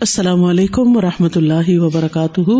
السلام 0.00 0.44
علیکم 0.44 0.96
و 0.96 1.00
رحمۃ 1.00 1.28
اللہ 1.34 1.68
وبرکاتہ۔ 1.68 2.50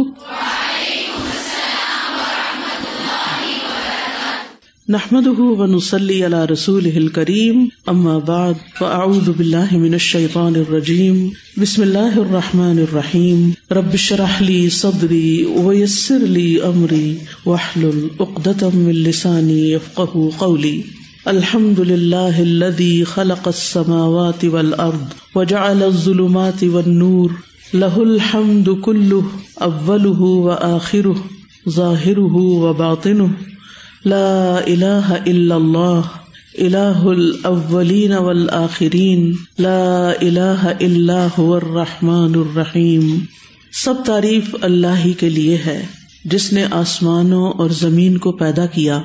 نحمد 4.88 5.26
ونسلی 5.38 6.26
علی 6.26 6.52
رسول 6.52 7.08
کریم 7.08 7.68
ام 7.86 8.18
بعد، 8.18 8.54
فاعوذ 8.78 9.28
باللہ 9.28 9.72
من 9.72 9.92
الشیطان 9.92 10.52
الرجیم۔ 10.54 11.28
بسم 11.56 11.82
اللہ 11.82 11.98
الرحمٰن 11.98 12.78
الرحیم۔ 12.78 13.50
ربش 13.70 14.12
رحلی 14.12 14.68
صدری 14.68 15.44
ویسر 15.64 16.22
علی 16.22 16.58
عمری 16.58 17.18
وحل 17.46 17.84
العقدم 17.84 18.86
السانی 18.86 19.74
قولی۔ 20.36 20.82
الحمد 21.26 21.78
للہ 21.80 22.40
الذي 22.40 23.04
خلق 23.04 23.46
السماوات 23.48 24.44
والارض 24.50 25.14
وجعل 25.36 25.80
الظلمات 25.82 26.60
والنور 26.74 27.32
له 27.74 28.02
الحمد 28.02 28.68
كله 28.84 29.22
اوله 29.68 30.28
واخره 30.44 31.24
ظاهره 31.70 32.44
وباطنه 32.66 33.30
لا 34.04 34.28
اله 34.66 35.18
الا 35.24 35.56
الله 35.56 36.04
اله 36.58 37.10
الاولين 37.12 38.16
والآخرين 38.20 39.26
لا 39.58 40.22
اله 40.22 40.76
الا 40.80 41.18
هو 41.40 41.48
الرحمن 41.56 42.38
الرحیم 42.42 43.10
سب 43.80 44.06
تعریف 44.06 44.54
اللہ 44.62 45.04
ہی 45.04 45.12
کے 45.18 45.34
لیے 45.40 45.58
ہے 45.66 45.78
جس 46.30 46.52
نے 46.52 46.64
آسمانوں 46.76 47.44
اور 47.56 47.78
زمین 47.80 48.18
کو 48.18 48.36
پیدا 48.38 48.70
کیا 48.78 49.02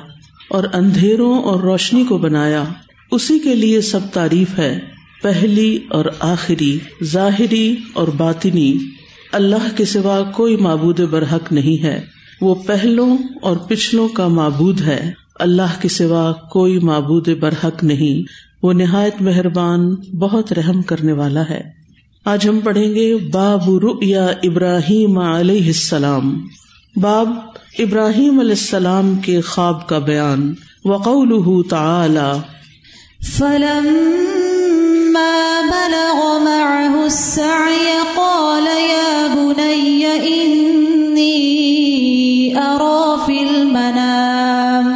اور 0.52 0.64
اندھیروں 0.72 1.42
اور 1.42 1.60
روشنی 1.60 2.04
کو 2.04 2.18
بنایا۔ 2.18 2.64
اسی 3.10 3.38
کے 3.38 3.54
لیے 3.54 3.80
سب 3.80 4.00
تعریف 4.12 4.58
ہے، 4.58 4.78
پہلی 5.22 5.78
اور 5.90 6.04
آخری، 6.20 6.78
ظاہری 7.04 7.76
اور 7.94 8.08
باطنی۔ 8.08 8.74
اللہ 9.32 9.76
کے 9.76 9.84
سوا 9.84 10.30
کوئی 10.34 10.56
معبود 10.56 11.00
برحق 11.00 11.52
نہیں 11.52 11.84
ہے۔ 11.84 12.00
وہ 12.40 12.54
پہلوں 12.54 13.16
اور 13.42 13.56
پچھلوں 13.56 14.08
کا 14.08 14.28
معبود 14.28 14.80
ہے۔ 14.80 15.10
اللہ 15.34 15.80
کے 15.80 15.88
سوا 15.88 16.32
کوئی 16.32 16.78
معبود 16.78 17.28
برحق 17.28 17.84
نہیں۔ 17.84 18.28
وہ 18.62 18.72
نہایت 18.72 19.22
مہربان، 19.22 19.94
بہت 19.94 20.52
رحم 20.52 20.82
کرنے 20.82 21.12
والا 21.12 21.42
ہے۔ 21.50 21.60
آج 22.24 22.48
ہم 22.48 22.60
پڑھیں 22.60 22.94
گے 22.94 23.16
باب 23.16 23.70
رؤیا 23.70 24.26
ابراہیم 24.26 25.18
علیہ 25.18 25.66
السلام۔ 25.66 26.46
باب 26.96 27.28
ابراہیم 27.78 28.40
علیہ 28.40 28.50
السلام 28.50 29.14
کے 29.14 29.40
خواب 29.40 29.88
کا 29.88 29.98
بیان 29.98 30.54
وقول 30.84 31.62
تعالی۔ 31.68 32.40
فلم 33.24 33.86
بلغ 35.70 36.20
معه 36.44 37.04
السعي 37.04 37.94
قال 38.14 38.66
يا 38.66 39.26
بني 39.34 40.04
إني 40.32 41.38
أرى 42.56 43.16
في 43.26 43.38
المنام 43.42 44.92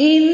إني 0.00 0.33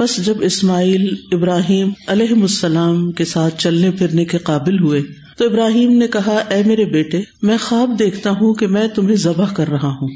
بس 0.00 0.26
جب 0.26 0.34
اسماعیل 0.40 1.14
ابراہیم 1.32 1.90
علیہ 2.06 2.42
السلام 2.42 3.12
کے 3.12 3.24
ساتھ 3.24 3.58
چلنے 3.58 3.90
پھرنے 3.90 4.24
کے 4.24 4.38
قابل 4.38 4.78
ہوئے، 4.78 5.02
تو 5.38 5.44
ابراہیم 5.44 5.92
نے 5.92 6.06
کہا، 6.06 6.42
اے 6.50 6.62
میرے 6.66 6.84
بیٹے، 6.84 7.20
میں 7.42 7.58
خواب 7.62 7.98
دیکھتا 7.98 8.30
ہوں 8.30 8.54
کہ 8.54 8.66
میں 8.66 8.88
تمہیں 8.88 9.16
ذبح 9.16 9.52
کر 9.54 9.68
رہا 9.68 9.88
ہوں۔ 9.88 10.08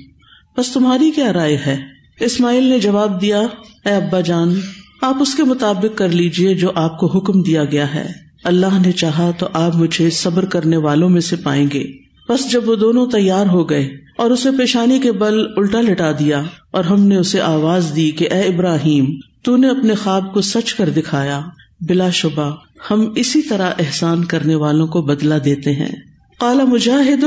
بس 0.58 0.72
تمہاری 0.72 1.10
کیا 1.10 1.32
رائے 1.32 1.56
ہے؟ 1.66 1.80
اسماعیل 2.20 2.64
نے 2.64 2.78
جواب 2.78 3.20
دیا، 3.20 3.40
اے 3.84 3.92
ابا 3.92 4.20
جان، 4.20 4.54
آپ 5.02 5.16
اس 5.20 5.34
کے 5.34 5.44
مطابق 5.44 5.98
کر 5.98 6.08
لیجیے 6.08 6.54
جو 6.54 6.70
آپ 6.74 6.98
کو 6.98 7.06
حکم 7.06 7.42
دیا 7.42 7.64
گیا 7.64 7.94
ہے۔ 7.94 8.08
اللہ 8.44 8.78
نے 8.86 8.92
چاہا 8.92 9.30
تو 9.38 9.48
آپ 9.52 9.76
مجھے 9.76 10.10
صبر 10.10 10.44
کرنے 10.44 10.76
والوں 10.76 11.08
میں 11.08 11.20
سے 11.20 11.36
پائیں 11.36 11.66
گے۔ 11.74 11.84
بس 12.28 12.52
جب 12.52 12.68
وہ 12.68 12.74
دونوں 12.74 13.06
تیار 13.06 13.46
ہو 13.46 13.70
گئے 13.70 13.90
اور 14.18 14.30
اسے 14.30 14.48
پیشانی 14.58 14.98
کے 14.98 15.12
بل 15.12 15.46
الٹا 15.56 15.80
لٹا 15.80 16.12
دیا 16.12 16.42
اور 16.70 16.84
ہم 16.84 17.00
نے 17.00 17.16
اسے 17.16 17.40
آواز 17.40 17.92
دی 17.96 18.10
کہ، 18.10 18.28
اے 18.30 18.40
ابراہیم 18.40 19.06
تو 19.42 19.56
نے 19.56 19.68
اپنے 19.68 19.94
خواب 19.94 20.34
کو 20.34 20.40
سچ 20.40 20.74
کر 20.74 20.90
دکھایا، 20.90 21.40
بلا 21.80 22.10
شبہ، 22.10 22.56
ہم 22.90 23.12
اسی 23.16 23.42
طرح 23.42 23.70
احسان 23.78 24.24
کرنے 24.24 24.54
والوں 24.54 24.86
کو 24.86 25.02
بدلا 25.02 25.38
دیتے 25.44 25.72
ہیں۔ 25.72 25.92
کالا 26.40 26.64
مجاہد 26.64 27.24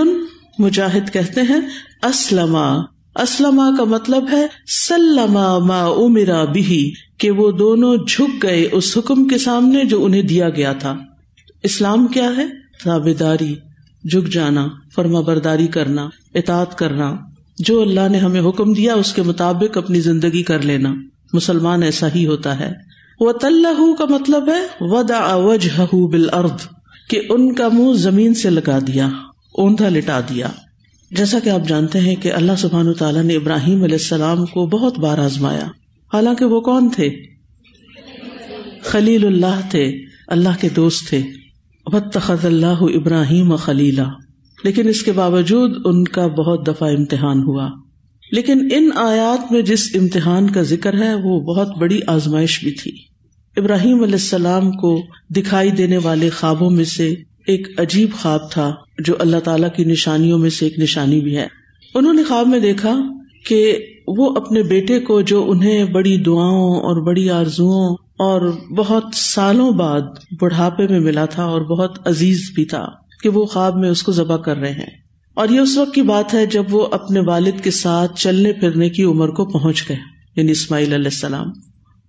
مجاہد 0.60 1.14
کہتے 1.14 1.42
ہیں 1.42 1.62
اسلم 2.04 2.56
اسلم 3.16 3.62
کا 3.78 3.84
مطلب 3.84 4.30
ہے، 4.32 4.48
سلما 4.88 5.60
ما 5.60 5.86
امرا 5.86 6.46
بھی 6.46 6.94
کہ 7.18 7.32
وہ 7.32 7.52
دونوں 7.52 7.98
جھک 8.08 8.44
گئے 8.44 8.70
اس 8.72 8.98
حکم 8.98 9.28
کے 9.28 9.38
سامنے 9.38 9.86
جو 9.86 10.06
انہیں 10.06 10.22
دیا 10.22 10.50
گیا 10.50 10.74
تھا۔ 10.74 10.98
اسلام 11.64 12.08
کیا 12.08 12.32
ہے؟ 12.38 12.48
تابے 12.84 13.14
داری 13.14 13.56
جھک 14.04 14.34
جانا، 14.34 14.68
فرما 14.96 15.20
برداری 15.20 15.68
کرنا 15.68 16.10
اطاط 16.36 16.76
کرنا۔ 16.76 17.16
جو 17.58 17.82
اللہ 17.82 18.10
نے 18.12 18.18
ہمیں 18.18 18.42
حکم 18.42 18.74
دیا، 18.74 18.94
اس 18.94 19.14
کے 19.14 19.22
مطابق 19.22 19.78
اپنی 19.78 20.00
زندگی 20.00 20.44
کر 20.44 20.62
لینا۔ 20.62 20.94
مسلمان 21.36 21.84
ایسا 21.84 22.08
ہی 22.16 22.28
ہوتا 22.28 22.60
ہے۔ 22.60 22.74
وہ 23.20 23.32
طلح 23.42 23.96
کا 23.98 24.06
مطلب 24.10 24.50
ہے 24.50 24.68
ودا 24.82 25.36
وجہ 25.36 25.82
بال 25.92 26.30
ارد 26.34 26.62
کہ 27.10 27.22
ان 27.30 27.56
کا 27.56 27.68
منہ 27.74 27.94
زمین 27.94 28.34
سے 28.34 28.50
لگا 28.50 28.80
دیا، 28.80 29.08
اوندھا 29.54 29.90
لٹا 29.90 30.20
دیا۔ 30.20 30.48
جیسا 31.12 31.40
کہ 31.44 31.50
آپ 31.50 31.68
جانتے 31.68 32.00
ہیں 32.00 32.16
کہ 32.16 32.34
اللہ 32.34 32.52
سبحان 32.58 32.94
تعالیٰ 32.94 33.24
نے 33.24 33.36
ابراہیم 33.36 33.84
علیہ 33.84 33.96
السلام 33.96 34.46
کو 34.46 34.66
بہت 34.66 35.00
بار 35.00 35.18
آزمایا۔ 35.18 35.68
حالانکہ 36.14 36.46
وہ 36.46 36.62
کون 36.62 36.90
تھے؟ 36.90 37.10
خلیل 38.84 39.26
اللہ 39.26 39.60
تھے، 39.72 40.06
اللہ 40.28 40.50
کے 40.60 40.70
دوست 40.70 41.10
تھے۔ 41.10 41.22
تخت 42.14 42.46
اللہ 42.46 42.82
ابراہیم 42.82 43.56
خلیلا 43.56 44.04
لیکن 44.64 44.88
اس 44.88 45.04
کے 45.04 45.12
باوجود 45.12 45.82
ان 45.86 46.04
کا 46.04 46.28
بہت 46.28 46.68
دفعہ 46.68 46.90
امتحان 46.90 47.44
ہوا۔ 47.44 47.70
لیکن 48.32 48.68
ان 48.72 48.90
آیات 48.96 49.52
میں 49.52 49.62
جس 49.62 49.96
امتحان 49.96 50.50
کا 50.50 50.62
ذکر 50.62 50.94
ہے، 50.94 51.14
وہ 51.14 51.40
بہت 51.40 51.78
بڑی 51.78 52.00
آزمائش 52.08 52.64
بھی 52.64 52.72
تھی۔ 52.72 52.92
ابراہیم 53.58 54.04
علیہ 54.04 54.14
السلام 54.14 54.72
کو 54.72 55.02
دکھائی 55.30 55.72
دینے 55.72 55.98
والے 55.98 56.30
خوابوں 56.30 56.70
میں 56.70 56.84
سے 56.84 57.14
ایک 57.48 57.68
عجیب 57.80 58.10
خواب 58.22 58.52
تھا، 58.52 58.76
جو 59.06 59.16
اللہ 59.20 59.38
تعالی 59.38 59.68
کی 59.76 59.84
نشانیوں 59.84 60.40
میں 60.40 60.50
سے 60.50 60.66
ایک 60.66 60.80
نشانی 60.80 61.20
بھی 61.20 61.38
ہے۔ 61.38 61.48
انہوں 61.96 62.14
نے 62.14 62.24
خواب 62.24 62.48
میں 62.48 62.60
دیکھا 62.60 63.00
کہ 63.48 63.78
وہ 64.08 64.36
اپنے 64.36 64.64
بیٹے 64.64 65.00
کو، 65.00 65.22
جو 65.22 65.52
انہیں 65.52 65.84
بڑی 65.84 66.18
دعاؤں 66.18 66.76
اور 66.76 67.06
بڑی 67.06 67.30
آرزو 67.30 67.94
اور 67.94 68.52
بہت 68.76 69.04
سالوں 69.14 69.72
بعد 69.72 70.02
بڑھاپے 70.42 70.88
میں 70.88 71.00
ملا 71.00 71.26
تھا 71.26 71.44
اور 71.44 71.62
بہت 71.62 72.08
عزیز 72.08 72.52
بھی 72.56 72.66
تھا، 72.66 72.86
کہ 73.24 73.30
وہ 73.30 73.46
خواب 73.46 73.78
میں 73.78 73.90
اس 73.90 74.04
کو 74.04 74.12
ذبح 74.12 74.38
کر 74.38 74.58
رہے 74.58 74.72
ہیں۔ 74.72 75.05
اور 75.36 75.50
یہ 75.50 75.60
اس 75.60 75.78
وقت 75.78 75.94
کی 75.94 76.02
بات 76.02 76.34
ہے 76.34 76.46
جب 76.46 76.64
وہ 76.70 76.88
اپنے 76.92 77.20
والد 77.20 77.64
کے 77.64 77.72
ساتھ 77.72 78.20
چلنے 78.20 78.54
پھرنے 78.54 78.90
کی 78.90 79.04
عمر 79.04 79.30
کو 79.30 79.46
پہنچ 79.46 79.84
گئے 79.90 79.98
یعنی 80.36 80.52
اسماعیل 80.52 80.94
علیہ 80.94 81.06
السلام، 81.06 81.48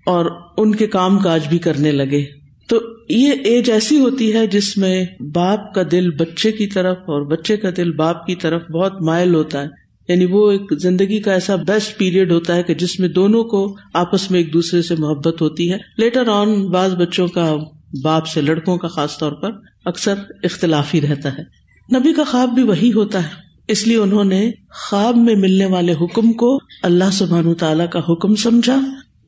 اور 0.07 0.27
ان 0.57 0.75
کے 0.75 0.87
کام 0.87 1.19
کاج 1.19 1.49
بھی 1.49 1.59
کرنے 1.59 1.93
لگے۔ 1.93 2.25
تو 2.69 2.81
یہ 3.09 3.33
ایج 3.45 3.71
ایسی 3.71 3.99
ہوتی 4.01 4.33
ہے 4.33 4.47
جس 4.47 4.77
میں 4.77 5.05
باپ 5.35 5.75
کا 5.75 5.83
دل 5.91 6.11
بچے 6.11 6.53
کی 6.53 6.67
طرف 6.67 6.97
اور 6.99 7.27
بچے 7.27 7.57
کا 7.57 7.69
دل 7.77 7.93
باپ 7.93 8.27
کی 8.27 8.35
طرف 8.35 8.63
بہت 8.71 9.03
مائل 9.03 9.35
ہوتا 9.35 9.63
ہے۔ 9.63 9.69
یعنی 10.09 10.25
وہ 10.25 10.51
ایک 10.51 10.73
زندگی 10.81 11.21
کا 11.21 11.33
ایسا 11.33 11.57
بیسٹ 11.57 11.99
پیریڈ 11.99 12.33
ہوتا 12.33 12.55
ہے 12.57 12.63
کہ 12.63 12.75
جس 12.75 12.99
میں 13.01 13.09
دونوں 13.09 13.45
کو 13.45 13.77
آپس 13.95 14.31
میں 14.31 14.41
ایک 14.41 14.53
دوسرے 14.53 14.83
سے 14.83 14.95
محبت 14.99 15.43
ہوتی 15.43 15.73
ہے۔ 15.73 15.79
لیٹر 15.99 16.29
آن 16.29 16.67
بعض 16.67 16.95
بچوں 16.95 17.27
کا 17.29 17.57
باپ 18.03 18.27
سے 18.27 18.41
لڑکوں 18.41 18.77
کا 18.79 18.89
خاص 18.89 19.19
طور 19.19 19.33
پر 19.33 19.51
اکثر 19.85 20.15
اختلاف 20.43 20.95
ہی 20.95 21.01
رہتا 21.01 21.33
ہے۔ 21.33 21.66
نبی 21.95 22.13
کا 22.13 22.25
خواب 22.25 22.51
بھی 22.51 22.63
وہی 22.63 22.93
ہوتا 22.93 23.23
ہے۔ 23.23 23.29
اس 23.69 23.87
لیے 23.87 23.97
انہوں 23.97 24.25
نے 24.25 24.51
خواب 24.89 25.17
میں 25.17 25.35
ملنے 25.35 25.67
والے 25.67 25.93
حکم 25.93 26.33
کو 26.33 26.59
اللہ 26.83 27.11
سبحان 27.13 27.55
تعالیٰ 27.55 27.89
کا 27.89 28.01
حکم 28.09 28.35
سمجھا 28.35 28.81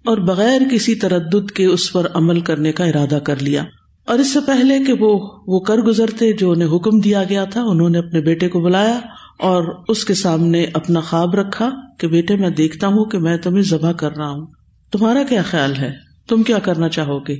اور 0.04 0.18
بغیر 0.18 0.60
کسی 0.72 0.94
تردد 0.94 1.50
کے 1.50 1.66
اس 1.66 1.92
پر 1.92 2.06
عمل 2.14 2.40
کرنے 2.40 2.72
کا 2.72 2.84
ارادہ 2.84 3.18
کر 3.24 3.42
لیا۔ 3.42 3.64
اور 4.04 4.18
اس 4.18 4.32
سے 4.32 4.38
پہلے 4.46 4.84
کہ 4.84 4.92
وہ 4.92 5.38
وہ 5.46 5.60
کر 5.60 5.76
گزرتے 5.76 6.32
جو 6.32 6.50
انہیں 6.50 6.76
حکم 6.76 7.00
دیا 7.00 7.24
گیا 7.28 7.44
تھا، 7.44 7.62
انہوں 7.62 7.88
نے 7.88 7.98
اپنے 7.98 8.20
بیٹے 8.20 8.48
کو 8.48 8.60
بلایا 8.60 9.00
اور 9.38 9.84
اس 9.88 10.04
کے 10.04 10.14
سامنے 10.14 10.66
اپنا 10.74 11.00
خواب 11.00 11.34
رکھا 11.34 11.70
کہ 11.98 12.08
بیٹے، 12.08 12.36
میں 12.36 12.50
دیکھتا 12.50 12.86
ہوں 12.86 13.04
کہ 13.04 13.18
میں 13.18 13.36
تمہیں 13.36 13.62
ذبح 13.62 13.92
کر 13.92 14.16
رہا 14.16 14.30
ہوں۔ 14.30 14.46
تمہارا 14.92 15.22
کیا 15.28 15.42
خیال 15.42 15.76
ہے؟ 15.76 15.92
تم 16.28 16.42
کیا 16.42 16.58
کرنا 16.58 16.88
چاہو 16.88 17.18
گے؟ 17.18 17.36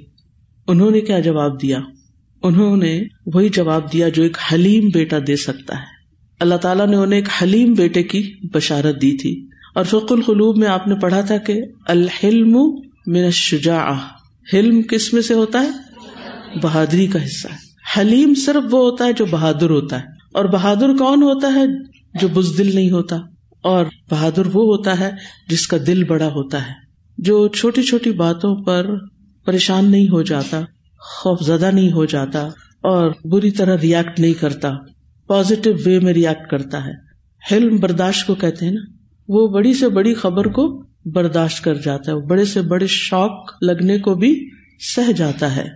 انہوں 0.67 0.91
نے 0.91 1.01
کیا 1.01 1.21
جواب 1.21 1.63
دیا؟ 1.63 1.79
انہوں 2.43 2.77
نے 2.77 3.03
وہی 3.27 3.49
جواب 3.49 3.93
دیا 3.93 4.09
جو 4.09 4.23
ایک 4.23 4.37
حلیم 4.53 4.89
بیٹا 4.89 5.17
دے 5.27 5.37
سکتا 5.37 5.77
ہے۔ 5.77 5.99
اللہ 6.41 6.55
تعالیٰ 6.55 6.87
نے 6.87 6.97
انہیں 6.97 7.21
ایک 7.21 7.29
حلیم 7.43 7.73
بیٹے 7.75 8.03
کی 8.03 8.33
بشارت 8.55 9.03
دی 9.03 9.17
تھی۔ 9.17 9.47
اور 9.75 9.85
فق 9.85 10.13
القلوب 10.13 10.59
میں 10.59 10.69
آپ 10.69 10.89
نے 10.89 10.95
پڑھا 10.95 11.21
تھا 11.21 11.37
کہ 11.37 11.63
الحلم 11.87 12.53
من 13.07 13.25
الشجاع 13.25 13.93
حلم 14.55 14.83
کس 14.83 15.13
میں 15.13 15.23
سے 15.23 15.35
ہوتا 15.35 15.61
ہے؟ 15.61 15.71
بہادری 16.63 17.07
کا 17.07 17.25
حصہ 17.25 17.49
ہے۔ 17.49 17.69
حلیم 17.97 18.35
صرف 18.35 18.75
وہ 18.75 18.91
ہوتا 18.91 19.05
ہے 19.05 19.13
جو 19.13 19.25
بہادر 19.31 19.71
ہوتا 19.71 19.99
ہے۔ 19.99 20.05
اور 20.35 20.45
بہادر 20.45 20.97
کون 20.97 21.23
ہوتا 21.23 21.49
ہے؟ 21.55 21.67
جو 22.21 22.29
بزدل 22.29 22.75
نہیں 22.75 22.91
ہوتا۔ 22.91 23.17
اور 23.63 23.87
بہادر 24.11 24.47
وہ 24.47 24.77
ہوتا 24.77 25.01
ہے 25.01 25.11
جس 25.49 25.67
کا 25.67 25.77
دل 25.87 26.05
بڑا 26.05 26.27
ہوتا 26.27 26.67
ہے۔ 26.67 26.73
جو 27.19 27.49
چھوٹی 27.49 27.83
چھوٹی 27.83 28.11
باتوں 28.11 28.65
پر 28.65 28.87
پریشان 29.45 29.91
نہیں 29.91 30.09
ہو 30.09 30.23
جاتا۔ 30.23 30.61
خوف 30.99 31.41
زدہ 31.41 31.71
نہیں 31.71 31.93
ہو 31.93 32.05
جاتا 32.05 32.49
اور 32.83 33.11
بری 33.25 33.51
طرح 33.51 33.77
ریئیکٹ 33.83 34.21
نہیں 34.21 34.33
کرتا۔ 34.33 34.73
پازیٹو 35.27 35.71
وے 35.87 36.01
میں 36.01 36.13
ریئیکٹ 36.13 36.51
کرتا 36.51 36.87
ہے۔ 36.87 36.93
حلم 37.53 37.77
برداشت 37.77 38.27
کو 38.27 38.35
کہتے 38.35 38.65
ہیں 38.65 38.73
نا؟ 38.73 38.81
وہ 39.29 39.49
بڑی 39.49 39.75
سے 39.75 39.89
بڑی 39.89 40.15
خبر 40.15 40.45
کو 40.45 40.83
برداشت 41.05 41.65
کر 41.65 41.75
جاتا 41.75 42.13
ہے۔ 42.13 42.27
بڑے 42.27 42.45
سے 42.45 42.63
بڑے 42.63 42.87
شوق 42.89 43.51
لگنے 43.63 43.99
کو 43.99 44.15
بھی 44.15 44.49
سہ 44.97 45.13
جاتا 45.13 45.57
ہے۔ 45.57 45.69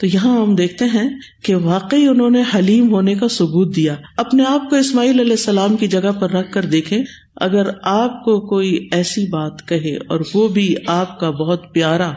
تو 0.00 0.06
یہاں 0.06 0.40
ہم 0.40 0.54
دیکھتے 0.54 0.84
ہیں 0.84 1.10
کہ 1.44 1.54
واقعی 1.54 2.06
انہوں 2.06 2.30
نے 2.30 2.42
حلیم 2.54 2.90
ہونے 2.90 3.14
کا 3.14 3.28
ثبوت 3.28 3.76
دیا۔ 3.76 3.96
اپنے 4.16 4.44
آپ 4.48 4.70
کو 4.70 4.76
اسماعیل 4.76 5.20
علیہ 5.20 5.32
السلام 5.32 5.76
کی 5.76 5.86
جگہ 5.86 6.12
پر 6.20 6.30
رکھ 6.30 6.52
کر 6.52 6.64
دیکھے 6.64 7.02
اگر 7.36 7.62
آپ 7.82 8.24
کو 8.24 8.40
کوئی 8.40 8.88
ایسی 8.92 9.26
بات 9.26 9.68
کہے 9.68 9.96
اور 9.96 10.20
وہ 10.34 10.48
بھی 10.48 10.74
آپ 10.86 11.20
کا 11.20 11.30
بہت 11.30 11.74
پیارا 11.74 12.12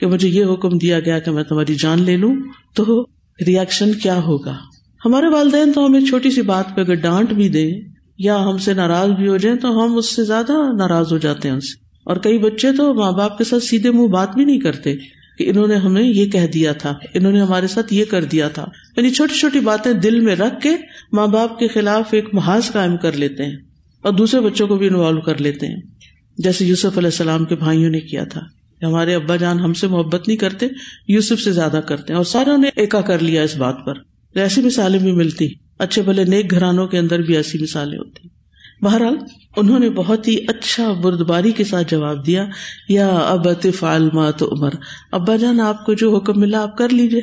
کہ 0.00 0.06
مجھے 0.06 0.28
یہ 0.28 0.44
حکم 0.44 0.78
دیا 0.78 1.00
گیا 1.00 1.18
کہ 1.18 1.30
میں 1.30 1.44
تمہاری 1.44 1.74
جان 1.74 2.02
لے 2.02 2.16
لوں، 2.16 2.34
تو 2.74 3.02
ریئیکشن 3.46 3.92
کیا 3.92 4.22
ہوگا؟ 4.22 4.56
ہمارے 5.04 5.26
والدین 5.28 5.72
تو 5.72 5.86
ہمیں 5.86 6.00
چھوٹی 6.00 6.30
سی 6.30 6.42
بات 6.42 6.76
پہ 6.76 6.80
اگر 6.80 6.94
ڈانٹ 6.94 7.32
بھی 7.32 7.48
دیں 7.48 7.80
یا 8.18 8.44
ہم 8.44 8.58
سے 8.58 8.74
ناراض 8.74 9.10
بھی 9.10 9.28
ہو 9.28 9.36
جائیں 9.36 9.58
تو 9.58 9.84
ہم 9.84 9.96
اس 9.96 10.16
سے 10.16 10.24
زیادہ 10.24 10.52
ناراض 10.78 11.12
ہو 11.12 11.18
جاتے 11.18 11.48
ہیں 11.48 11.54
ان 11.54 11.60
سے۔ 11.60 11.88
اور 12.04 12.16
کئی 12.16 12.38
بچے 12.38 12.72
تو 12.72 12.94
ماں 12.94 13.12
باپ 13.12 13.38
کے 13.38 13.44
ساتھ 13.44 13.64
سیدھے 13.64 13.90
منہ 13.90 14.06
بات 14.06 14.34
بھی 14.34 14.44
نہیں 14.44 14.60
کرتے 14.60 14.96
کہ 15.38 15.50
انہوں 15.50 15.66
نے 15.66 15.74
ہمیں 15.74 16.02
یہ 16.02 16.26
کہہ 16.26 16.46
دیا 16.46 16.72
تھا، 16.72 16.94
انہوں 17.14 17.32
نے 17.32 17.40
ہمارے 17.40 17.66
ساتھ 17.66 17.94
یہ 17.94 18.04
کر 18.04 18.24
دیا 18.24 18.48
تھا۔ 18.48 18.66
یعنی 18.96 19.10
چھوٹی 19.10 19.34
چھوٹی 19.34 19.60
باتیں 19.60 19.92
دل 19.92 20.20
میں 20.20 20.36
رکھ 20.36 20.60
کے 20.62 20.70
ماں 21.12 21.26
باپ 21.26 21.58
کے 21.58 21.68
خلاف 21.68 22.08
ایک 22.10 22.28
محاذ 22.32 22.70
قائم 22.72 22.96
کر 22.96 23.12
لیتے 23.12 23.44
ہیں 23.44 23.56
اور 24.02 24.12
دوسرے 24.12 24.40
بچوں 24.40 24.66
کو 24.66 24.76
بھی 24.76 24.86
انوالو 24.86 25.20
کر 25.20 25.40
لیتے 25.40 25.66
ہیں۔ 25.66 25.82
جیسے 26.38 26.64
یوسف 26.64 26.98
علیہ 26.98 27.08
السلام 27.08 27.44
کے 27.44 27.54
بھائیوں 27.54 27.90
نے 27.90 28.00
کیا 28.00 28.24
تھا۔ 28.24 28.40
ہمارے 28.86 29.14
ابا 29.14 29.36
جان 29.36 29.60
ہم 29.60 29.74
سے 29.74 29.86
محبت 29.86 30.28
نہیں 30.28 30.38
کرتے، 30.38 30.66
یوسف 31.08 31.40
سے 31.40 31.52
زیادہ 31.52 31.80
کرتے 31.86 32.12
ہیں، 32.12 32.16
اور 32.16 32.24
ساروں 32.24 32.58
نے 32.58 32.68
ایکا 32.76 33.00
کر 33.00 33.18
لیا 33.18 33.42
اس 33.42 33.56
بات 33.56 33.76
پر۔ 33.86 33.94
ایسی 34.34 34.62
مثالیں 34.62 34.98
بھی 34.98 35.12
ملتی۔ 35.12 35.48
اچھے 35.78 36.02
بھلے 36.02 36.24
نیک 36.24 36.50
گھرانوں 36.50 36.86
کے 36.86 36.98
اندر 36.98 37.18
بھی 37.18 37.36
ایسی 37.36 37.58
مثالیں 37.62 37.98
ہوتی۔ 37.98 38.28
بہرحال، 38.82 39.16
انہوں 39.56 39.78
نے 39.78 39.90
بہت 39.90 40.28
ہی 40.28 40.36
اچھا 40.48 40.92
بردباری 40.92 41.52
کے 41.52 41.64
ساتھ 41.64 41.90
جواب 41.90 42.26
دیا، 42.26 42.46
یا 42.88 43.08
اب 43.08 43.48
عالما 43.82 44.30
تو 44.30 44.54
عمر 44.54 44.70
ابا 45.12 45.36
جان، 45.36 45.60
آپ 45.60 45.86
کو 45.86 45.94
جو 45.94 46.16
حکم 46.16 46.40
ملا 46.40 46.62
آپ 46.62 46.76
کر 46.76 46.88
لیجیے 46.88 47.20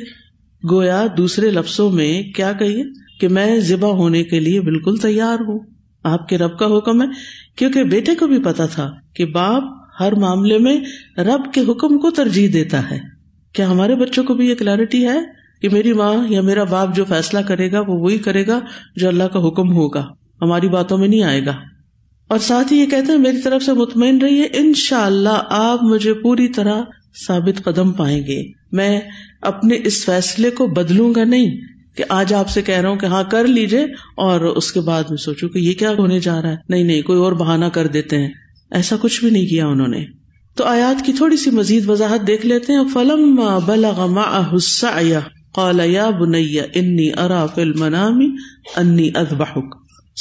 گویا 0.70 1.06
دوسرے 1.16 1.50
لفظوں 1.50 1.90
میں 1.90 2.22
کیا 2.22 2.52
کہیے 2.52 2.84
کہ 3.20 3.28
میں 3.28 3.60
ذبح 3.60 3.88
ہونے 3.88 4.24
کے 4.24 4.40
لیے 4.40 4.60
بالکل 4.60 4.96
تیار 4.96 5.38
ہوں۔ 5.40 5.58
آپ 6.02 6.28
کے 6.28 6.38
رب 6.38 6.58
کا 6.58 6.66
حکم 6.66 7.02
ہے، 7.02 7.06
کیونکہ 7.56 7.84
بیٹے 7.84 8.14
کو 8.14 8.26
بھی 8.26 8.38
پتا 8.38 8.66
تھا 8.66 8.92
کہ 9.14 9.24
باپ 9.24 9.62
ہر 10.00 10.14
معاملے 10.14 10.58
میں 10.58 10.80
رب 11.18 11.52
کے 11.52 11.60
حکم 11.60 11.98
کو 11.98 12.10
ترجیح 12.10 12.48
دیتا 12.52 12.90
ہے۔ 12.90 12.98
کیا 13.52 13.70
ہمارے 13.70 13.96
بچوں 13.96 14.24
کو 14.24 14.34
بھی 14.34 14.48
یہ 14.48 14.54
کلیرٹی 14.54 15.08
ہے 15.08 15.18
کہ 15.62 15.68
میری 15.68 15.92
ماں 15.92 16.14
یا 16.28 16.40
میرا 16.40 16.64
باپ 16.64 16.96
جو 16.96 17.04
فیصلہ 17.04 17.38
کرے 17.38 17.72
گا 17.72 17.80
وہ 17.80 17.94
وہی 18.00 18.18
کرے 18.18 18.46
گا 18.46 18.60
جو 18.96 19.08
اللہ 19.08 19.24
کا 19.24 19.48
حکم 19.48 19.72
ہوگا؟ 19.72 20.06
ہماری 20.42 20.68
باتوں 20.68 20.98
میں 20.98 21.08
نہیں 21.08 21.22
آئے 21.22 21.46
گا۔ 21.46 21.54
اور 22.28 22.38
ساتھ 22.38 22.72
ہی 22.72 22.78
یہ 22.78 22.86
کہتے 22.86 23.12
ہیں، 23.12 23.18
میری 23.18 23.40
طرف 23.40 23.62
سے 23.62 23.72
مطمئن 23.72 24.18
رہیے 24.18 24.42
ان 24.42 24.72
شاء 24.74 25.04
اللہ 25.04 25.42
آپ 25.48 25.82
مجھے 25.82 26.14
پوری 26.14 26.48
طرح 26.48 26.82
ثابت 27.26 27.64
قدم 27.64 27.92
پائیں 27.92 28.26
گے۔ 28.26 28.52
میں 28.72 29.00
اپنے 29.42 29.76
اس 29.84 30.04
فیصلے 30.04 30.50
کو 30.50 30.66
بدلوں 30.66 31.14
گا 31.16 31.24
نہیں 31.24 31.60
کہ 31.96 32.04
آج 32.08 32.34
آپ 32.34 32.48
سے 32.48 32.62
کہہ 32.62 32.74
رہا 32.74 32.88
ہوں 32.88 32.96
کہ 32.96 33.06
ہاں 33.06 33.24
کر 33.30 33.46
لیجیے 33.46 33.84
اور 34.16 34.40
اس 34.40 34.72
کے 34.72 34.80
بعد 34.80 35.02
میں 35.08 35.16
سوچوں 35.16 35.48
کہ 35.48 35.58
یہ 35.58 35.72
کیا 35.72 35.90
ہونے 35.98 36.20
جا 36.20 36.42
رہا 36.42 36.50
ہے۔ 36.50 36.56
نہیں 36.68 36.84
نہیں، 36.84 37.02
کوئی 37.02 37.18
اور 37.18 37.32
بہانا 37.32 37.68
کر 37.68 37.86
دیتے 37.86 38.18
ہیں۔ 38.18 38.32
ایسا 38.70 38.96
کچھ 39.00 39.24
بھی 39.24 39.30
نہیں 39.30 39.46
کیا 39.46 39.66
انہوں 39.66 39.88
نے۔ 39.88 40.04
تو 40.54 40.64
آیات 40.64 41.06
کی 41.06 41.12
تھوڑی 41.12 41.36
سی 41.36 41.50
مزید 41.50 41.88
وضاحت 41.88 42.26
دیکھ 42.26 42.46
لیتے 42.46 42.72
ہیں۔ 42.72 42.84
فلم 42.92 43.40
بلغ 43.66 44.10
معه 44.10 44.56
قال 45.54 45.80
یا 45.84 46.10
بنیا 46.10 46.62
انی 46.74 47.10
ارا 47.12 47.46
فل 47.46 47.72
منامی 47.72 48.36
انی 48.76 49.10
ادبحک 49.14 49.76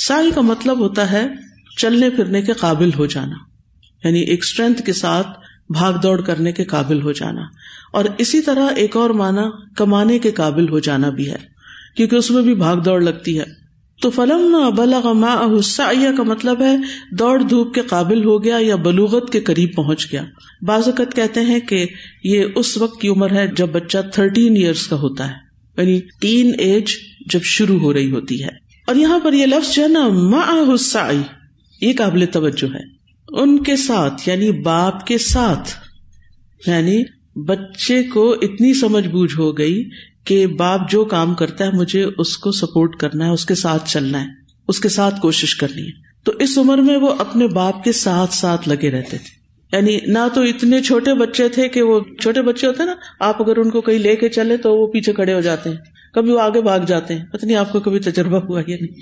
سائی 0.08 0.32
کا 0.36 0.42
مطلب 0.42 0.80
ہوتا 0.80 1.12
ہے 1.12 1.28
چلنے 1.78 2.10
پھرنے 2.10 2.42
کے 2.42 2.54
قابل 2.54 2.90
ہو 2.98 3.06
جانا۔ 3.06 3.36
یعنی 4.08 4.20
ایک 4.20 4.40
اسٹرینتھ 4.44 4.82
کے 4.82 4.94
ساتھ 4.94 5.28
بھاگ 5.70 5.94
دوڑ 5.94 6.22
کرنے 6.22 6.52
کے 6.52 6.64
قابل 6.64 7.02
ہو 7.02 7.12
جانا۔ 7.12 7.42
اور 7.94 8.06
اسی 8.18 8.42
طرح 8.42 8.68
ایک 8.76 8.98
اور 8.98 9.10
معنی 9.10 9.74
کمانے 9.76 10.20
کے 10.20 10.32
قابل 10.32 10.70
ہو 10.70 10.80
جانا 10.80 11.10
بھی 11.10 11.32
ہے۔ 11.32 11.38
کیونکہ 11.98 12.16
اس 12.16 12.32
میں 12.32 12.42
بھی 12.42 12.56
بھاگ 12.56 12.78
دوڑ 12.78 13.02
لگتی 13.02 13.40
ہے۔ 13.40 13.65
تو 14.02 14.10
فلم 14.10 14.70
بلغ 14.78 15.14
معه 15.14 15.56
السعی 15.56 16.16
کا 16.18 16.24
مطلب 16.24 16.62
ہے 16.62 16.78
دوڑ 17.12 17.42
دھوپ 17.42 17.74
کے 17.74 17.82
قابل 17.82 18.24
ہو 18.24 18.44
گیا 18.44 18.58
یا 18.62 18.76
بلوغت 18.76 19.32
کے 19.32 19.40
قریب 19.40 19.76
پہنچ 19.76 20.12
گیا۔ 20.12 20.24
بعض 20.62 20.88
اوقات 20.88 21.16
کہتے 21.16 21.42
ہیں 21.42 21.60
کہ 21.60 21.86
یہ 22.24 22.46
اس 22.56 22.78
وقت 22.78 23.02
کی 23.02 23.08
عمر 23.08 23.32
ہے 23.32 23.48
جب 23.58 23.68
بچہ 23.68 23.98
تھرٹین 24.14 24.56
ایئرس 24.56 24.88
کا 24.88 24.96
ہوتا 24.96 25.28
ہے 25.28 25.34
یعنی 25.78 26.02
تین 26.22 26.52
ایج 26.58 26.84
جب 27.34 27.40
شروع 27.44 27.80
ہو 27.80 27.94
رہی 27.94 28.12
ہوتی 28.12 28.44
ہے۔ 28.44 28.50
اور 28.88 28.96
یہاں 28.96 29.20
پر 29.20 29.34
یہ 29.34 29.46
لفظ 29.46 29.76
جو 29.76 29.84
ہے 29.84 29.88
نا 29.88 30.08
معه 30.08 30.72
السعی، 30.72 31.22
یہ 31.82 31.94
قابل 31.98 32.26
توجہ 32.26 32.76
ہے۔ 32.76 32.96
ان 33.30 33.64
کے 33.64 33.76
ساتھ 33.76 34.30
یعنی 34.30 34.52
باپ 34.52 35.08
کے 35.08 35.18
ساتھ 35.18 35.70
یعنی 36.68 37.04
بچے 37.46 38.04
کو 38.04 38.32
اتنی 38.42 38.74
سمجھ 38.74 39.08
بوجھ 39.08 39.38
ہو 39.38 39.58
گئی 39.58 39.90
کہ 40.26 40.48
باپ 40.48 40.90
جو 40.90 41.06
کام 41.06 41.34
کرتا 41.34 41.66
ہے، 41.66 41.72
مجھے 41.72 42.06
اس 42.18 42.38
کو 42.38 42.52
سپورٹ 42.52 42.96
کرنا 42.96 43.26
ہے، 43.26 43.30
اس 43.30 43.46
کے 43.46 43.56
ساتھ 43.56 43.90
چلنا 43.90 44.22
ہے، 44.22 44.28
اس 44.68 44.80
کے 44.80 44.90
ساتھ 44.90 45.22
کوشش 45.22 45.56
کرنی 45.56 45.82
ہے۔ 45.82 46.06
تو 46.24 46.32
اس 46.40 46.58
عمر 46.58 46.78
میں 46.78 46.98
وہ 46.98 47.14
اپنے 47.20 47.48
باپ 47.48 47.84
کے 47.84 47.92
ساتھ 47.92 48.34
ساتھ 48.34 48.70
لگے 48.70 48.92
رہتے 48.92 49.18
تھے۔ 49.18 49.46
یعنی 49.78 50.00
نہ 50.08 50.20
تو 50.34 50.42
اتنے 50.42 50.82
چھوٹے 50.82 51.14
بچے 51.14 51.50
تھے 51.50 51.70
کہ 51.70 51.82
وہ، 51.82 52.00
چھوٹے 52.22 52.42
بچے 52.42 52.68
ہوتے 52.68 52.84
ہیں 52.84 52.90
نا، 52.90 52.96
آپ 53.20 53.42
اگر 53.42 53.58
ان 53.58 53.70
کو 53.70 53.82
کہیں 53.82 54.00
لے 54.00 54.16
کے 54.16 54.30
چلے 54.30 54.58
تو 54.58 54.78
وہ 54.78 54.88
پیچھے 54.88 55.14
کھڑے 55.14 55.34
ہو 55.34 55.40
جاتے 55.40 55.70
ہیں۔ 55.70 55.78
کبھی 56.14 56.32
وہ 56.32 56.40
آگے 56.40 56.62
بھاگ 56.62 56.80
جاتے 56.80 57.16
ہیں۔ 57.16 57.26
پتہ 57.26 57.46
نہیں 57.46 57.58
آپ 57.58 57.72
کو 57.72 57.80
کبھی 57.80 58.00
تجربہ 58.00 58.38
ہوا 58.38 58.62
یا 58.68 58.78
نہیں۔ 58.82 58.94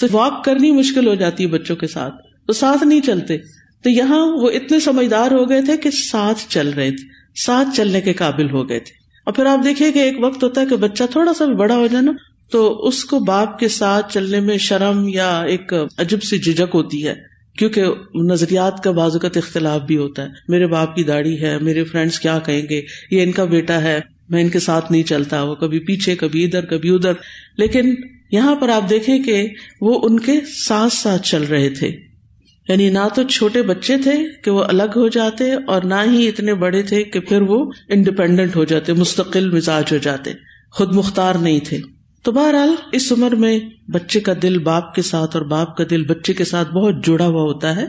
تو 0.00 0.06
واک 0.12 0.44
کرنی 0.44 0.72
مشکل 0.72 1.06
ہو 1.06 1.14
جاتی 1.14 1.44
ہے 1.44 1.48
بچوں 1.48 1.76
کے 1.76 1.86
ساتھ۔ 1.86 2.14
تو 2.46 2.52
ساتھ 2.52 2.84
نہیں 2.84 3.00
چلتے۔ 3.00 3.38
تو 3.82 3.90
یہاں 3.90 4.26
وہ 4.26 4.50
اتنے 4.50 4.80
سمجھدار 4.80 5.30
ہو 5.30 5.48
گئے 5.48 5.62
تھے 5.62 5.76
کہ 5.76 5.90
ساتھ 5.90 6.38
چل 6.48 6.70
رہے 6.70 6.90
تھے۔ 6.90 7.04
ساتھ 7.44 7.68
چلنے 7.76 8.00
کے 8.00 8.12
قابل 8.12 8.50
ہو 8.50 8.68
گئے 8.68 8.80
تھے۔ 8.80 8.99
اور 9.30 9.34
پھر 9.34 9.46
آپ 9.46 9.64
دیکھیے 9.64 9.92
کہ 9.92 9.98
ایک 9.98 10.16
وقت 10.20 10.44
ہوتا 10.44 10.60
ہے 10.60 10.66
کہ 10.66 10.76
بچہ 10.76 11.04
تھوڑا 11.10 11.32
سا 11.34 11.44
بھی 11.44 11.54
بڑا 11.54 11.76
ہو 11.76 11.86
جائے 11.86 12.04
نا، 12.04 12.12
تو 12.50 12.86
اس 12.86 13.04
کو 13.04 13.18
باپ 13.18 13.58
کے 13.58 13.68
ساتھ 13.68 14.12
چلنے 14.12 14.40
میں 14.40 14.58
شرم 14.58 15.08
یا 15.08 15.40
ایک 15.40 15.72
عجب 15.98 16.22
سی 16.22 16.38
جھجک 16.38 16.74
ہوتی 16.74 17.06
ہے، 17.06 17.14
کیونکہ 17.58 17.84
نظریات 18.14 18.82
کا 18.82 18.90
بازوقت 18.90 19.36
اختلاف 19.36 19.82
بھی 19.82 19.96
ہوتا 19.96 20.22
ہے۔ 20.22 20.28
میرے 20.48 20.66
باپ 20.66 20.96
کی 20.96 21.04
داڑھی 21.04 21.42
ہے، 21.42 21.58
میرے 21.58 21.84
فرینڈس 21.84 22.18
کیا 22.18 22.38
کہیں 22.38 22.62
گے؟ 22.70 22.82
یہ 23.10 23.22
ان 23.22 23.32
کا 23.32 23.44
بیٹا 23.44 23.82
ہے، 23.82 24.00
میں 24.28 24.42
ان 24.42 24.48
کے 24.48 24.58
ساتھ 24.58 24.92
نہیں 24.92 25.02
چلتا، 25.02 25.42
وہ 25.42 25.54
کبھی 25.54 25.78
پیچھے، 25.78 26.16
کبھی 26.16 26.44
ادھر 26.44 26.64
کبھی 26.64 26.90
ادھر۔ 26.90 27.12
لیکن 27.56 27.94
یہاں 28.32 28.54
پر 28.54 28.68
آپ 28.68 28.90
دیکھیں 28.90 29.22
کہ 29.22 29.48
وہ 29.80 30.00
ان 30.02 30.20
کے 30.20 30.32
ساتھ 30.68 30.92
ساتھ 30.92 31.22
چل 31.22 31.42
رہے 31.42 31.70
تھے۔ 31.70 32.09
یعنی 32.68 32.90
نہ 32.90 33.08
تو 33.14 33.22
چھوٹے 33.22 33.62
بچے 33.62 33.98
تھے 33.98 34.16
کہ 34.44 34.50
وہ 34.50 34.64
الگ 34.64 34.92
ہو 34.96 35.08
جاتے 35.08 35.54
اور 35.54 35.82
نہ 35.82 35.94
ہی 36.10 36.28
اتنے 36.28 36.54
بڑے 36.54 36.82
تھے 36.82 37.04
کہ 37.04 37.20
پھر 37.20 37.42
وہ 37.42 37.70
انڈیپینڈنٹ 37.88 38.56
ہو 38.56 38.64
جاتے، 38.64 38.92
مستقل 38.92 39.50
مزاج 39.50 39.84
ہو 39.92 39.96
جاتے۔ 39.96 40.32
خود 40.72 40.94
مختار 40.94 41.34
نہیں 41.34 41.60
تھے۔ 41.60 41.80
تو 42.22 42.32
بہرحال 42.32 42.74
اس 42.92 43.12
عمر 43.12 43.34
میں 43.34 43.60
بچے 43.88 44.20
کا 44.20 44.32
دل 44.42 44.58
باپ 44.58 44.94
کے 44.94 45.02
ساتھ 45.02 45.36
اور 45.36 45.44
باپ 45.44 45.76
کا 45.76 45.84
دل 45.90 46.04
بچے 46.04 46.32
کے 46.32 46.44
ساتھ 46.44 46.72
بہت 46.72 47.06
جڑا 47.06 47.26
ہوا 47.26 47.42
ہوتا 47.42 47.76
ہے۔ 47.76 47.86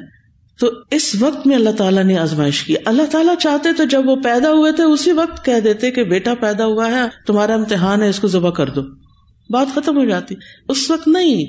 تو 0.59 0.71
اس 0.91 1.15
وقت 1.19 1.47
میں 1.47 1.55
اللہ 1.55 1.69
تعالیٰ 1.69 2.03
نے 2.03 2.17
آزمائش 2.17 2.63
کی۔ 2.63 2.75
اللہ 2.85 3.03
تعالیٰ 3.11 3.35
چاہتے 3.39 3.69
تو 3.77 3.83
جب 3.83 4.01
وہ 4.05 4.15
پیدا 4.15 4.51
ہوئے 4.51 4.71
تھے 4.71 4.83
اسی 4.83 5.11
وقت 5.11 5.45
کہہ 5.45 5.59
دیتے 5.59 5.91
کہ 5.91 6.03
بیٹا 6.03 6.33
پیدا 6.35 6.65
ہوا 6.65 6.91
ہے، 6.91 7.01
تمہارا 7.27 7.53
امتحان 7.53 8.01
ہے، 8.01 8.09
اس 8.09 8.19
کو 8.19 8.27
ذبح 8.27 8.49
کر 8.49 8.69
دو۔ 8.69 8.81
بات 9.49 9.67
ختم 9.75 9.97
ہو 9.97 10.05
جاتی۔ 10.05 10.35
اس 10.69 10.91
وقت 10.91 11.07
نہیں، 11.07 11.45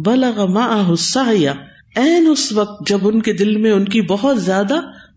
بلغ 0.00 0.46
معه 0.50 0.88
السعي 0.88 1.46
این 1.96 2.28
اس 2.30 2.52
وقت 2.52 2.88
جب 2.88 2.98
ان 3.02 3.22
کے 3.22 3.32
دل 3.32 3.56
میں 3.56 3.72
ان 3.72 3.84
کی 3.84 4.02
بہت 4.02 4.42
زیادہ 4.42 4.74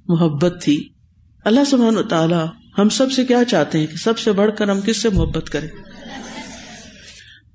محبت 0.08 0.64
تھی۔ 0.64 0.90
اللہ 1.46 1.60
سبحانہ 1.68 2.00
تعالی 2.00 2.36
ہم 2.78 2.90
سب 2.90 3.12
سے 3.12 3.26
کیا 3.26 3.44
چاہتے 3.44 3.78
ہیں 3.78 3.88
کہ 3.88 3.96
سب 3.96 4.20
سے 4.20 4.32
بڑھ 4.32 4.52
کر 4.58 4.70
ہم 4.70 4.82
کس 4.82 5.02
سے 5.02 5.10
محبت 5.10 5.50
کریں؟ 5.50 5.68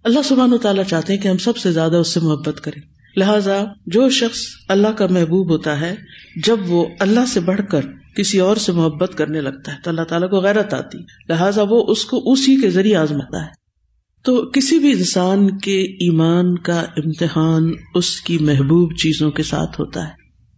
اللہ 0.04 0.18
سبحانہ 0.24 0.56
تعالیٰ 0.56 0.84
چاہتے 0.84 1.14
ہیں 1.14 1.22
کہ 1.22 1.28
ہم 1.28 1.38
سب 1.38 1.56
سے 1.56 1.72
زیادہ 1.72 1.96
اس 1.96 2.14
سے 2.14 2.20
محبت 2.20 2.60
کریں۔ 2.60 2.82
لہذا 3.16 3.64
جو 3.86 4.08
شخص 4.08 4.40
اللہ 4.68 4.88
کا 4.88 5.06
محبوب 5.10 5.50
ہوتا 5.50 5.80
ہے، 5.80 5.94
جب 6.44 6.56
وہ 6.66 6.86
اللہ 7.00 7.26
سے 7.28 7.40
بڑھ 7.40 7.60
کر 7.70 7.80
کسی 8.16 8.40
اور 8.40 8.56
سے 8.56 8.72
محبت 8.72 9.12
کرنے 9.16 9.40
لگتا 9.40 9.72
ہے، 9.72 9.76
تو 9.84 9.90
اللہ 9.90 10.02
تعالیٰ 10.02 10.30
کو 10.30 10.36
غیرت 10.36 10.74
آتی۔ 10.74 10.98
لہٰذا 11.28 11.62
وہ 11.68 11.84
اس 11.88 12.04
کو 12.04 12.32
اسی 12.32 12.56
کے 12.56 12.70
ذریعے 12.70 12.96
آزماتا 12.96 13.44
ہے۔ 13.46 13.63
تو 14.24 14.50
کسی 14.50 14.78
بھی 14.78 14.92
انسان 14.92 15.58
کے 15.58 15.82
ایمان 15.82 16.58
کا 16.58 16.80
امتحان 16.80 17.72
اس 17.94 18.20
کی 18.20 18.38
محبوب 18.38 18.92
چیزوں 18.92 19.30
کے 19.30 19.42
ساتھ 19.42 19.80
ہوتا 19.80 20.04
ہے۔ 20.04 20.12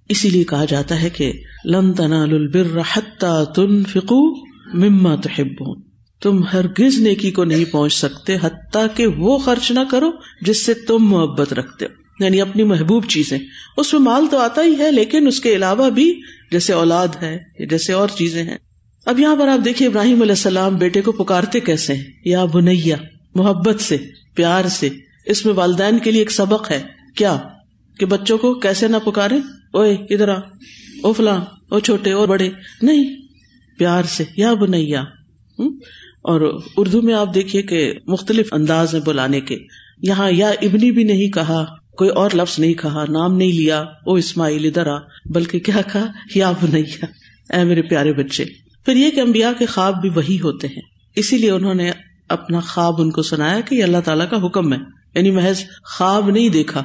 اسی 0.08 0.30
لیے 0.30 0.44
کہا 0.44 0.64
جاتا 0.64 1.02
ہے 1.02 1.10
کہ 1.10 1.32
لن 1.64 1.92
تنال 1.92 2.34
البر 2.34 2.80
حتى 2.96 3.44
تنفقوا 3.54 4.34
مما 4.74 5.14
تحبون۔ 5.14 5.82
تم 6.22 6.42
ہرگز 6.52 6.98
نیکی 6.98 7.30
کو 7.30 7.44
نہیں 7.44 7.64
پہنچ 7.64 7.92
سکتے 7.92 8.36
حتیٰ 8.42 8.86
کہ 8.94 9.06
وہ 9.06 9.38
خرچ 9.38 9.70
نہ 9.70 9.80
کرو 9.90 10.10
جس 10.42 10.66
سے 10.66 10.74
تم 10.74 10.98
محبت 10.98 11.52
رکھتے 11.52 11.84
ہو۔ 11.84 12.24
یعنی 12.24 12.40
اپنی 12.40 12.64
محبوب 12.64 13.04
چیزیں۔ 13.06 13.38
اس 13.76 13.92
میں 13.92 14.00
مال 14.00 14.26
تو 14.30 14.38
آتا 14.38 14.62
ہی 14.62 14.74
ہے 14.78 14.92
لیکن 14.92 15.26
اس 15.26 15.40
کے 15.40 15.56
علاوہ 15.56 15.90
بھی 15.90 16.20
جیسے 16.50 16.72
اولاد 16.72 17.08
ہے 17.22 17.66
جیسے 17.66 17.92
اور 17.92 18.08
چیزیں 18.18 18.42
ہیں۔ 18.42 18.58
اب 19.06 19.20
یہاں 19.20 19.36
پر 19.36 19.48
آپ 19.48 19.64
دیکھیے 19.64 19.88
ابراہیم 19.88 20.22
علیہ 20.22 20.32
السلام 20.32 20.76
بیٹے 20.76 21.00
کو 21.00 21.12
پکارتے 21.12 21.60
کیسے 21.60 21.94
ہیں؟ 21.94 22.04
یا 22.24 22.44
بنیا 22.44 22.96
محبت 23.36 23.80
سے، 23.80 23.96
پیار 24.34 24.64
سے۔ 24.64 24.88
اس 25.26 25.46
میں 25.46 25.54
والدین 25.54 25.98
کے 25.98 26.10
لیے 26.10 26.20
ایک 26.20 26.30
سبق 26.30 26.70
ہے۔ 26.70 26.82
کیا؟ 27.16 27.38
کہ 27.98 28.06
بچوں 28.06 28.38
کو 28.38 28.54
کیسے 28.54 28.88
نہ 28.88 28.96
پکارے؟ 28.96 29.34
اوے 29.72 29.92
ادھر 29.92 30.28
آ۔ 30.28 30.38
او 31.02 31.12
فلاں، 31.12 31.44
او 31.68 31.80
چھوٹے 31.80 32.12
اور 32.12 32.28
بڑے۔ 32.28 32.48
نہیں، 32.82 33.16
پیار 33.78 34.02
سے۔ 34.02 34.24
یا 34.36 34.54
بنیا 34.54 35.00
اور 36.22 36.60
اردو 36.76 37.02
میں 37.02 37.14
آپ 37.14 37.34
دیکھیے 37.34 37.62
کہ 37.62 37.92
مختلف 38.06 38.48
انداز 38.52 38.92
میں 38.92 39.02
بلانے 39.02 39.40
کے۔ 39.40 39.56
یہاں 40.02 40.30
یا 40.30 40.48
ابنی 40.48 40.90
بھی 40.90 41.04
نہیں 41.04 41.28
کہا، 41.28 41.64
کوئی 41.96 42.10
اور 42.10 42.30
لفظ 42.34 42.58
نہیں 42.58 42.74
کہا، 42.74 43.04
نام 43.08 43.36
نہیں 43.36 43.52
لیا، 43.52 43.80
او 43.80 44.14
اسماعیل، 44.14 44.66
ادھر 44.66 44.86
آ۔ 44.86 44.98
بلکہ 45.24 45.58
کیا 45.58 45.80
کہا؟ 45.92 46.06
یا 46.34 46.50
بنیا 46.50 47.06
اے 47.56 47.64
میرے 47.64 47.82
پیارے 47.82 48.12
بچے۔ 48.12 48.44
پھر 48.84 48.96
یہ 48.96 49.10
کہ 49.10 49.20
امبیا 49.20 49.52
کے 49.58 49.66
خواب 49.66 50.00
بھی 50.00 50.08
وہی 50.08 50.40
ہوتے 50.40 50.68
ہیں۔ 50.68 50.82
اسی 51.16 51.38
لیے 51.38 51.50
انہوں 51.50 51.74
نے 51.74 51.90
اپنا 52.28 52.60
خواب 52.60 53.00
ان 53.00 53.10
کو 53.10 53.22
سنایا 53.22 53.60
کہ 53.60 53.74
یہ 53.74 53.82
اللہ 53.82 53.98
تعالیٰ 54.04 54.30
کا 54.30 54.46
حکم 54.46 54.72
ہے۔ 54.72 54.78
یعنی 55.14 55.30
محض 55.30 55.60
خواب 55.84 56.30
نہیں 56.30 56.48
دیکھا۔ 56.48 56.82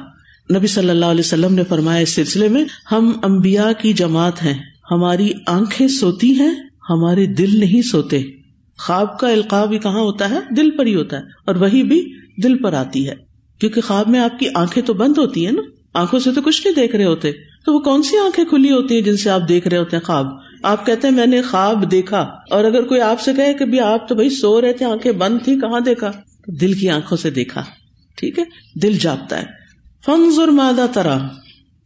نبی 0.56 0.66
صلی 0.66 0.90
اللہ 0.90 1.06
علیہ 1.06 1.20
وسلم 1.20 1.54
نے 1.54 1.64
فرمایا، 1.64 1.98
اس 1.98 2.14
سلسلے 2.14 2.48
میں 2.48 2.64
ہم 2.92 3.12
امبیا 3.22 3.72
کی 3.72 3.92
جماعت 3.92 4.42
ہیں۔ 4.42 4.58
ہماری 4.90 5.30
آنکھیں 5.46 5.88
سوتی 5.88 6.40
ہیں، 6.40 6.54
ہمارے 6.90 7.26
دل 7.26 7.60
نہیں 7.60 7.82
سوتے۔ 7.82 8.22
خواب 8.78 9.18
کا 9.18 9.28
القاع 9.28 9.64
بھی 9.64 9.78
کہاں 9.78 10.00
ہوتا 10.00 10.30
ہے؟ 10.30 10.38
دل 10.56 10.70
پر 10.70 10.86
ہی 10.86 10.94
ہوتا 10.94 11.16
ہے۔ 11.16 11.22
اور 11.44 11.54
وہی 11.54 11.82
بھی 11.82 12.12
دل 12.42 12.58
پر 12.58 12.72
آتی 12.72 13.08
ہے۔ 13.08 13.14
کیونکہ 13.60 13.80
خواب 13.80 14.08
میں 14.08 14.20
آپ 14.20 14.38
کی 14.38 14.46
آنکھیں 14.54 14.82
تو 14.82 14.94
بند 14.94 15.18
ہوتی 15.18 15.46
ہیں 15.46 15.52
نا۔ 15.52 15.62
آنکھوں 15.94 16.20
سے 16.20 16.32
تو 16.32 16.42
کچھ 16.42 16.66
نہیں 16.66 16.74
دیکھ 16.74 16.96
رہے 16.96 17.04
ہوتے۔ 17.04 17.32
تو 17.64 17.74
وہ 17.74 17.80
کون 17.80 18.02
سی 18.02 18.18
آنکھیں 18.18 18.44
کھلی 18.44 18.70
ہوتی 18.70 18.94
ہیں 18.94 19.02
جن 19.02 19.16
سے 19.16 19.30
آپ 19.30 19.40
دیکھ 19.48 19.68
رہے 19.68 19.78
ہوتے 19.78 19.96
ہیں 19.96 20.04
خواب؟ 20.04 20.26
آپ 20.62 20.86
کہتے 20.86 21.08
ہیں 21.08 21.14
میں 21.14 21.26
نے 21.26 21.42
خواب 21.42 21.90
دیکھا 21.90 22.20
اور 22.50 22.64
اگر 22.64 22.82
کوئی 22.82 23.00
آپ 23.00 23.20
سے 23.20 23.32
کہے 23.36 23.54
کہ 23.54 23.80
آپ 23.80 24.08
تو 24.08 24.14
بھائی 24.14 24.30
سو 24.30 24.60
رہے 24.60 24.72
تھے، 24.72 24.86
آنکھیں 24.86 25.12
بند 25.12 25.38
تھی 25.44 25.60
کہاں 25.60 25.80
دیکھا؟ 25.80 26.10
تو 26.10 26.52
دل 26.52 26.72
کی 26.72 26.88
آنکھوں 26.88 27.16
سے 27.16 27.30
دیکھا، 27.30 27.64
ٹھیک 28.16 28.38
ہے؟ 28.38 28.44
دل 28.82 28.98
جاگتا 29.00 29.38
ہے۔ 29.38 29.44
فنز 30.06 30.38
اور 30.38 30.48
مادہ 30.48 30.86
طرح 30.92 31.18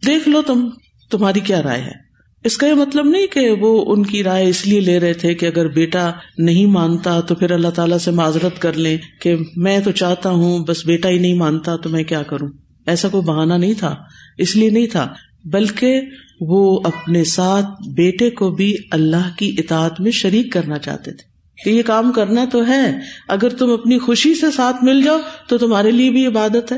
دیکھ 0.07 0.29
لو 0.29 0.43
تم، 0.43 0.69
تمہاری 1.11 1.41
کیا 1.41 1.63
رائے 1.63 1.81
ہے؟ 1.81 2.07
اس 2.45 2.57
کا 2.57 2.67
یہ 2.67 2.75
مطلب 2.75 3.07
نہیں 3.07 3.27
کہ 3.27 3.51
وہ 3.51 3.85
ان 3.93 4.03
کی 4.03 4.23
رائے 4.25 4.49
اس 4.49 4.67
لیے 4.67 4.81
لے 4.81 5.01
رہے 5.01 5.13
تھے 5.13 5.35
کہ 5.35 5.47
اگر 5.47 5.69
بیٹا 5.69 6.11
نہیں 6.39 6.67
مانتا 6.67 7.21
تو 7.21 7.35
پھر 7.35 7.51
اللہ 7.51 7.69
تعالیٰ 7.69 7.99
سے 7.99 8.11
معذرت 8.11 8.63
کر 8.63 8.73
لیں 8.73 8.99
کہ 9.21 9.37
میں 9.57 9.81
تو 9.81 9.91
چاہتا 9.91 10.31
ہوں، 10.31 10.59
بس 10.59 10.87
بیٹا 10.87 11.09
ہی 11.09 11.19
نہیں 11.19 11.35
مانتا 11.35 11.77
تو 11.77 11.89
میں 11.89 12.05
کیا 12.05 12.23
کروں؟ 12.23 12.49
ایسا 12.87 13.09
کوئی 13.09 13.25
بہانا 13.25 13.57
نہیں 13.57 13.75
تھا، 13.75 13.97
اس 14.39 14.57
لیے 14.57 14.71
نہیں 14.71 14.87
تھا، 14.87 15.09
بلکہ 15.45 16.01
وہ 16.41 16.81
اپنے 16.85 17.25
ساتھ 17.25 17.89
بیٹے 17.89 18.31
کو 18.31 18.51
بھی 18.51 18.75
اللہ 18.91 19.39
کی 19.39 19.55
اطاعت 19.59 20.01
میں 20.01 20.11
شریک 20.11 20.53
کرنا 20.53 20.79
چاہتے 20.79 21.13
تھے۔ 21.13 21.37
کہ 21.65 21.71
یہ 21.71 21.83
کام 21.83 22.13
کرنا 22.13 22.45
تو 22.53 22.67
ہے، 22.67 23.01
اگر 23.29 23.49
تم 23.49 23.71
اپنی 23.71 23.99
خوشی 23.99 24.35
سے 24.35 24.47
ساتھ 24.51 24.85
مل 24.85 25.03
جاؤ 25.03 25.19
تو 25.49 25.59
تمہارے 25.59 25.91
لیے 25.91 26.11
بھی 26.11 26.27
عبادت 26.27 26.73
ہے۔ 26.73 26.77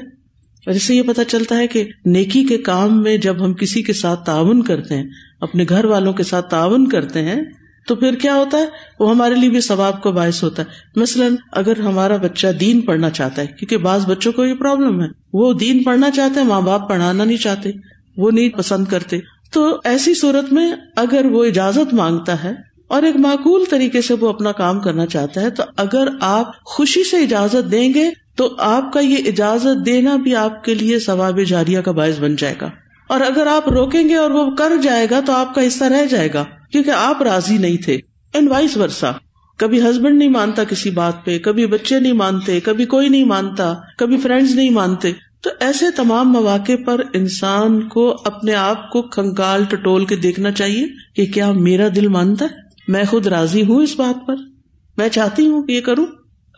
اور 0.66 0.74
اس 0.74 0.82
سے 0.82 0.94
یہ 0.94 1.02
پتا 1.06 1.24
چلتا 1.24 1.58
ہے 1.58 1.66
کہ 1.66 1.84
نیکی 2.04 2.44
کے 2.44 2.58
کام 2.58 3.02
میں 3.02 3.16
جب 3.16 3.44
ہم 3.44 3.54
کسی 3.54 3.82
کے 3.82 3.92
ساتھ 3.92 4.24
تعاون 4.24 4.62
کرتے 4.62 4.96
ہیں، 4.96 5.04
اپنے 5.40 5.64
گھر 5.68 5.84
والوں 5.84 6.12
کے 6.12 6.22
ساتھ 6.22 6.50
تعاون 6.50 6.88
کرتے 6.88 7.22
ہیں، 7.22 7.42
تو 7.86 7.96
پھر 7.96 8.14
کیا 8.14 8.34
ہوتا 8.34 8.58
ہے؟ 8.58 8.64
وہ 9.00 9.10
ہمارے 9.10 9.34
لیے 9.34 9.50
بھی 9.50 9.60
ثواب 9.60 10.02
کو 10.02 10.12
باعث 10.12 10.42
ہوتا 10.42 10.62
ہے۔ 10.62 11.00
مثلاً 11.00 11.36
اگر 11.52 11.80
ہمارا 11.80 12.16
بچہ 12.16 12.46
دین 12.60 12.80
پڑھنا 12.80 13.10
چاہتا 13.10 13.42
ہے، 13.42 13.46
کیونکہ 13.46 13.76
بعض 13.76 14.06
بچوں 14.06 14.32
کو 14.32 14.44
یہ 14.44 14.54
پرابلم 14.54 15.02
ہے۔ 15.02 15.06
وہ 15.32 15.52
دین 15.52 15.82
پڑھنا 15.82 16.10
چاہتے 16.10 16.40
ہیں، 16.40 16.46
ماں 16.46 16.60
باپ 16.60 16.88
پڑھانا 16.88 17.24
نہیں 17.24 17.38
چاہتے، 17.38 17.70
وہ 18.16 18.30
نہیں 18.30 18.48
پسند 18.48 18.84
کرتے۔ 18.84 19.18
تو 19.52 19.76
ایسی 19.85 20.14
صورت 20.14 20.52
میں 20.52 20.73
اگر 20.97 21.25
وہ 21.25 21.45
اجازت 21.45 21.95
مانگتا 21.95 22.45
ہے 22.45 22.52
اور 22.88 23.02
ایک 23.02 23.17
معقول 23.17 23.64
طریقے 23.71 24.02
سے 24.02 24.14
وہ 24.14 24.28
اپنا 24.28 24.52
کام 24.52 24.81
کرنا 24.81 25.07
چاہتا 25.07 25.40
ہے، 25.40 25.50
تو 25.50 25.62
اگر 25.76 26.09
آپ 26.21 26.64
خوشی 26.64 27.05
سے 27.05 27.17
اجازت 27.17 27.71
دیں 27.71 27.95
گے، 27.95 28.11
تو 28.37 28.55
آپ 28.59 28.93
کا 28.93 29.00
یہ 29.00 29.17
اجازت 29.26 29.87
دینا 29.87 30.17
بھی 30.17 30.35
آپ 30.37 30.64
کے 30.64 30.75
لیے 30.75 30.99
ثواب 30.99 31.40
جاریہ 31.47 31.81
کا 31.81 31.93
باعث 31.93 32.19
بن 32.19 32.37
جائے 32.37 32.55
گا۔ 32.61 32.71
اور 33.09 33.21
اگر 33.21 33.47
آپ 33.47 33.69
روکیں 33.69 34.09
گے 34.09 34.17
اور 34.17 34.31
وہ 34.31 34.50
کر 34.50 34.73
جائے 34.83 35.07
گا، 35.11 35.21
تو 35.26 35.33
آپ 35.33 35.55
کا 35.55 35.67
حصہ 35.67 35.85
رہ 35.85 36.07
جائے 36.07 36.28
گا، 36.35 36.45
کیونکہ 36.73 36.90
آپ 36.90 37.23
راضی 37.23 37.59
نہیں 37.59 37.76
تھے۔ 37.76 37.99
اینڈ 38.35 38.50
وائس 38.50 38.76
ورسا 38.76 39.12
کبھی 39.57 39.83
ہسبینڈ 39.83 40.19
نہیں 40.19 40.28
مانتا 40.28 40.64
کسی 40.64 40.90
بات 40.90 41.25
پہ، 41.25 41.38
کبھی 41.38 41.67
بچے 41.67 42.00
نہیں 42.00 42.12
مانتے، 42.12 42.61
کبھی 42.61 42.85
کوئی 42.85 43.09
نہیں 43.09 43.25
مانتا، 43.25 43.75
کبھی 43.99 44.17
فرینڈز 44.17 44.55
نہیں 44.55 44.71
مانتے۔ 44.71 45.12
تو 45.40 45.50
ایسے 45.61 45.90
تمام 45.90 46.33
مواقع 46.33 46.73
پر 46.87 47.00
انسان 47.14 47.88
کو 47.88 48.16
اپنے 48.25 48.54
آپ 48.54 48.90
کو 48.90 49.02
کنکال 49.02 49.64
ٹٹول 49.64 50.04
کے 50.04 50.16
دیکھنا 50.16 50.50
چاہیے 50.50 50.87
کہ 51.16 51.33
کیا 51.33 51.52
میرا 51.52 51.88
دل 51.97 52.09
مانتا 52.09 52.45
ہے؟ 52.45 52.50
میں 52.88 53.04
خود 53.11 53.26
راضی 53.26 53.64
ہوں 53.64 53.83
اس 53.83 53.97
بات 53.97 54.26
پر۔ 54.26 54.35
میں 54.97 55.09
چاہتی 55.09 55.47
ہوں 55.47 55.62
کہ 55.62 55.73
یہ 55.73 55.80
کروں۔ 55.80 56.07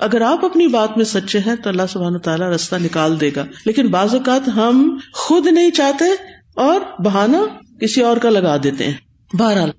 اگر 0.00 0.20
آپ 0.20 0.44
اپنی 0.44 0.66
بات 0.66 0.96
میں 0.96 1.04
سچے 1.04 1.38
ہیں 1.38 1.54
تو 1.56 1.68
اللہ 1.68 1.82
سبحانہ 1.88 2.18
تعالیٰ 2.18 2.50
رستہ 2.50 2.76
نکال 2.76 3.20
دے 3.20 3.30
گا۔ 3.36 3.44
لیکن 3.64 3.86
بعض 3.86 4.14
اوقات 4.14 4.48
ہم 4.48 4.98
خود 5.12 5.46
نہیں 5.46 5.70
چاہتے 5.70 6.04
اور 6.56 7.02
بہانا 7.02 7.38
کسی 7.80 8.02
اور 8.02 8.16
کا 8.16 8.30
لگا 8.30 8.56
دیتے 8.62 8.84
ہیں۔ 8.84 8.94
بہرحال، 9.32 9.70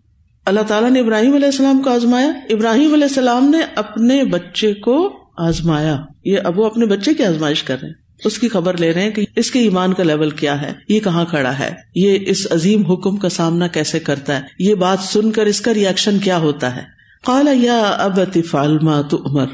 اللہ 0.46 0.62
تعالیٰ 0.67 0.91
نے 0.91 1.00
ابراہیم 1.00 1.34
علیہ 1.34 1.46
السلام 1.46 1.81
کو 1.81 1.89
آزمایا۔ 1.89 2.27
ابراہیم 2.27 2.93
علیہ 2.93 3.03
السلام 3.03 3.50
نے 3.50 3.60
اپنے 3.75 4.24
بچے 4.24 4.74
کو 4.74 5.13
آزمایا۔ 5.38 5.98
یہ 6.25 6.38
اب 6.43 6.60
وہ 6.60 6.65
اپنے 6.65 6.86
بچے 6.86 7.13
کی 7.13 7.24
آزمائش 7.24 7.63
کر 7.63 7.77
رہے 7.81 7.88
ہیں۔ 7.88 8.00
اس 8.25 8.39
کی 8.39 8.49
خبر 8.49 8.77
لے 8.77 8.93
رہے 8.93 9.01
ہیں 9.01 9.11
کہ 9.11 9.25
اس 9.35 9.51
کے 9.51 9.59
ایمان 9.59 9.93
کا 9.93 10.03
لیول 10.03 10.29
کیا 10.29 10.61
ہے؟ 10.61 10.73
یہ 10.87 10.99
کہاں 10.99 11.25
کھڑا 11.25 11.59
ہے؟ 11.59 11.69
یہ 11.95 12.19
اس 12.21 12.47
عظیم 12.51 12.85
حکم 12.85 13.17
کا 13.17 13.29
سامنا 13.29 13.67
کیسے 13.67 13.99
کرتا 13.99 14.35
ہے؟ 14.35 14.41
یہ 14.59 14.75
بات 14.75 14.99
سن 14.99 15.31
کر 15.31 15.45
اس 15.45 15.61
کا 15.61 15.73
ریئیکشن 15.73 16.19
کیا 16.19 16.37
ہوتا 16.37 16.75
ہے؟ 16.75 16.81
کالا 17.25 17.51
یا 17.53 17.79
اب 17.79 18.19
فالما 18.49 19.01
تو 19.01 19.23
عمر 19.25 19.45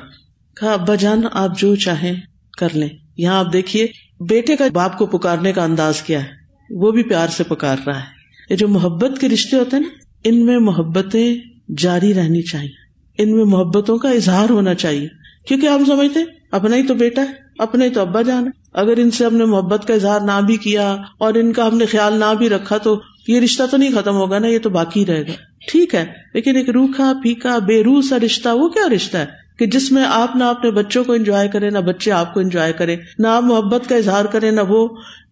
کہا، 0.62 0.74
ابا 0.74 0.95
جان، 0.95 1.21
آپ 1.33 1.59
جو 1.59 1.75
چاہیں 1.75 2.13
کر 2.57 2.67
لیں۔ 2.74 2.89
یہاں 3.17 3.39
آپ 3.39 3.53
دیکھیے، 3.53 3.88
بیٹے 4.19 4.55
کا 4.55 4.65
باپ 4.74 4.97
کو 4.97 5.05
پکارنے 5.05 5.53
کا 5.53 5.63
انداز 5.63 6.01
کیا 6.01 6.24
ہے؟ 6.24 6.27
وہ 6.69 6.91
بھی 6.91 7.03
پیار 7.03 7.27
سے 7.27 7.43
پکار 7.43 7.77
رہا 7.88 8.00
ہے۔ 8.00 8.05
یہ 8.50 8.55
جو 8.55 8.67
محبت 8.67 9.21
کے 9.21 9.29
رشتے 9.29 9.57
ہوتے 9.57 9.75
ہیں 9.75 9.83
نا، 9.83 9.89
ان 10.24 10.45
میں 10.45 10.59
محبتیں 10.59 11.38
جاری 11.77 12.13
رہنی 12.13 12.41
چاہیے۔ 12.41 12.88
ان 13.17 13.36
میں 13.36 13.45
محبتوں 13.45 13.97
کا 13.97 14.09
اظہار 14.09 14.50
ہونا 14.50 14.74
چاہیے۔ 14.74 15.07
کیونکہ 15.47 15.67
آپ 15.67 15.79
سمجھتے 15.88 16.19
اپنا 16.51 16.75
ہی 16.75 16.83
تو 16.83 16.93
بیٹا 16.93 17.21
ہے۔ 17.21 17.47
اپنے 17.58 17.90
تو 17.90 18.02
ابا 18.02 18.22
جان، 18.22 18.50
اگر 18.74 18.94
ان 18.98 19.12
سے 19.12 19.26
ہم 19.26 19.36
نے 19.36 19.46
محبت 19.46 19.88
کا 19.88 19.94
اظہار 19.94 20.20
نہ 20.20 20.46
بھی 20.46 20.58
کیا 20.58 20.98
اور 21.18 21.34
ان 21.34 21.54
کا 21.54 21.68
ہم 21.68 21.78
نے 21.78 21.86
خیال 21.86 22.14
نہ 22.14 22.34
بھی 22.38 22.50
رکھا 22.50 22.78
تو 22.78 23.02
یہ 23.28 23.40
رشتہ 23.40 23.64
تو 23.72 23.78
نہیں 23.78 23.92
ختم 24.02 24.16
ہوگا 24.16 24.40
نا، 24.40 24.48
یہ 24.48 24.60
تو 24.60 24.70
باقی 24.70 25.06
رہے 25.06 25.22
گا۔ 25.22 25.32
ٹھیک 25.72 25.96
ہے، 25.96 26.06
لیکن 26.34 26.56
ایک 26.56 26.70
روکھا، 26.70 27.14
پھیکا، 27.24 27.58
بے 27.58 27.84
روح 27.84 28.02
سا 28.02 28.18
رشتہ، 28.26 28.50
وہ 28.50 28.70
کیا 28.70 28.84
رشتہ 28.96 29.18
ہے؟ 29.18 29.26
کہ 29.60 29.66
جس 29.66 29.92
میں 29.92 30.04
آپ 30.08 30.36
نہ 30.36 30.44
اپنے 30.44 30.72
بچوں 30.72 31.04
کو 31.04 31.14
انجوائے 31.14 31.48
کرے، 31.48 31.70
نہ 31.70 31.80
بچے 31.80 32.12
آپ 32.12 32.34
کو 32.34 32.40
انجوائے 32.40 32.74
کرے، 32.74 32.96
نہ 33.20 33.28
آپ 33.28 33.44
محبت 33.44 33.90
کا 33.90 33.96
اظہار 33.96 34.26
کرے، 34.26 34.52
نہ 34.52 34.62
وہ۔ 34.62 34.88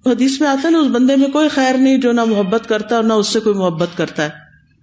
حدیث 0.05 0.41
میں 0.41 0.49
آتا 0.49 0.67
ہے 0.67 0.73
نا، 0.73 0.79
اس 0.79 0.87
بندے 0.87 1.15
میں 1.15 1.27
کوئی 1.27 1.49
خیر 1.49 1.77
نہیں 1.77 1.97
جو 1.97 2.11
نہ 2.11 2.23
محبت 2.23 2.69
کرتا 2.69 2.95
اور 2.95 3.03
نہ 3.03 3.13
اس 3.13 3.27
سے 3.27 3.39
کوئی 3.39 3.55
محبت 3.55 3.97
کرتا 3.97 4.23
ہے۔ 4.23 4.29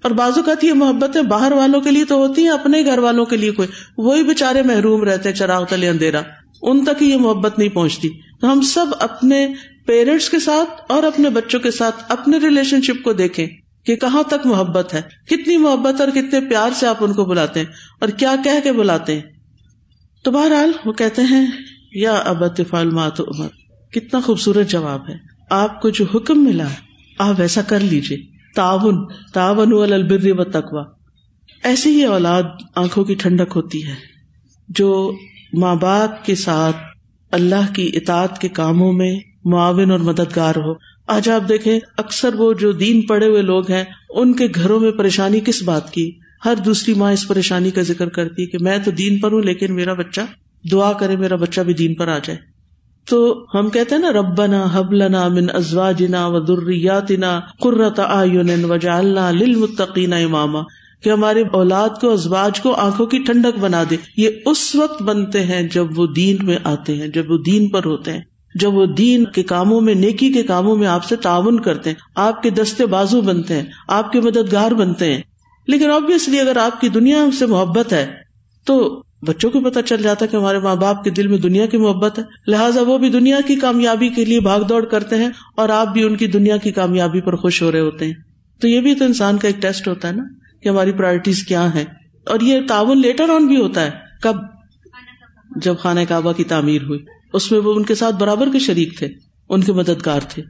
اور 0.03 0.11
بازو 0.11 0.43
کا 0.43 0.53
یہ 0.63 0.73
محبتیں 0.73 1.23
باہر 1.23 1.53
والوں 1.53 1.81
کے 1.81 1.91
لیے 1.91 2.05
تو 2.05 2.15
ہوتی 2.15 2.43
ہیں، 2.43 2.49
اپنے 2.49 2.85
گھر 2.85 2.99
والوں 2.99 3.25
کے 3.25 3.37
لیے 3.37 3.51
کوئی۔ 3.51 3.69
وہی 3.99 4.23
بےچارے 4.23 4.63
محروم 4.63 5.05
رہتے 5.05 5.29
ہیں، 5.29 5.37
چراغ 5.37 5.65
تلے 5.65 5.89
اندھیرا۔ 5.89 6.21
ان 6.62 6.85
تک 6.85 7.02
ہی 7.02 7.11
یہ 7.11 7.16
محبت 7.16 7.59
نہیں 7.59 7.69
پہنچتی۔ 7.69 8.09
تو 8.40 8.52
ہم 8.52 8.61
سب 8.61 8.87
اپنے 9.00 9.47
پیرنٹس 9.87 10.28
کے 10.31 10.38
ساتھ 10.38 10.92
اور 10.92 11.02
اپنے 11.02 11.31
بچوں 11.31 11.61
کے 11.61 11.71
ساتھ 11.71 12.04
اپنے 12.09 12.38
ریلیشن 12.38 12.83
شپ 12.83 13.02
کو 13.04 13.12
دیکھیں 13.12 13.47
کہ 13.87 13.97
کہاں 13.97 14.23
تک 14.23 14.47
محبت 14.47 14.95
ہے، 14.95 15.02
کتنی 15.26 15.57
محبت 15.57 16.00
اور 16.00 16.09
کتنے 16.09 16.40
پیار 16.40 16.71
سے 16.75 16.87
آپ 16.87 16.97
ان 17.00 17.12
کو 17.12 17.25
بلاتے 17.25 17.61
ہیں 17.61 17.66
اور 18.00 18.09
کیا 18.09 18.35
کہہ 18.45 18.61
کے 18.64 18.73
بلاتے 18.73 19.14
ہیں۔ 19.14 19.23
تو 20.25 20.31
بہرحال 20.31 20.73
وہ 20.85 20.92
کہتے 20.92 21.23
ہیں، 21.23 21.47
یا 21.95 22.14
ابت 22.14 22.61
فالمات 22.71 23.21
عمر، 23.21 23.49
کتنا 23.92 24.21
خوبصورت 24.21 24.69
جواب 24.69 25.09
ہے۔ 25.09 25.14
آپ 25.50 25.81
کو 25.81 25.88
جو 25.90 26.04
حکم 26.14 26.45
ملا، 26.45 26.69
آپ 27.19 27.35
ویسا 27.38 27.62
کر 27.62 27.81
لیجیے 27.81 28.19
تعاون 28.57 29.07
تعاون 29.35 29.92
البر 29.92 30.31
و 30.31 30.45
تقوا 30.45 30.85
ایسی 31.64 31.90
ہی 31.90 32.04
اولاد 32.04 32.42
آنکھوں 32.75 33.04
کی 33.04 33.14
ٹھنڈک 33.14 33.52
ہوتی 33.57 33.87
ہے، 33.87 33.95
جو 34.69 35.12
ماں 35.52 35.75
باپ 35.75 36.25
کے 36.25 36.35
ساتھ 36.35 36.76
اللہ 37.30 37.75
کی 37.75 37.90
اطاعت 37.94 38.38
کے 38.40 38.49
کاموں 38.49 38.92
میں 38.92 39.18
معاون 39.44 39.90
اور 39.90 39.99
مددگار 39.99 40.54
ہو۔ 40.56 40.75
آج 41.06 41.28
آپ 41.28 41.49
دیکھیں، 41.49 41.80
اکثر 41.99 42.35
وہ 42.35 42.52
جو 42.52 42.73
دین 42.73 43.02
پڑے 43.02 43.26
ہوئے 43.26 43.42
لوگ 43.42 43.71
ہیں، 43.71 43.85
ان 44.11 44.32
کے 44.32 44.49
گھروں 44.54 44.80
میں 44.80 44.90
پریشانی 44.90 45.40
کس 45.40 45.62
بات 45.62 45.92
کی؟ 45.92 46.11
ہر 46.44 46.54
دوسری 46.64 46.94
ماں 46.94 47.12
اس 47.12 47.28
پریشانی 47.28 47.71
کا 47.71 47.82
ذکر 47.82 48.09
کرتی 48.09 48.47
کہ 48.47 48.59
میں 48.61 48.78
تو 48.85 48.90
دین 48.90 49.18
پر 49.18 49.32
ہوں، 49.32 49.42
لیکن 49.42 49.75
میرا 49.75 49.92
بچہ 49.92 50.21
دعا 50.73 50.92
کرے، 50.92 51.16
میرا 51.16 51.37
بچہ 51.37 51.61
بھی 51.61 51.75
دین 51.75 51.94
پر 51.94 52.09
آ 52.09 52.18
جائے۔ 52.18 52.38
تو 53.09 53.47
ہم 53.54 53.71
کہتے 53.71 53.94
ہیں 53.94 54.02
نا، 54.02 54.12
ربنا 54.12 54.66
حبلنا 54.73 55.28
من 55.28 55.47
ازواجنا 55.54 56.26
و 56.26 56.44
ذریاتنا 56.44 57.40
قرۃ 57.61 57.99
اعین 57.99 58.64
وجعلنا 58.64 59.30
للمتقین 59.30 60.12
اماما۔ 60.12 60.61
کہ 61.02 61.11
ہمارے 61.11 61.42
اولاد 61.52 61.88
کو، 62.00 62.12
ازواج 62.12 62.61
کو 62.61 62.73
آنکھوں 62.73 63.06
کی 63.06 63.18
ٹھنڈک 63.18 63.59
بنا 63.59 63.85
دے۔ 63.90 63.97
یہ 64.16 64.28
اس 64.47 64.75
وقت 64.75 65.02
بنتے 65.02 65.40
ہیں 65.40 65.62
جب 65.62 65.99
وہ 65.99 66.06
دین 66.06 66.37
میں 66.42 66.59
آتے 66.64 66.94
ہیں، 66.94 67.09
جب 67.09 67.30
وہ 67.30 67.38
دین 67.38 67.68
پر 67.68 67.85
ہوتے 67.85 68.12
ہیں۔ 68.12 68.21
جب 68.54 68.75
وہ 68.75 68.87
دین 68.87 69.25
کے 69.25 69.42
کاموں 69.42 69.80
میں، 69.80 69.94
نیکی 69.94 70.32
کے 70.32 70.42
کاموں 70.42 70.76
میں 70.76 70.87
آپ 70.87 71.04
سے 71.04 71.16
تعاون 71.16 71.61
کرتے 71.61 71.90
ہیں۔ 71.90 71.97
آپ 72.14 72.42
کے 72.42 72.50
دستے 72.50 72.87
بازو 72.87 73.21
بنتے 73.21 73.54
ہیں، 73.54 73.64
آپ 73.88 74.12
کے 74.12 74.21
مددگار 74.21 74.71
بنتے 74.71 75.14
ہیں۔ 75.14 75.23
لیکن 75.66 75.90
آبیسلی 75.90 76.40
اگر 76.40 76.56
آپ 76.56 76.80
کی 76.80 76.88
دنیا 76.88 77.26
سے 77.38 77.47
محبت 77.47 77.92
ہے، 77.92 78.12
تو 78.66 79.02
بچوں 79.26 79.50
کو 79.50 79.61
پتا 79.61 79.82
چل 79.82 80.02
جاتا 80.02 80.25
ہے 80.25 80.30
کہ 80.30 80.37
ہمارے 80.37 80.59
ماں 80.59 80.76
باپ 80.76 81.04
کے 81.04 81.11
دل 81.11 81.26
میں 81.26 81.38
دنیا 81.38 81.66
کی 81.66 81.76
محبت 81.76 82.18
ہے۔ 82.18 82.25
لہٰذا 82.47 82.82
وہ 82.82 82.99
بھی 82.99 83.09
دنیا 83.09 83.38
کی 83.47 83.56
کامیابی 83.56 84.09
کے 84.09 84.25
لیے 84.25 84.40
بھاگ 84.40 84.61
دوڑ 84.61 84.85
کرتے 84.85 85.16
ہیں 85.16 85.30
اور 85.56 85.68
آپ 85.68 85.92
بھی 85.92 86.04
ان 86.04 86.16
کی 86.16 86.26
دنیا 86.26 86.56
کی 86.56 86.73
کامیابی 86.73 87.21
پر 87.21 87.37
خوش 87.37 87.62
ہو 87.62 87.73
رہے 87.73 87.80
ہوتے 87.80 88.04
ہیں۔ 88.04 88.12
تو 88.61 88.68
یہ 88.68 88.80
بھی 88.80 88.94
تو 88.94 89.04
انسان 89.04 89.38
کا 89.38 89.49
ایک 89.49 89.62
ٹیسٹ 89.62 89.88
ہوتا 89.88 90.09
ہے 90.09 90.12
نا۔ 90.12 90.23
کہ 90.62 90.69
ہماری 90.69 90.92
پرائرٹیز 90.92 91.45
کیا 91.45 91.75
ہیں۔ 91.75 91.85
اور 92.26 92.40
یہ 92.40 92.61
تعاون 92.69 93.00
لیٹر 93.00 93.28
آن 93.28 93.47
بھی 93.47 93.57
ہوتا 93.57 93.85
ہے۔ 93.85 93.90
کب؟ 94.23 94.37
جب 95.57 95.75
خانہ 95.78 96.00
کعبہ 96.09 96.33
کی 96.33 96.45
تعمیر 96.45 96.83
ہوئی۔ 96.83 96.99
اس 97.33 97.52
میں 97.52 97.61
وہ 97.61 97.75
ان 97.75 97.83
کے 97.83 97.95
ساتھ 97.95 98.16
برابر 98.16 98.49
کے 98.52 98.59
شریک 98.59 98.99
تھے۔ 98.99 99.09
ان 99.49 99.61
کے 99.61 99.73
مددگار 99.73 100.21
تھے۔ 100.28 100.42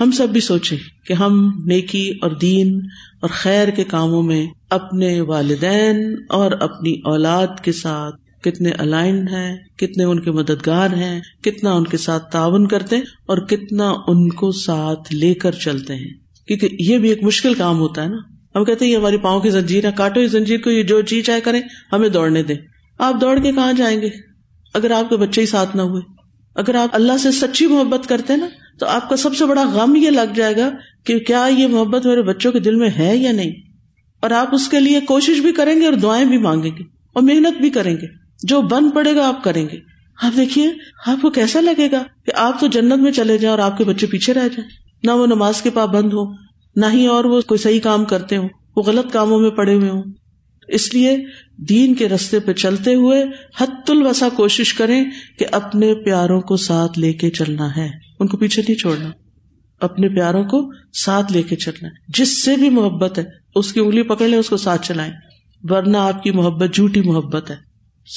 ہم 0.00 0.10
سب 0.10 0.28
بھی 0.28 0.40
سوچے 0.40 0.76
کہ 1.06 1.12
ہم 1.12 1.62
نیکی 1.66 2.12
اور 2.22 2.30
دین 2.30 2.80
اور 3.20 3.30
خیر 3.32 3.68
کے 3.68 3.84
کاموں 3.84 4.22
میں 4.22 4.46
اپنے 4.70 5.20
والدین 5.20 6.16
اور 6.28 6.52
اپنی 6.52 6.92
اولاد 7.04 7.46
کے 7.62 7.72
ساتھ 7.72 8.42
کتنے 8.42 8.70
الائنڈ 8.70 9.28
ہیں، 9.30 9.56
کتنے 9.76 10.04
ان 10.04 10.20
کے 10.20 10.30
مددگار 10.30 10.90
ہیں، 10.90 11.20
کتنا 11.42 11.72
ان 11.72 11.84
کے 11.84 11.96
ساتھ 11.96 12.32
تعاون 12.32 12.68
کرتے 12.68 12.96
اور 12.96 13.38
کتنا 13.38 13.94
ان 14.06 14.28
کو 14.28 14.52
ساتھ 14.52 15.14
لے 15.14 15.34
کر 15.34 15.52
چلتے 15.52 15.94
ہیں۔ 15.94 16.14
کیونکہ 16.48 16.68
یہ 16.78 16.98
بھی 16.98 17.08
ایک 17.08 17.22
مشکل 17.22 17.54
کام 17.54 17.78
ہوتا 17.78 18.02
ہے 18.02 18.08
نا۔ 18.08 18.35
ہم 18.56 18.64
کہتے 18.64 18.84
ہیں، 18.84 18.92
یہ 18.92 18.96
ہماری 18.96 19.16
پاؤں 19.18 19.40
کی 19.40 19.50
زنجیر 19.50 19.86
ہے، 19.86 19.90
کاٹو 19.96 20.20
اس 20.20 20.30
زنجیر 20.30 20.60
کو، 20.60 20.70
یہ 20.70 20.82
جو 20.82 21.02
چیز 21.02 21.24
چاہے 21.24 21.40
کریں، 21.40 21.60
ہمیں 21.92 22.08
دوڑنے 22.08 22.42
دیں۔ 22.42 22.54
آپ 22.98 23.20
دوڑ 23.20 23.38
کے 23.38 23.52
کہاں 23.52 23.72
جائیں 23.72 24.00
گے؟ 24.00 24.08
اگر 24.74 24.90
آپ 24.90 25.08
کے 25.08 25.16
بچے 25.16 25.40
ہی 25.40 25.46
ساتھ 25.46 25.76
نہ 25.76 25.82
ہوئے۔ 25.82 26.02
اگر 26.54 26.74
آپ 26.74 26.88
اللہ 26.92 27.16
سے 27.16 27.30
سچی 27.30 27.66
محبت 27.66 28.08
کرتے 28.08 28.36
نا، 28.36 28.48
تو 28.78 28.86
آپ 28.86 29.08
کا 29.08 29.16
سب 29.16 29.36
سے 29.36 29.44
بڑا 29.44 29.64
غم 29.72 29.96
یہ 29.96 30.10
لگ 30.10 30.32
جائے 30.34 30.56
گا 30.56 30.70
کہ 31.04 31.18
کیا 31.18 31.48
یہ 31.58 31.66
محبت 31.66 32.06
میرے 32.06 32.22
بچوں 32.22 32.52
کے 32.52 32.60
دل 32.60 32.74
میں 32.74 32.90
ہے 32.98 33.16
یا 33.16 33.32
نہیں۔ 33.32 33.50
اور 34.20 34.30
آپ 34.30 34.54
اس 34.54 34.68
کے 34.68 34.80
لیے 34.80 35.00
کوشش 35.00 35.40
بھی 35.40 35.52
کریں 35.52 35.80
گے 35.80 35.84
اور 35.84 35.92
دعائیں 35.92 36.24
بھی 36.24 36.38
مانگیں 36.38 36.70
گے 36.70 36.82
اور 37.12 37.22
محنت 37.22 37.60
بھی 37.60 37.70
کریں 37.70 37.96
گے۔ 37.96 38.06
جو 38.42 38.62
بن 38.62 38.90
پڑے 38.90 39.16
گا 39.16 39.28
آپ 39.28 39.44
کریں 39.44 39.68
گے۔ 39.72 39.76
آپ 40.22 40.36
دیکھیے، 40.36 40.70
آپ 41.06 41.22
کو 41.22 41.30
کیسا 41.30 41.60
لگے 41.60 41.88
گا 41.92 42.02
کہ 42.26 42.32
آپ 42.34 42.60
تو 42.60 42.66
جنت 42.66 42.98
میں 42.98 43.12
چلے 43.12 43.38
جائیں 43.38 43.56
اور 43.56 43.70
آپ 43.70 43.78
کے 43.78 43.84
بچے 43.84 44.06
پیچھے 44.06 44.34
رہ 44.34 44.48
جائیں۔ 44.48 44.68
نہ 45.02 45.10
وہ 45.10 45.26
نماز 45.26 45.62
کے 45.62 45.70
پابند 45.70 46.12
ہو 46.12 46.45
نہ 46.76 46.86
ہی 46.92 47.06
اور 47.06 47.24
وہ 47.24 47.40
کوئی 47.40 47.58
صحیح 47.58 47.80
کام 47.80 48.04
کرتے 48.04 48.36
ہوں، 48.36 48.48
وہ 48.76 48.82
غلط 48.82 49.12
کاموں 49.12 49.40
میں 49.40 49.50
پڑے 49.50 49.74
ہوئے 49.74 49.90
ہوں۔ 49.90 50.02
اس 50.68 50.94
لیے 50.94 51.16
دین 51.56 51.94
کے 51.94 52.08
رستے 52.08 52.40
پہ 52.40 52.52
چلتے 52.52 52.94
ہوئے 52.94 53.24
حت 53.58 53.90
الوسا 53.90 54.28
کوشش 54.28 54.74
کریں 54.74 55.04
کہ 55.38 55.46
اپنے 55.52 55.94
پیاروں 55.94 56.40
کو 56.40 56.56
ساتھ 56.56 56.98
لے 56.98 57.12
کے 57.12 57.30
چلنا 57.30 57.76
ہے۔ 57.76 57.88
ان 58.20 58.26
کو 58.26 58.36
پیچھے 58.36 58.62
نہیں 58.62 58.76
چھوڑنا۔ 58.76 59.10
اپنے 59.80 60.08
پیاروں 60.08 60.44
کو 60.44 60.72
ساتھ 60.92 61.32
لے 61.32 61.42
کے 61.42 61.56
چلنا 61.56 61.88
ہے۔ 61.88 61.92
جس 62.08 62.44
سے 62.44 62.56
بھی 62.56 62.70
محبت 62.70 63.18
ہے، 63.18 63.24
اس 63.54 63.72
کی 63.72 63.80
انگلی 63.80 64.02
پکڑ 64.02 64.28
لیں، 64.28 64.38
اس 64.38 64.48
کو 64.48 64.56
ساتھ 64.56 64.86
چلائیں۔ 64.86 65.12
ورنہ 65.62 65.96
آپ 65.96 66.22
کی 66.22 66.30
محبت 66.30 66.74
جھوٹی 66.74 67.00
محبت 67.00 67.50
ہے۔ 67.50 67.56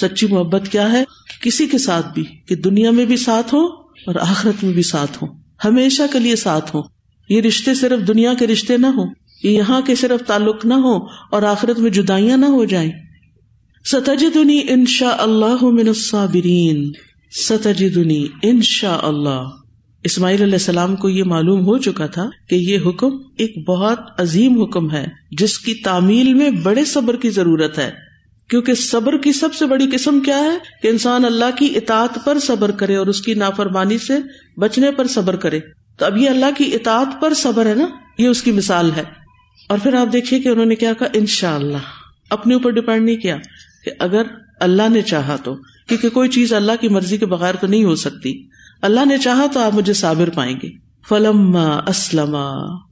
سچی 0.01 0.27
محبت 0.27 0.61
کیا 0.71 0.91
ہے؟ 0.91 1.03
کسی 1.41 1.67
کے 1.67 1.77
ساتھ 1.77 2.07
بھی، 2.13 2.23
کہ 2.47 2.55
دنیا 2.55 2.91
میں 2.91 3.05
بھی 3.05 3.17
ساتھ 3.17 3.53
ہو 3.53 3.65
اور 4.07 4.15
آخرت 4.15 4.63
میں 4.63 4.73
بھی 4.73 4.83
ساتھ 4.83 5.23
ہو 5.23 5.27
ہمیشہ 5.65 6.03
کے 6.13 6.19
لیے 6.19 6.35
ساتھ 6.35 6.75
ہو 6.75 6.98
یہ 7.29 7.41
رشتے 7.41 7.73
صرف 7.73 8.07
دنیا 8.07 8.33
کے 8.33 8.47
رشتے 8.47 8.77
نہ 8.77 8.87
ہو 8.87 9.03
یہ 9.43 9.49
یہاں 9.49 9.81
کے 9.81 9.95
صرف 9.95 10.27
تعلق 10.27 10.65
نہ 10.65 10.73
ہو 10.73 10.97
اور 11.31 11.41
آخرت 11.41 11.79
میں 11.79 11.91
جدائیاں 11.91 12.37
نہ 12.37 12.45
ہو 12.45 12.65
جائیں۔ 12.65 12.91
ستجدنی 13.85 14.61
ان 14.69 14.85
شاء 14.85 15.17
اللہ 15.17 15.63
الصابرین۔ 15.63 16.91
ستجدنی 17.31 18.27
ان 18.43 18.61
شاء 18.61 18.97
اللہ 19.01 19.43
اسماعیل 20.03 20.41
علیہ 20.41 20.53
السلام 20.53 20.95
کو 20.95 21.09
یہ 21.09 21.23
معلوم 21.23 21.61
ہو 21.61 21.77
چکا 21.77 22.05
تھا 22.05 22.29
کہ 22.49 22.55
یہ 22.55 22.77
حکم 22.85 23.09
ایک 23.37 23.69
بہت 23.69 23.99
عظیم 24.17 24.61
حکم 24.61 24.91
ہے، 24.91 25.07
جس 25.31 25.59
کی 25.59 25.73
تعمیل 25.73 26.33
میں 26.33 26.49
بڑے 26.49 26.85
صبر 26.85 27.15
کی 27.15 27.29
ضرورت 27.29 27.77
ہے۔ 27.79 27.91
کیونکہ 28.49 28.73
صبر 28.73 29.17
کی 29.17 29.33
سب 29.33 29.53
سے 29.53 29.65
بڑی 29.65 29.85
قسم 29.93 30.19
کیا 30.19 30.37
ہے؟ 30.37 30.57
کہ 30.81 30.87
انسان 30.87 31.25
اللہ 31.25 31.57
کی 31.57 31.73
اطاعت 31.75 32.25
پر 32.25 32.39
صبر 32.39 32.71
کرے 32.71 32.95
اور 32.95 33.07
اس 33.07 33.21
کی 33.21 33.33
نافرمانی 33.33 33.97
سے 33.97 34.13
بچنے 34.59 34.91
پر 34.91 35.07
صبر 35.07 35.35
کرے۔ 35.35 35.59
تو 35.99 36.05
اب 36.05 36.17
یہ 36.17 36.29
اللہ 36.29 36.45
کی 36.57 36.71
اطاعت 36.73 37.21
پر 37.21 37.33
صبر 37.33 37.65
ہے 37.65 37.75
نا؟ 37.75 37.87
یہ 38.17 38.27
اس 38.27 38.43
کی 38.43 38.51
مثال 38.51 38.91
ہے۔ 38.97 39.03
اور 39.67 39.77
پھر 39.83 39.93
آپ 39.93 40.13
دیکھیے 40.13 40.39
کہ 40.39 40.47
انہوں 40.47 40.65
نے 40.65 40.75
کیا 40.75 40.93
کہا؟ 40.93 41.07
ان 41.13 41.25
شاء 41.25 41.55
اللہ 41.55 41.77
اپنے 42.29 42.53
اوپر 42.53 42.69
ڈپینڈ 42.69 43.05
نہیں 43.05 43.17
کیا 43.17 43.37
کہ 43.85 43.91
اگر 43.99 44.21
اللہ 44.59 44.89
نے 44.89 45.01
چاہا 45.01 45.35
تو، 45.35 45.55
کیونکہ 45.87 46.09
کوئی 46.09 46.29
چیز 46.29 46.53
اللہ 46.53 46.71
کی 46.81 46.87
مرضی 46.87 47.17
کے 47.17 47.25
بغیر 47.25 47.55
تو 47.55 47.67
نہیں 47.67 47.83
ہو 47.83 47.95
سکتی۔ 47.95 48.47
اللہ 48.81 49.05
نے 49.05 49.17
چاہا 49.17 49.45
تو 49.53 49.59
آپ 49.59 49.73
مجھے 49.73 49.93
صابر 49.93 50.29
پائیں 50.29 50.55
گے۔ 50.63 50.69
فلم 51.09 51.57
اسلم 51.87 52.35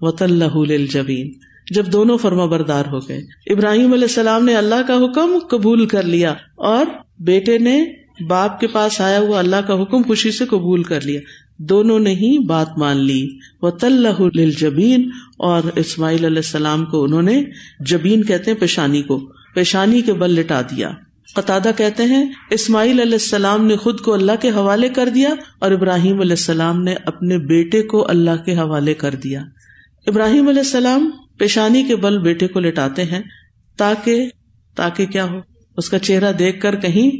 و 0.01 0.65
جبین 0.85 1.33
جب 1.71 1.87
دونوں 1.87 2.17
فرما 2.17 2.45
بردار 2.45 2.85
ہو 2.91 2.99
گئے۔ 3.07 3.17
ابراہیم 3.53 3.93
علیہ 3.93 4.03
السلام 4.03 4.45
نے 4.45 4.55
اللہ 4.55 4.87
کا 4.87 4.95
حکم 4.95 5.37
قبول 5.49 5.85
کر 5.85 6.03
لیا 6.03 6.33
اور 6.55 6.85
بیٹے 7.19 7.57
نے 7.57 7.85
باپ 8.27 8.59
کے 8.59 8.67
پاس 8.67 9.01
آیا 9.01 9.19
ہوا 9.19 9.39
اللہ 9.39 9.55
کا 9.55 9.81
حکم 9.81 10.01
خوشی 10.01 10.31
سے 10.31 10.45
قبول 10.45 10.83
کر 10.83 11.01
لیا۔ 11.01 11.19
دونوں 11.59 11.99
نے 11.99 12.13
ہی 12.13 12.39
بات 12.39 12.77
مان 12.77 12.97
لی۔ 12.97 13.29
وہ 13.61 13.69
طلح 13.69 14.21
جبین 14.59 15.09
اور 15.37 15.61
اسماعیل 15.75 16.25
علیہ 16.25 16.37
السلام 16.37 16.85
کو 16.85 17.03
انہوں 17.03 17.21
نے 17.21 17.43
جبین 17.79 18.23
کہتے 18.23 18.51
ہیں 18.51 18.57
پیشانی 18.57 19.01
کو، 19.01 19.31
پیشانی 19.55 20.01
کے 20.01 20.13
بل 20.13 20.31
لٹا 20.31 20.61
دیا۔ 20.61 20.91
قطع 21.35 21.57
کہتے 21.77 22.03
ہیں، 22.03 22.29
اسماعیل 22.49 22.99
علیہ 22.99 23.13
السلام 23.13 23.65
نے 23.65 23.75
خود 23.75 23.99
کو 23.99 24.13
اللہ 24.13 24.31
کے 24.41 24.49
حوالے 24.49 24.89
کر 24.89 25.09
دیا 25.09 25.29
اور 25.59 25.71
ابراہیم 25.71 26.19
علیہ 26.19 26.31
السلام 26.31 26.83
نے 26.83 26.95
اپنے 27.05 27.37
بیٹے 27.37 27.83
کو 27.83 28.09
اللہ 28.09 28.43
کے 28.45 28.57
حوالے 28.57 28.93
کر 28.93 29.15
دیا۔ 29.15 29.43
ابراہیم 30.07 30.47
علیہ 30.47 30.59
السلام 30.59 31.11
پیشانی 31.37 31.83
کے 31.83 31.95
بل 31.95 32.19
بیٹے 32.19 32.47
کو 32.47 32.59
لٹاتے 32.59 33.03
ہیں 33.03 33.21
تاکہ 33.77 34.29
تاکہ 34.75 35.05
کیا 35.05 35.25
ہو؟ 35.25 35.39
اس 35.77 35.89
کا 35.89 35.99
چہرہ 35.99 36.31
دیکھ 36.31 36.61
کر 36.61 36.75
کہیں 36.75 37.11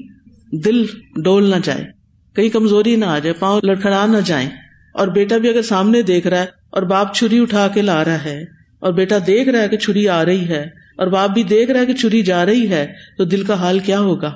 دل 0.56 0.86
ڈول 1.24 1.44
نہ 1.44 1.56
جائے۔ 1.64 1.97
کہیں 2.38 2.50
کمزوری 2.50 2.96
نہ 2.96 3.06
آ 3.06 3.20
جائے، 3.20 3.34
پاؤں 3.34 3.62
لڑکھڑا 3.64 4.06
نہ 4.06 4.18
جائیں۔ 4.26 4.50
اور 4.94 5.08
بیٹا 5.08 5.38
بھی 5.38 5.50
اگر 5.50 5.62
سامنے 5.62 6.02
دیکھ 6.02 6.28
رہا 6.28 6.40
ہے 6.40 6.46
اور 6.70 6.82
باپ 6.82 7.16
چھری 7.16 7.40
اٹھا 7.40 7.68
کے 7.68 7.82
لا 7.82 8.06
رہا 8.06 8.24
ہے، 8.24 8.44
اور 8.80 8.94
بیٹا 8.94 9.18
دیکھ 9.28 9.50
رہا 9.50 9.62
ہے 9.62 9.70
کہ 9.70 9.78
چھری 9.78 10.08
آ 10.10 10.26
رہی 10.26 10.48
ہے، 10.48 10.62
اور 10.98 11.08
باپ 11.08 11.30
بھی 11.30 11.44
دیکھ 11.44 11.72
رہا 11.72 11.80
ہے 11.80 11.86
کہ 11.86 11.94
چھری 11.94 12.22
جا 12.22 12.46
رہی 12.46 12.70
ہے، 12.70 12.94
تو 13.18 13.24
دل 13.24 13.44
کا 13.44 13.54
حال 13.54 13.80
کیا 13.80 14.00
ہوگا؟ 14.00 14.34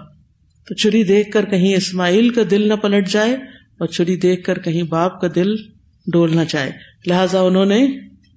تو 0.67 0.75
چھری 0.75 1.03
دیکھ 1.03 1.31
کر 1.31 1.45
کہیں 1.45 1.75
اسماعیل 1.75 2.29
کا 2.29 2.41
دل 2.51 2.67
نہ 2.67 2.73
پلٹ 2.73 3.09
جائے 3.09 3.33
اور 3.79 3.87
چھری 3.87 4.15
دیکھ 4.15 4.43
کر 4.43 4.59
کہیں 4.59 4.83
باپ 4.83 5.21
کا 5.21 5.27
دل 5.35 5.55
ڈول 6.07 6.35
نہ 6.35 6.41
جائے۔ 6.49 6.71
لہذا 7.07 7.39
انہوں 7.39 7.65
نے 7.65 7.87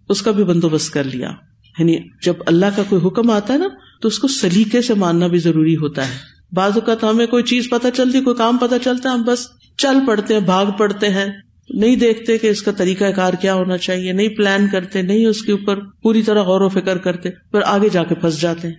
اس 0.09 0.23
کا 0.23 0.31
بھی 0.31 0.45
بندوبست 0.45 0.93
کر 0.93 1.05
لیا۔ 1.05 1.31
یعنی 1.79 1.99
جب 2.23 2.35
اللہ 2.47 2.67
کا 2.77 2.83
کوئی 2.89 3.07
حکم 3.07 3.31
آتا 3.31 3.53
ہے 3.53 3.59
نا، 3.59 3.69
تو 4.01 4.09
اس 4.09 4.19
کو 4.19 4.29
سلیقے 4.29 4.83
سے 4.83 4.95
ماننا 4.95 5.27
بھی 5.27 5.39
ضروری 5.39 5.77
ہوتا 5.77 6.09
ہے۔ 6.09 6.34
بعض 6.55 6.73
اوقات 6.75 7.05
ہمیں 7.05 7.27
کوئی 7.27 7.43
چیز 7.43 7.71
پتہ 7.71 7.87
چلتی، 7.95 8.21
کوئی 8.21 8.37
کام 8.37 8.57
پتہ 8.57 8.75
چلتا 8.85 9.09
ہے 9.09 9.15
ہم 9.15 9.23
بس 9.23 9.47
چل 9.77 9.97
پڑتے 10.07 10.35
ہیں، 10.35 10.41
بھاگ 10.41 10.67
پڑتے 10.79 11.09
ہیں۔ 11.09 11.27
نہیں 11.71 11.97
دیکھتے 11.97 12.39
کہ 12.39 12.47
اس 12.47 12.63
کا 12.63 12.73
طریقہ 12.73 13.05
کار 13.17 13.33
کیا 13.33 13.55
ہونا 13.55 13.77
چاہیے، 13.77 14.13
نہیں 14.13 14.29
پلان 14.29 14.67
کرتے، 14.73 15.03
نہیں 15.03 15.27
اس 15.27 15.43
کے 15.43 15.53
اوپر 15.53 15.79
پوری 16.03 16.23
طرح 16.23 16.43
غور 16.43 16.61
و 16.61 16.69
فکر 16.69 16.99
کرتے 16.99 17.31
پھر 17.31 17.61
آگے 17.67 17.89
جا 17.89 18.05
کے 18.05 18.15
پھنس 18.15 18.41
جاتے 18.41 18.69
ہیں۔ 18.69 18.75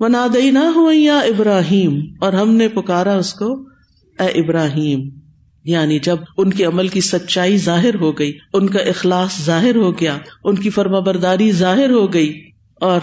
بنا 0.00 0.26
دئی 0.34 0.50
نہ 0.50 0.64
ہو 0.74 0.92
یا 0.92 1.18
ابراہیم 1.18 2.00
اور 2.20 2.32
ہم 2.32 2.54
نے 2.54 2.68
پکارا 2.68 3.16
اس 3.16 3.34
کو، 3.34 3.62
اے 4.18 4.40
ابراہیم۔ 4.40 5.08
یعنی 5.64 5.98
جب 5.98 6.16
ان 6.38 6.52
کے 6.52 6.64
عمل 6.64 6.88
کی 6.88 7.00
سچائی 7.00 7.56
ظاہر 7.56 7.94
ہو 7.94 8.18
گئی، 8.18 8.38
ان 8.54 8.68
کا 8.68 8.78
اخلاص 8.78 9.44
ظاہر 9.44 9.76
ہو 9.76 10.00
گیا، 10.00 10.18
ان 10.44 10.54
کی 10.54 10.70
فرما 10.70 10.98
برداری 10.98 11.52
ظاہر 11.52 11.90
ہو 11.90 12.12
گئی، 12.12 12.50
اور 12.80 13.00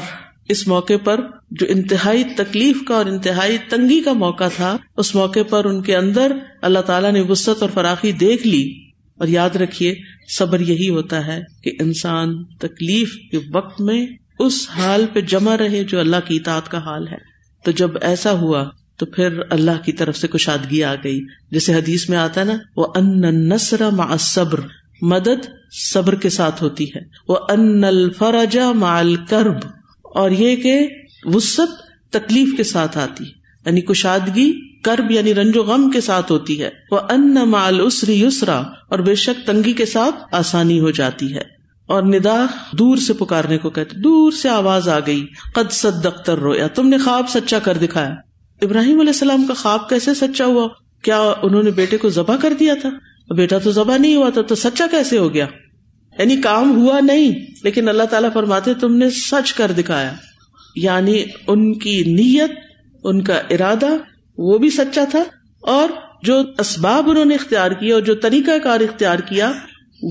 اس 0.50 0.68
موقع 0.68 0.94
پر 1.04 1.20
جو 1.52 1.66
انتہائی 1.70 2.24
تکلیف 2.24 2.78
کا 2.88 2.96
اور 2.96 3.06
انتہائی 3.06 3.58
تنگی 3.70 4.02
کا 4.02 4.14
موقع 4.14 4.48
تھا، 4.56 4.78
اس 4.98 5.16
موقع 5.16 5.40
پر 5.50 5.66
ان 5.66 5.82
کے 5.82 5.96
اندر 5.96 6.32
اللہ 6.62 6.80
تعالیٰ 6.80 7.12
نے 7.12 7.22
وسط 7.22 7.62
اور 7.62 7.70
فراخی 7.74 8.12
دیکھ 8.12 8.48
لی۔ 8.48 8.90
اور 9.18 9.28
یاد 9.28 9.56
رکھیے، 9.56 9.96
صبر 10.38 10.60
یہی 10.60 10.90
ہوتا 10.90 11.28
ہے 11.28 11.42
کہ 11.64 11.72
انسان 11.80 12.44
تکلیف 12.44 13.16
کے 13.32 13.40
وقت 13.52 13.82
میں 13.82 14.08
اس 14.40 14.68
حال 14.70 15.06
پہ 15.14 15.22
جمع 15.22 15.58
رہے 15.58 15.84
جو 15.84 16.00
اللہ 16.00 16.16
کی 16.28 16.36
اطاعت 16.36 16.70
کا 16.70 16.78
حال 16.78 17.08
ہے۔ 17.08 17.18
تو 17.66 17.72
جب 17.72 17.90
ایسا 18.02 18.32
ہوا، 18.32 18.70
تو 18.98 19.06
پھر 19.06 19.40
اللہ 19.50 19.86
کی 19.86 19.92
طرف 19.92 20.18
سے 20.18 20.28
کشادگی 20.28 20.84
آ 20.84 20.96
گئی۔ 20.96 21.26
جیسے 21.52 21.74
حدیث 21.74 22.10
میں 22.10 22.18
آتا 22.18 22.42
ہے 22.42 22.46
نا 22.46 22.54
وہ 22.76 22.88
ان 22.96 23.22
نسر 23.50 23.90
مع 23.90 24.16
صبر 24.20 24.60
مدد 25.02 25.72
صبر 25.72 26.16
کے 26.16 26.30
ساتھ 26.30 26.64
ہوتی 26.64 26.90
ہے۔ 26.90 27.00
وہ 27.28 27.38
ان 27.50 27.84
الفرجا 27.84 28.72
مال 28.72 29.16
کرب 29.16 29.79
اور 30.14 30.32
یہ 30.32 30.56
کہ 30.56 30.88
وسط 31.26 31.82
تکلیف 32.10 32.58
کے 32.58 32.64
ساتھ 32.64 32.98
آتی 32.98 33.24
یعنی 33.66 33.82
کشادگی، 33.82 34.54
کرب 34.82 35.12
یعنی 35.12 35.34
رنج 35.36 35.58
و 35.58 35.64
غم 35.64 35.92
کے 35.92 36.02
ساتھ 36.02 36.32
ہوتی 36.32 36.62
ہے۔ 36.62 36.70
وہ 36.92 37.00
ان 37.10 37.34
مال 37.34 37.80
اسری 37.80 38.22
یسرا 38.24 38.60
اور 38.60 39.00
بے 39.00 39.16
شک 39.16 39.48
تنگی 39.48 39.74
کے 39.74 39.86
ساتھ 39.86 40.16
آسانی 40.32 40.80
ہو 40.80 40.92
جاتی 40.92 41.36
ہے۔ 41.36 41.44
اور 41.86 42.04
ندا 42.04 42.46
دور 42.72 42.98
سے 42.98 43.14
پکارنے 43.14 43.58
کو 43.58 43.70
کہتے 43.70 43.98
دور 43.98 44.32
سے 44.32 44.50
آواز 44.50 44.90
آ 44.90 45.00
گئی۔ 45.00 45.26
قد 45.56 45.72
صد 45.72 46.04
دختر 46.04 46.38
رویا 46.38 46.68
تم 46.68 46.88
نے 46.88 46.98
خواب 46.98 47.30
سچا 47.30 47.60
کر 47.60 47.78
دکھایا۔ 47.78 48.16
ابراہیم 48.62 49.00
علیہ 49.00 49.10
السلام 49.10 49.48
کا 49.48 49.54
خواب 49.54 49.90
کیسے 49.90 50.14
سچا 50.14 50.46
ہوا؟ 50.46 50.68
کیا 51.02 51.34
انہوں 51.42 51.64
نے 51.64 51.72
بیٹے 51.72 51.98
کو 51.98 52.10
ذبح 52.10 52.36
کر 52.36 52.54
دیا 52.60 52.74
تھا؟ 52.82 52.90
بیٹا 53.34 53.58
تو 53.58 53.72
ذبح 53.72 53.98
نہیں 53.98 54.16
ہوا 54.16 54.30
تھا، 54.30 54.42
تو 54.42 54.56
سچا 54.56 54.86
کیسے 54.92 55.18
ہو 55.18 55.34
گیا؟ 55.34 55.46
یعنی 56.20 56.38
کام 56.38 56.82
ہوا 56.82 57.00
نہیں، 57.00 57.32
لیکن 57.64 57.90
اللہ 57.90 58.04
تعالیٰ 58.04 58.34
فرماتے 58.34 58.74
تم 58.74 58.96
نے 58.96 59.10
سچ 59.10 59.54
کر 59.54 59.72
دکھایا۔ 59.72 60.14
یعنی 60.76 61.24
ان 61.48 61.80
کی 61.80 62.04
نیت، 62.04 62.52
ان 63.04 63.22
کا 63.22 63.36
ارادہ، 63.36 63.88
وہ 64.38 64.58
بھی 64.58 64.70
سچا 64.70 65.04
تھا، 65.12 65.24
اور 65.62 65.90
جو 66.24 66.42
اسباب 66.60 67.10
انہوں 67.10 67.26
نے 67.26 67.36
اختیار 67.36 67.72
کیا 67.72 67.94
اور 67.94 68.02
جو 68.02 68.16
طریقہ 68.16 68.58
کار 68.64 68.80
اختیار 68.80 69.20
کیا، 69.20 69.52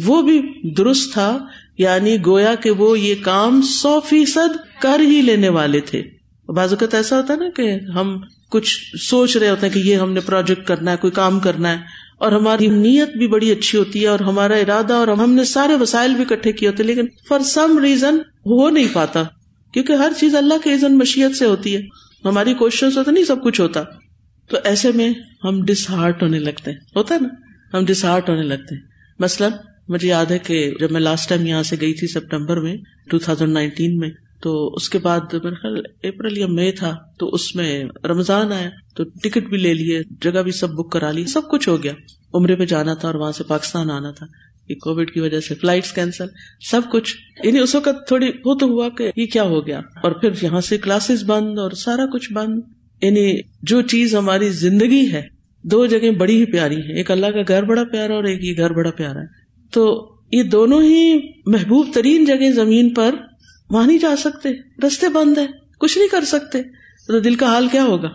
وہ 0.05 0.23
بھی 0.23 0.43
درست 0.75 1.13
تھا۔ 1.13 1.39
یعنی 1.79 2.17
گویا 2.27 2.55
کہ 2.55 2.71
وہ 2.71 2.99
یہ 2.99 3.15
کام 3.23 3.63
سو 3.63 4.01
فیصد 4.01 4.81
کر 4.83 5.01
ہی 5.01 5.23
لینے 5.23 5.49
والے 5.49 5.81
تھے۔ 5.81 6.03
بعض 6.49 6.71
اوقات 6.71 6.95
ایسا 6.95 7.17
ہوتا 7.17 7.35
ہے 7.35 7.39
نا 7.39 7.49
کہ 7.57 7.91
ہم 7.95 8.17
کچھ 8.51 8.97
سوچ 8.97 9.37
رہے 9.37 9.51
ہوتے 9.51 9.67
ہیں 9.67 9.75
کہ 9.75 9.79
یہ 9.79 9.97
ہم 9.97 10.13
نے 10.13 10.21
پروجیکٹ 10.21 10.67
کرنا 10.67 10.91
ہے، 10.91 10.97
کوئی 10.97 11.11
کام 11.11 11.41
کرنا 11.41 11.73
ہے۔ 11.73 12.08
اور 12.19 12.33
ہماری 12.33 12.67
نیت 12.67 13.17
بھی 13.17 13.27
بڑی 13.27 13.51
اچھی 13.51 13.79
ہوتی 13.79 14.03
ہے 14.03 14.07
اور 14.07 14.21
ہمارا 14.21 14.55
ارادہ 14.55 14.95
اور 14.95 15.09
ہم 15.09 15.33
نے 15.33 15.45
سارے 15.45 15.75
وسائل 15.75 16.15
بھی 16.15 16.25
اکٹھے 16.31 16.53
کیے 16.53 16.69
ہوتے 16.69 16.83
لیکن 16.83 17.07
فار 17.29 17.41
سم 17.41 17.79
ریزن 17.79 18.15
ہو 18.47 18.71
نہیں 18.71 18.89
پاتا، 18.93 19.23
کیونکہ 19.73 19.93
ہر 19.93 20.13
چیز 20.21 20.35
اللہ 20.35 20.55
کے 20.65 20.75
عزن 20.75 20.99
مشیت 20.99 21.37
سے 21.37 21.45
ہوتی 21.45 21.77
ہے۔ 21.77 21.83
ہماری 22.25 22.55
کوششوں 22.55 22.91
سے 22.91 23.05
تو 23.05 23.11
نہیں 23.11 23.25
سب 23.25 23.43
کچھ 23.45 23.61
ہوتا۔ 23.61 23.83
تو 24.49 24.57
ایسے 24.65 24.89
میں 24.95 25.11
ہم 25.45 25.65
ڈس 25.65 25.91
ہارٹ 25.91 26.23
ہونے 26.23 26.39
لگتے 26.39 26.71
ہیں۔ 26.71 26.79
ہوتا 26.97 27.15
ہے 27.15 27.21
نا؟ 27.21 27.29
ہم 27.77 27.85
ڈس 27.85 28.05
ہارٹ 28.05 28.29
ہونے 28.31 28.43
لگتے 28.43 28.75
ہیں۔ 28.75 28.83
مثلاً 29.19 29.51
مجھے 29.89 30.09
یاد 30.09 30.27
ہے 30.27 30.39
کہ 30.39 30.75
جب 30.81 30.93
میں 30.93 31.01
لاسٹ 31.01 31.29
ٹائم 31.29 31.47
یہاں 31.47 31.63
سے 31.63 31.77
گئی 31.81 31.95
تھی 31.95 32.07
سپٹمبر 32.07 32.61
میں 32.61 32.77
ٹو 33.11 33.19
تھاؤزینڈ 33.19 33.53
نائنٹین 33.53 33.99
میں 33.99 34.09
تو 34.41 34.75
اس 34.75 34.89
کے 34.89 34.99
بعد 34.99 35.21
میرا 35.21 35.55
خیال 35.55 35.79
اپریل 36.03 36.39
یا 36.39 36.47
مئی 36.47 36.73
تھا، 36.73 36.97
تو 37.19 37.29
اس 37.29 37.57
میں 37.57 37.85
رمضان 38.05 38.53
آیا، 38.53 38.71
تو 38.97 39.05
ٹکٹ 39.05 39.49
بھی 39.49 39.59
لے 39.59 39.75
لیے، 39.75 40.01
جگہ 40.23 40.43
بھی 40.43 40.53
سب 40.53 40.71
بک 40.71 40.93
کرا 40.93 41.11
لی 41.11 41.25
سب 41.25 41.51
کچھ 41.51 41.69
ہو 41.69 41.83
گیا۔ 41.83 41.93
عمرے 42.35 42.57
پہ 42.57 42.65
جانا 42.65 42.95
تھا 42.95 43.09
اور 43.09 43.15
وہاں 43.15 43.33
سے 43.33 43.45
پاکستان 43.45 43.91
آنا 43.91 44.11
تھا۔ 44.11 44.27
کووڈ 44.75 45.11
کی 45.11 45.21
وجہ 45.21 45.41
سے 45.41 45.55
فلائٹ 45.55 45.85
کینسل 45.95 46.27
سب 46.71 46.81
کچھ۔ 46.93 47.17
یعنی 47.45 47.59
اس 47.59 47.75
وقت 47.75 48.09
تھوڑی 48.09 48.27
وہ 48.45 48.55
تو 48.55 48.67
ہوا 48.67 48.89
کہ 48.89 49.11
یہ 49.17 49.27
کیا 49.27 49.43
ہو 49.43 49.67
گیا۔ 49.67 49.79
اور 49.79 50.13
پھر 50.13 50.31
یہاں 50.43 50.61
سے 50.61 50.79
کلاسز 50.79 51.25
بند 51.25 51.59
اور 51.59 51.71
سارا 51.71 52.07
کچھ 52.07 52.33
بند۔ 52.33 52.61
یعنی 53.03 53.41
جو 53.63 53.83
چیز 53.83 54.15
ہماری 54.15 54.49
زندگی 54.49 55.13
ہے، 55.13 55.23
دو 55.63 55.87
جگہ 55.87 56.11
بڑی 56.11 56.41
ہی 56.41 56.45
پیاری 56.45 56.77
ہے 56.77 56.97
ایک 56.97 57.11
اللہ 57.11 57.27
کا 57.27 57.41
گھر 57.49 57.63
بڑا 57.63 57.85
پیارا 57.85 58.15
اور 58.15 58.25
ایک 58.25 58.45
یہ 58.45 58.53
گھر 58.57 58.71
بڑا 58.71 58.91
پیارا۔ 58.91 59.21
ہے 59.21 59.27
تو 59.73 60.15
یہ 60.33 60.43
دونوں 60.43 60.83
ہی 60.83 61.19
محبوب 61.47 61.87
ترین 61.95 62.25
جگہ 62.25 62.51
زمین 62.53 62.95
پر 62.95 63.15
وہاں 63.71 63.87
نہیں 63.87 63.99
جا 63.99 64.15
سکتے، 64.19 64.49
رستے 64.87 65.09
بند 65.09 65.39
ہے 65.39 65.47
کچھ 65.79 65.99
نہیں 65.99 66.09
کر 66.09 66.25
سکتے۔ 66.25 66.63
تو 67.07 67.21
دل 67.21 67.35
کا 67.35 67.47
حال 67.47 67.69
کیا 67.69 67.85
ہوگا؟ 67.85 68.09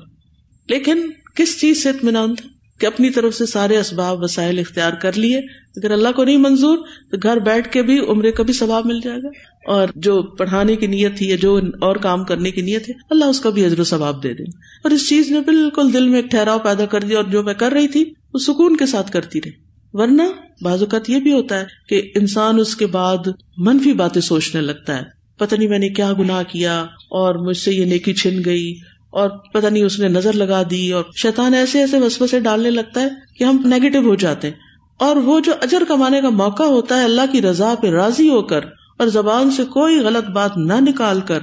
لیکن 0.69 1.11
کس 1.35 1.61
چیز 1.61 1.83
سے 1.83 1.89
اطمینان 1.89 2.35
تھا؟ 2.35 2.49
کہ 2.79 2.85
اپنی 2.85 3.09
طرف 3.09 3.35
سے 3.35 3.45
سارے 3.45 3.77
اسباب، 3.77 4.23
وسائل 4.23 4.59
اختیار 4.59 4.93
کر 4.93 5.13
لیے۔ 5.13 5.37
اگر 5.77 5.91
اللہ 5.91 6.09
کو 6.15 6.23
نہیں 6.23 6.37
منظور، 6.37 6.77
تو 7.11 7.17
گھر 7.23 7.37
بیٹھ 7.37 7.69
کے 7.69 7.83
بھی 7.83 7.99
عمرے 7.99 8.31
کا 8.31 8.43
بھی 8.43 8.53
ثواب 8.53 8.85
مل 8.85 8.99
جائے 9.03 9.19
گا۔ 9.23 9.27
اور 9.67 9.87
جو 9.95 10.23
پڑھانے 10.23 10.75
کی 10.75 10.87
نیت 10.87 11.17
تھی 11.17 11.29
یا 11.29 11.35
جو 11.35 11.57
اور 11.81 11.95
کام 11.95 12.23
کرنے 12.23 12.51
کی 12.51 12.61
نیت 12.61 12.89
ہے 12.89 12.93
اللہ 13.09 13.25
اس 13.25 13.39
کا 13.39 13.49
بھی 13.49 13.65
عزر 13.65 13.79
و 13.79 13.83
ثواب 13.83 14.23
دے 14.23 14.33
دیں 14.33 14.45
اور 14.83 14.91
اس 14.91 15.09
چیز 15.09 15.31
نے 15.31 15.39
بالکل 15.39 15.93
دل 15.93 16.07
میں 16.07 16.15
ایک 16.15 16.31
ٹھہراؤ 16.31 16.59
پیدا 16.59 16.85
کر 16.85 17.01
دیا 17.01 17.17
اور 17.17 17.25
جو 17.25 17.43
میں 17.43 17.53
کر 17.53 17.71
رہی 17.71 17.87
تھی، 17.87 18.13
وہ 18.33 18.39
سکون 18.39 18.77
کے 18.77 18.85
ساتھ 18.85 19.11
کرتی 19.11 19.39
رہی۔ 19.45 19.51
ورنہ 19.93 20.21
بعض 20.61 20.83
اوقات 20.83 21.09
یہ 21.09 21.19
بھی 21.19 21.33
ہوتا 21.33 21.59
ہے 21.59 21.65
کہ 21.89 22.11
انسان 22.15 22.59
اس 22.59 22.75
کے 22.75 22.85
بعد 22.85 23.17
منفی 23.57 23.93
باتیں 23.93 24.21
سوچنے 24.21 24.61
لگتا 24.61 24.97
ہے۔ 24.97 25.12
پتہ 25.37 25.55
نہیں 25.55 25.69
میں 25.69 25.79
نے 25.79 25.89
کیا 25.89 26.13
گناہ 26.19 26.43
کیا 26.43 26.81
اور 27.09 27.35
مجھ 27.35 27.57
سے 27.57 27.71
یہ 27.73 27.85
نیکی 27.85 28.13
چھن 28.13 28.41
گئی 28.45 28.75
اور 29.09 29.29
پتہ 29.29 29.67
نہیں 29.67 29.83
اس 29.83 29.99
نے 29.99 30.07
نظر 30.07 30.33
لگا 30.33 30.63
دی 30.69 30.91
اور 30.91 31.03
شیطان 31.15 31.53
ایسے 31.53 31.79
ایسے 31.79 31.97
وسوسے 31.97 32.31
سے 32.31 32.39
ڈالنے 32.39 32.69
لگتا 32.69 33.01
ہے 33.01 33.07
کہ 33.37 33.43
ہم 33.43 33.61
نیگیٹو 33.65 33.99
ہو 33.99 34.15
جاتے 34.15 34.47
ہیں۔ 34.47 34.55
اور 34.99 35.15
وہ 35.15 35.39
جو 35.39 35.51
اجر 35.61 35.83
کمانے 35.87 36.21
کا 36.21 36.29
موقع 36.29 36.63
ہوتا 36.63 36.99
ہے 36.99 37.03
اللہ 37.03 37.21
کی 37.31 37.41
رضا 37.41 37.73
پہ 37.81 37.87
راضی 37.87 38.29
ہو 38.29 38.41
کر 38.41 38.65
اور 38.99 39.07
زبان 39.07 39.51
سے 39.51 39.63
کوئی 39.63 39.99
غلط 39.99 40.25
بات 40.29 40.57
نہ 40.57 40.73
نکال 40.81 41.21
کر 41.21 41.39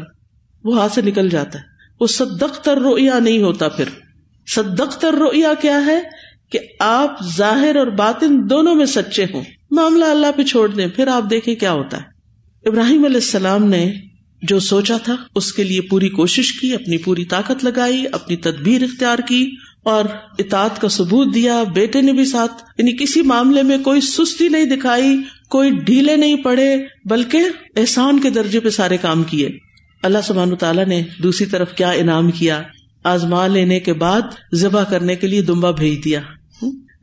وہ 0.64 0.80
ہاتھ 0.80 0.92
سے 0.92 1.02
نکل 1.02 1.28
جاتا 1.28 1.58
ہے۔ 1.58 1.64
وہ 2.00 2.06
صدق 2.06 2.60
تر 2.60 2.78
رویا 2.78 3.18
نہیں 3.18 3.42
ہوتا 3.42 3.68
پھر۔ 3.68 3.84
صدق 4.46 4.98
تر 4.98 5.12
رویا 5.12 5.52
کیا 5.60 5.86
ہے؟ 5.86 6.00
کہ 6.50 6.58
آپ 6.80 7.16
ظاہر 7.36 7.76
اور 7.76 7.86
باطن 7.86 8.50
دونوں 8.50 8.74
میں 8.74 8.86
سچے 8.86 9.24
ہوں۔ 9.24 9.42
معاملہ 9.70 10.04
اللہ 10.04 10.26
پہ 10.36 10.42
چھوڑ 10.42 10.68
دیں، 10.68 10.86
پھر 10.86 11.06
آپ 11.06 11.22
دیکھیں 11.30 11.54
کیا 11.54 11.72
ہوتا 11.72 11.96
ہے۔ 11.96 12.09
ابراہیم 12.66 13.04
علیہ 13.04 13.16
السلام 13.16 13.64
نے 13.64 13.92
جو 14.42 14.60
سوچا 14.60 14.96
تھا، 14.96 15.16
اس 15.34 15.52
کے 15.52 15.64
لیے 15.64 15.80
پوری 15.80 16.08
کوشش 16.08 16.52
کی، 16.52 16.74
اپنی 16.74 16.98
پوری 16.98 17.24
طاقت 17.24 17.64
لگائی، 17.64 18.04
اپنی 18.12 18.36
تدبیر 18.36 18.82
اختیار 18.82 19.18
کی 19.18 19.50
اور 19.82 20.04
اطاعت 20.38 20.80
کا 20.80 20.88
ثبوت 20.88 21.34
دیا، 21.34 21.62
بیٹے 21.62 22.00
نے 22.00 22.12
بھی 22.12 22.24
ساتھ۔ 22.24 22.52
یعنی 22.78 22.96
کسی 22.96 23.22
معاملے 23.22 23.62
میں 23.62 23.78
کوئی 23.78 24.00
سستی 24.00 24.48
نہیں 24.48 24.64
دکھائی، 24.64 25.16
کوئی 25.48 25.70
ڈھیلے 25.70 26.16
نہیں 26.16 26.36
پڑے، 26.36 26.76
بلکہ 27.04 27.38
احسان 27.76 28.20
کے 28.20 28.30
درجے 28.30 28.60
پہ 28.60 28.70
سارے 28.70 28.96
کام 28.96 29.22
کیے۔ 29.22 29.50
اللہ 30.02 30.18
سبحان 30.24 30.56
تعالیٰ 30.56 30.86
نے 30.86 31.02
دوسری 31.22 31.46
طرف 31.46 31.74
کیا 31.74 31.90
انعام 31.90 32.30
کیا؟ 32.30 32.62
آزما 33.04 33.46
لینے 33.46 33.80
کے 33.80 33.92
بعد 33.92 34.22
ذبح 34.54 34.84
کرنے 34.84 35.16
کے 35.16 35.26
لیے 35.26 35.42
دمبا 35.42 35.70
بھیج 35.70 36.04
دیا۔ 36.04 36.20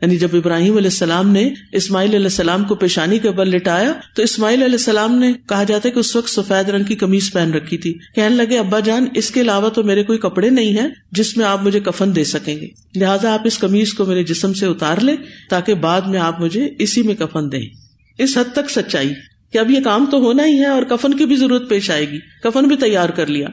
یعنی 0.01 0.17
جب 0.17 0.27
ابراہیم 0.33 0.77
علیہ 0.77 0.89
السلام 0.89 1.31
نے 1.31 1.49
اسماعیل 1.71 2.09
علیہ 2.09 2.25
السلام 2.25 2.63
کو 2.63 2.75
پیشانی 2.75 3.19
کے 3.19 3.31
بل 3.31 3.49
لٹایا، 3.49 3.93
تو 4.15 4.21
اسماعیل 4.21 4.63
علیہ 4.63 4.73
السلام 4.73 5.15
نے 5.15 5.33
کہا 5.49 5.63
جاتا 5.63 5.89
ہے 5.89 5.93
کہ 5.93 5.99
اس 5.99 6.15
وقت 6.15 6.29
سفید 6.29 6.69
رنگ 6.69 6.83
کی 6.83 6.95
کمیز 6.95 7.31
پہن 7.33 7.53
رکھی 7.53 7.77
تھی۔ 7.77 7.93
کہنے 8.15 8.35
لگے، 8.35 8.59
ابا 8.59 8.79
جان، 8.79 9.05
اس 9.15 9.31
کے 9.31 9.41
علاوہ 9.41 9.69
تو 9.69 9.83
میرے 9.83 10.03
کوئی 10.03 10.19
کپڑے 10.19 10.49
نہیں 10.49 10.77
ہے 10.77 10.87
جس 11.11 11.37
میں 11.37 11.45
آپ 11.45 11.63
مجھے 11.63 11.79
کفن 11.79 12.15
دے 12.15 12.23
سکیں 12.23 12.55
گے۔ 12.55 12.67
لہٰذا 12.95 13.33
آپ 13.33 13.41
اس 13.45 13.57
کمیز 13.57 13.93
کو 13.93 14.05
میرے 14.05 14.23
جسم 14.23 14.53
سے 14.53 14.65
اتار 14.65 14.97
لیں 15.01 15.15
تاکہ 15.49 15.73
بعد 15.73 16.01
میں 16.01 16.19
آپ 16.19 16.41
مجھے 16.41 16.69
اسی 16.79 17.01
میں 17.01 17.15
کفن 17.15 17.51
دیں۔ 17.51 17.69
اس 18.17 18.37
حد 18.37 18.53
تک 18.53 18.69
سچائی۔ 18.69 19.09
کہ 19.53 19.57
اب 19.57 19.71
یہ 19.71 19.79
کام 19.83 20.05
تو 20.11 20.17
ہونا 20.17 20.45
ہی 20.45 20.59
ہے 20.59 20.65
اور 20.65 20.83
کفن 20.83 21.13
کی 21.13 21.25
بھی 21.25 21.35
ضرورت 21.35 21.69
پیش 21.69 21.91
آئے 21.91 22.09
گی۔ 22.11 22.19
کفن 22.43 22.63
بھی 22.63 22.75
تیار 22.75 23.09
کر 23.09 23.27
لیا۔ 23.27 23.47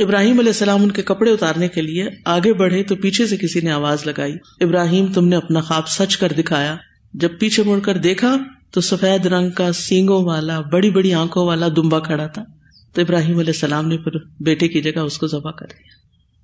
ابراہیم 0.00 0.38
علیہ 0.38 0.50
السلام 0.50 0.82
ان 0.82 0.90
کے 0.90 1.02
کپڑے 1.02 1.30
اتارنے 1.30 1.68
کے 1.68 1.82
لیے 1.82 2.04
آگے 2.24 2.52
بڑھے 2.52 2.82
تو 2.82 2.96
پیچھے 2.96 3.26
سے 3.26 3.36
کسی 3.36 3.60
نے 3.60 3.70
آواز 3.70 4.06
لگائی۔ 4.06 4.34
ابراہیم، 4.60 5.06
تم 5.06 5.28
نے 5.28 5.36
اپنا 5.36 5.60
خواب 5.60 5.88
سچ 5.88 6.16
کر 6.16 6.32
دکھایا۔ 6.32 6.76
جب 7.14 7.28
پیچھے 7.40 7.62
مڑ 7.62 7.78
کر 7.78 7.96
دیکھا 7.96 8.36
تو 8.70 8.80
سفید 8.80 9.26
رنگ 9.26 9.50
کا 9.50 9.72
سینگوں 9.72 10.24
والا، 10.24 10.60
بڑی 10.60 10.90
بڑی 10.90 11.14
آنکھوں 11.14 11.46
والا 11.46 11.68
دمبا 11.76 12.00
کھڑا 12.00 12.26
تھا۔ 12.26 12.44
تو 12.92 13.00
ابراہیم 13.00 13.38
علیہ 13.38 13.52
السلام 13.54 13.88
نے 13.88 13.96
پھر 13.96 14.10
بیٹے 14.40 14.68
کی 14.68 14.80
جگہ 14.80 15.00
اس 15.00 15.18
کو 15.18 15.26
ذبح 15.26 15.50
کر 15.50 15.66
دیا۔ 15.66 15.88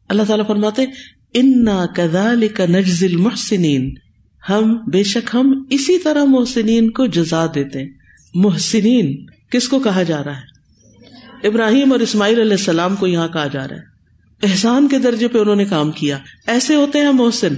اللہ 0.09 0.23
تعالیٰ 0.23 0.47
فرماتے 0.47 0.83
انا 1.35 1.87
کدال 1.97 2.49
کا 2.49 2.66
نجزل 2.66 3.16
محسنین 3.16 3.95
ہم، 4.49 4.77
بے 4.92 5.03
شک 5.03 5.31
ہم 5.35 5.64
اسی 5.71 5.99
طرح 5.99 6.25
محسنین 6.25 6.90
کو 6.90 7.07
جزا 7.07 7.47
دیتے 7.55 7.85
محسنین، 8.35 9.27
کس 9.51 9.69
کو 9.69 9.79
کہا 9.79 10.03
جا 10.03 10.25
رہا 10.25 10.37
ہے؟ 10.37 10.56
ابراہیم 11.42 11.92
اور 11.92 12.01
اسماعیل 12.01 12.40
علیہ 12.40 12.53
السلام 12.53 12.96
کو 12.96 13.07
یہاں 13.07 13.29
کہا 13.29 13.46
جا 13.46 13.68
رہا 13.68 13.77
ہے۔ 13.77 13.96
احسان 14.42 14.88
کے 14.88 14.99
درجے 14.99 15.29
پہ 15.29 15.38
انہوں 15.38 15.57
نے 15.57 15.64
کام 15.64 15.90
کیا۔ 15.90 16.18
ایسے 16.46 16.75
ہوتے 16.75 16.99
ہیں 16.99 17.12
محسن۔ 17.12 17.55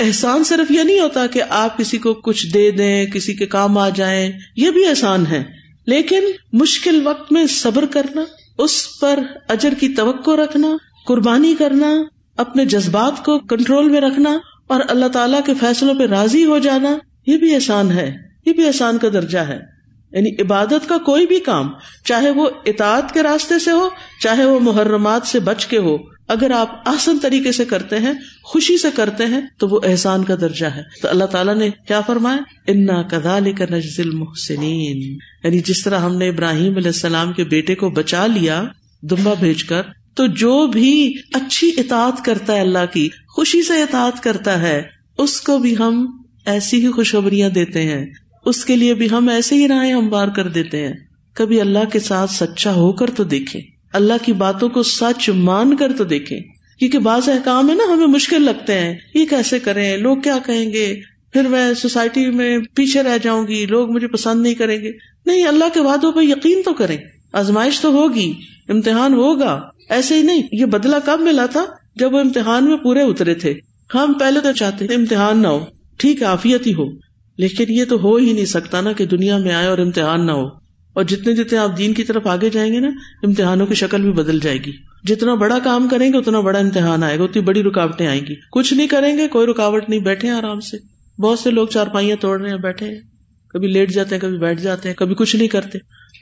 احسان 0.00 0.44
صرف 0.44 0.70
یہ 0.70 0.82
نہیں 0.82 1.00
ہوتا 1.00 1.26
کہ 1.26 1.42
آپ 1.48 1.78
کسی 1.78 1.98
کو 1.98 2.14
کچھ 2.14 2.46
دے 2.46 2.70
دیں، 2.70 3.06
کسی 3.06 3.34
کے 3.34 3.46
کام 3.46 3.78
آ 3.78 3.88
جائیں، 3.88 4.32
یہ 4.56 4.70
بھی 4.70 4.86
احسان 4.86 5.26
ہے۔ 5.26 5.44
لیکن 5.86 6.24
مشکل 6.52 7.06
وقت 7.06 7.32
میں 7.32 7.46
صبر 7.46 7.86
کرنا، 7.86 8.24
اس 8.58 9.00
پر 9.00 9.18
اجر 9.48 9.74
کی 9.80 9.88
توقع 9.88 10.30
رکھنا، 10.30 10.76
قربانی 11.06 11.54
کرنا، 11.58 12.02
اپنے 12.36 12.64
جذبات 12.64 13.24
کو 13.24 13.38
کنٹرول 13.38 13.88
میں 13.88 14.00
رکھنا 14.00 14.38
اور 14.66 14.80
اللہ 14.88 15.06
تعالیٰ 15.06 15.40
کے 15.46 15.54
فیصلوں 15.54 15.94
پہ 15.94 16.06
راضی 16.06 16.44
ہو 16.44 16.58
جانا، 16.58 16.98
یہ 17.26 17.36
بھی 17.36 17.54
احسان 17.54 17.92
ہے۔ 17.92 18.30
یہ 18.46 18.52
بھی 18.52 18.66
احسان 18.66 18.98
کا 18.98 19.08
درجہ 19.08 19.38
ہے۔ 19.38 19.79
یعنی 20.12 20.42
عبادت 20.42 20.88
کا 20.88 20.98
کوئی 20.98 21.26
بھی 21.26 21.40
کام، 21.40 21.68
چاہے 22.04 22.30
وہ 22.30 22.50
اطاعت 22.66 23.14
کے 23.14 23.22
راستے 23.22 23.58
سے 23.58 23.70
ہو، 23.70 23.88
چاہے 24.20 24.44
وہ 24.44 24.60
محرمات 24.60 25.26
سے 25.26 25.40
بچ 25.40 25.66
کے 25.66 25.78
ہو، 25.78 25.96
اگر 26.28 26.50
آپ 26.50 26.88
آسن 26.88 27.18
طریقے 27.18 27.52
سے 27.52 27.64
کرتے 27.64 27.98
ہیں، 27.98 28.12
خوشی 28.44 28.78
سے 28.78 28.88
کرتے 28.94 29.26
ہیں، 29.26 29.40
تو 29.58 29.68
وہ 29.68 29.80
احسان 29.84 30.24
کا 30.24 30.34
درجہ 30.40 30.66
ہے۔ 30.66 30.82
تو 31.02 31.08
اللہ 31.08 31.24
تعالیٰ 31.24 31.56
نے 31.56 31.70
کیا 31.88 32.00
فرمایا؟ 32.00 32.38
انا 32.66 33.02
کدال 33.02 33.52
کا 33.52 33.64
نزل 33.70 34.10
محسنین 34.10 35.18
یعنی 35.44 35.58
جس 35.58 35.82
طرح 35.82 35.98
ہم 35.98 36.16
نے 36.16 36.28
ابراہیم 36.28 36.76
علیہ 36.76 36.86
السلام 36.86 37.32
کے 37.32 37.44
بیٹے 37.44 37.74
کو 37.74 37.90
بچا 37.90 38.26
لیا، 38.26 38.64
دمبا 39.02 39.34
بھیج 39.34 39.64
کر، 39.64 39.82
تو 40.14 40.26
جو 40.26 40.66
بھی 40.66 41.14
اچھی 41.32 41.72
اطاعت 41.76 42.24
کرتا 42.24 42.54
ہے 42.54 42.60
اللہ 42.60 42.92
کی، 42.92 43.08
خوشی 43.28 43.62
سے 43.62 43.82
اطاعت 43.82 44.22
کرتا 44.22 44.60
ہے، 44.60 44.82
اس 45.18 45.40
کو 45.40 45.58
بھی 45.58 45.76
ہم 45.76 46.22
ایسی 46.46 46.86
ہی 46.86 46.90
خوشخبریاں 46.90 47.48
دیتے 47.48 47.82
ہیں۔ 47.82 48.06
اس 48.44 48.64
کے 48.64 48.76
لیے 48.76 48.94
بھی 48.94 49.10
ہم 49.10 49.28
ایسے 49.28 49.54
ہی 49.54 49.68
رائے 49.68 49.92
ہموار 49.92 50.28
کر 50.28 50.48
دیتے 50.48 50.86
ہیں۔ 50.86 50.94
کبھی 51.34 51.60
اللہ 51.60 51.78
کے 51.92 51.98
ساتھ 51.98 52.30
سچا 52.30 52.72
ہو 52.74 52.92
کر 52.92 53.10
تو 53.10 53.24
دیکھیں۔ 53.24 53.60
اللہ 53.92 54.12
کی 54.22 54.32
باتوں 54.32 54.68
کو 54.68 54.82
سچ 54.82 55.30
مان 55.30 55.76
کر 55.76 55.92
تو 55.98 56.04
دیکھیں۔ 56.04 56.40
کیونکہ 56.78 56.98
بعض 56.98 57.28
احکام 57.28 57.70
ہے 57.70 57.74
نا، 57.74 57.92
ہمیں 57.92 58.06
مشکل 58.06 58.42
لگتے 58.42 58.74
ہیں۔ 58.74 58.96
یہ 59.14 59.24
کیسے 59.26 59.58
کریں؟ 59.58 59.96
لوگ 59.96 60.16
کیا 60.16 60.38
کہیں 60.46 60.72
گے؟ 60.72 61.00
پھر 61.32 61.42
میں 61.42 61.74
سوسائٹی 61.74 62.30
میں 62.30 62.58
پیچھے 62.74 63.02
رہ 63.02 63.18
جاؤں 63.22 63.46
گی۔ 63.46 63.66
لوگ 63.66 63.90
مجھے 63.90 64.06
پسند 64.06 64.42
نہیں 64.42 64.54
کریں 64.54 64.82
گے۔ 64.82 64.90
نہیں، 65.26 65.46
اللہ 65.46 65.64
کے 65.74 65.80
وعدوں 65.80 66.12
پہ 66.12 66.20
یقین 66.20 66.62
تو 66.64 66.72
کریں۔ 66.72 66.96
آزمائش 67.32 67.80
تو 67.80 67.88
ہوگی، 67.88 68.32
امتحان 68.68 69.14
ہوگا۔ 69.14 69.60
ایسے 69.88 70.14
ہی 70.14 70.22
نہیں، 70.22 70.42
یہ 70.52 70.64
بدلا 70.64 70.98
کب 70.98 71.20
ملا 71.20 71.46
تھا؟ 71.46 71.64
جب 71.96 72.14
وہ 72.14 72.20
امتحان 72.20 72.64
میں 72.64 72.76
پورے 72.76 73.02
اترے 73.02 73.34
تھے۔ 73.34 73.54
ہم 73.94 74.12
پہلے 74.20 74.40
تو 74.40 74.52
چاہتے 74.52 74.94
امتحان 74.94 75.38
نہ 75.38 75.46
ہو۔ 75.46 75.64
ٹھیک 75.96 76.22
ہے 76.22 76.26
آفیت 76.26 76.66
ہی 76.66 76.74
ہو۔ 76.74 77.09
لیکن 77.40 77.64
یہ 77.68 77.84
تو 77.84 78.00
ہو 78.02 78.16
ہی 78.16 78.32
نہیں 78.32 78.44
سکتا 78.44 78.80
نا 78.80 78.92
کہ 78.92 79.06
دنیا 79.06 79.38
میں 79.38 79.52
آئے 79.52 79.66
اور 79.66 79.78
امتحان 79.78 80.26
نہ 80.26 80.32
ہو۔ 80.32 80.46
اور 80.92 81.04
جتنے 81.04 81.34
جتنے 81.34 81.58
آپ 81.58 81.78
دین 81.78 81.94
کی 81.94 82.04
طرف 82.04 82.26
آگے 82.26 82.50
جائیں 82.50 82.72
گے 82.72 82.80
نا، 82.80 82.88
امتحانوں 83.22 83.66
کی 83.66 83.74
شکل 83.74 84.02
بھی 84.02 84.12
بدل 84.12 84.40
جائے 84.40 84.58
گی۔ 84.58 84.72
جتنا 85.04 85.34
بڑا 85.34 85.58
کام 85.64 85.88
کریں 85.88 86.12
گے، 86.12 86.18
اتنا 86.18 86.40
بڑا 86.40 86.58
امتحان 86.58 87.02
آئے 87.02 87.18
گا، 87.18 87.24
اتنی 87.24 87.42
بڑی 87.42 87.62
رکاوٹیں 87.62 88.06
آئیں 88.06 88.20
گی۔ 88.20 88.34
کچھ 88.52 88.74
نہیں 88.74 88.86
کریں 88.86 89.18
گے، 89.18 89.28
کوئی 89.28 89.46
رکاوٹ 89.46 89.88
نہیں، 89.88 90.00
بیٹھے 90.00 90.30
آرام 90.30 90.60
سے۔ 90.60 90.76
بہت 91.22 91.38
سے 91.38 91.50
لوگ 91.50 91.68
چار 91.68 91.86
پائیاں 91.86 92.16
توڑ 92.20 92.40
رہے 92.40 92.50
ہیں، 92.50 92.56
بیٹھے 92.56 92.86
ہیں۔ 92.86 93.00
کبھی 93.48 93.68
لیٹ 93.68 93.92
جاتے 93.92 94.14
ہیں، 94.14 94.22
کبھی 94.22 94.38
بیٹھ 94.38 94.62
جاتے 94.62 94.88
ہیں، 94.88 94.96
کبھی 94.96 95.14
کچھ 95.14 95.36
نہیں 95.36 95.48
کرتے۔ 95.48 95.78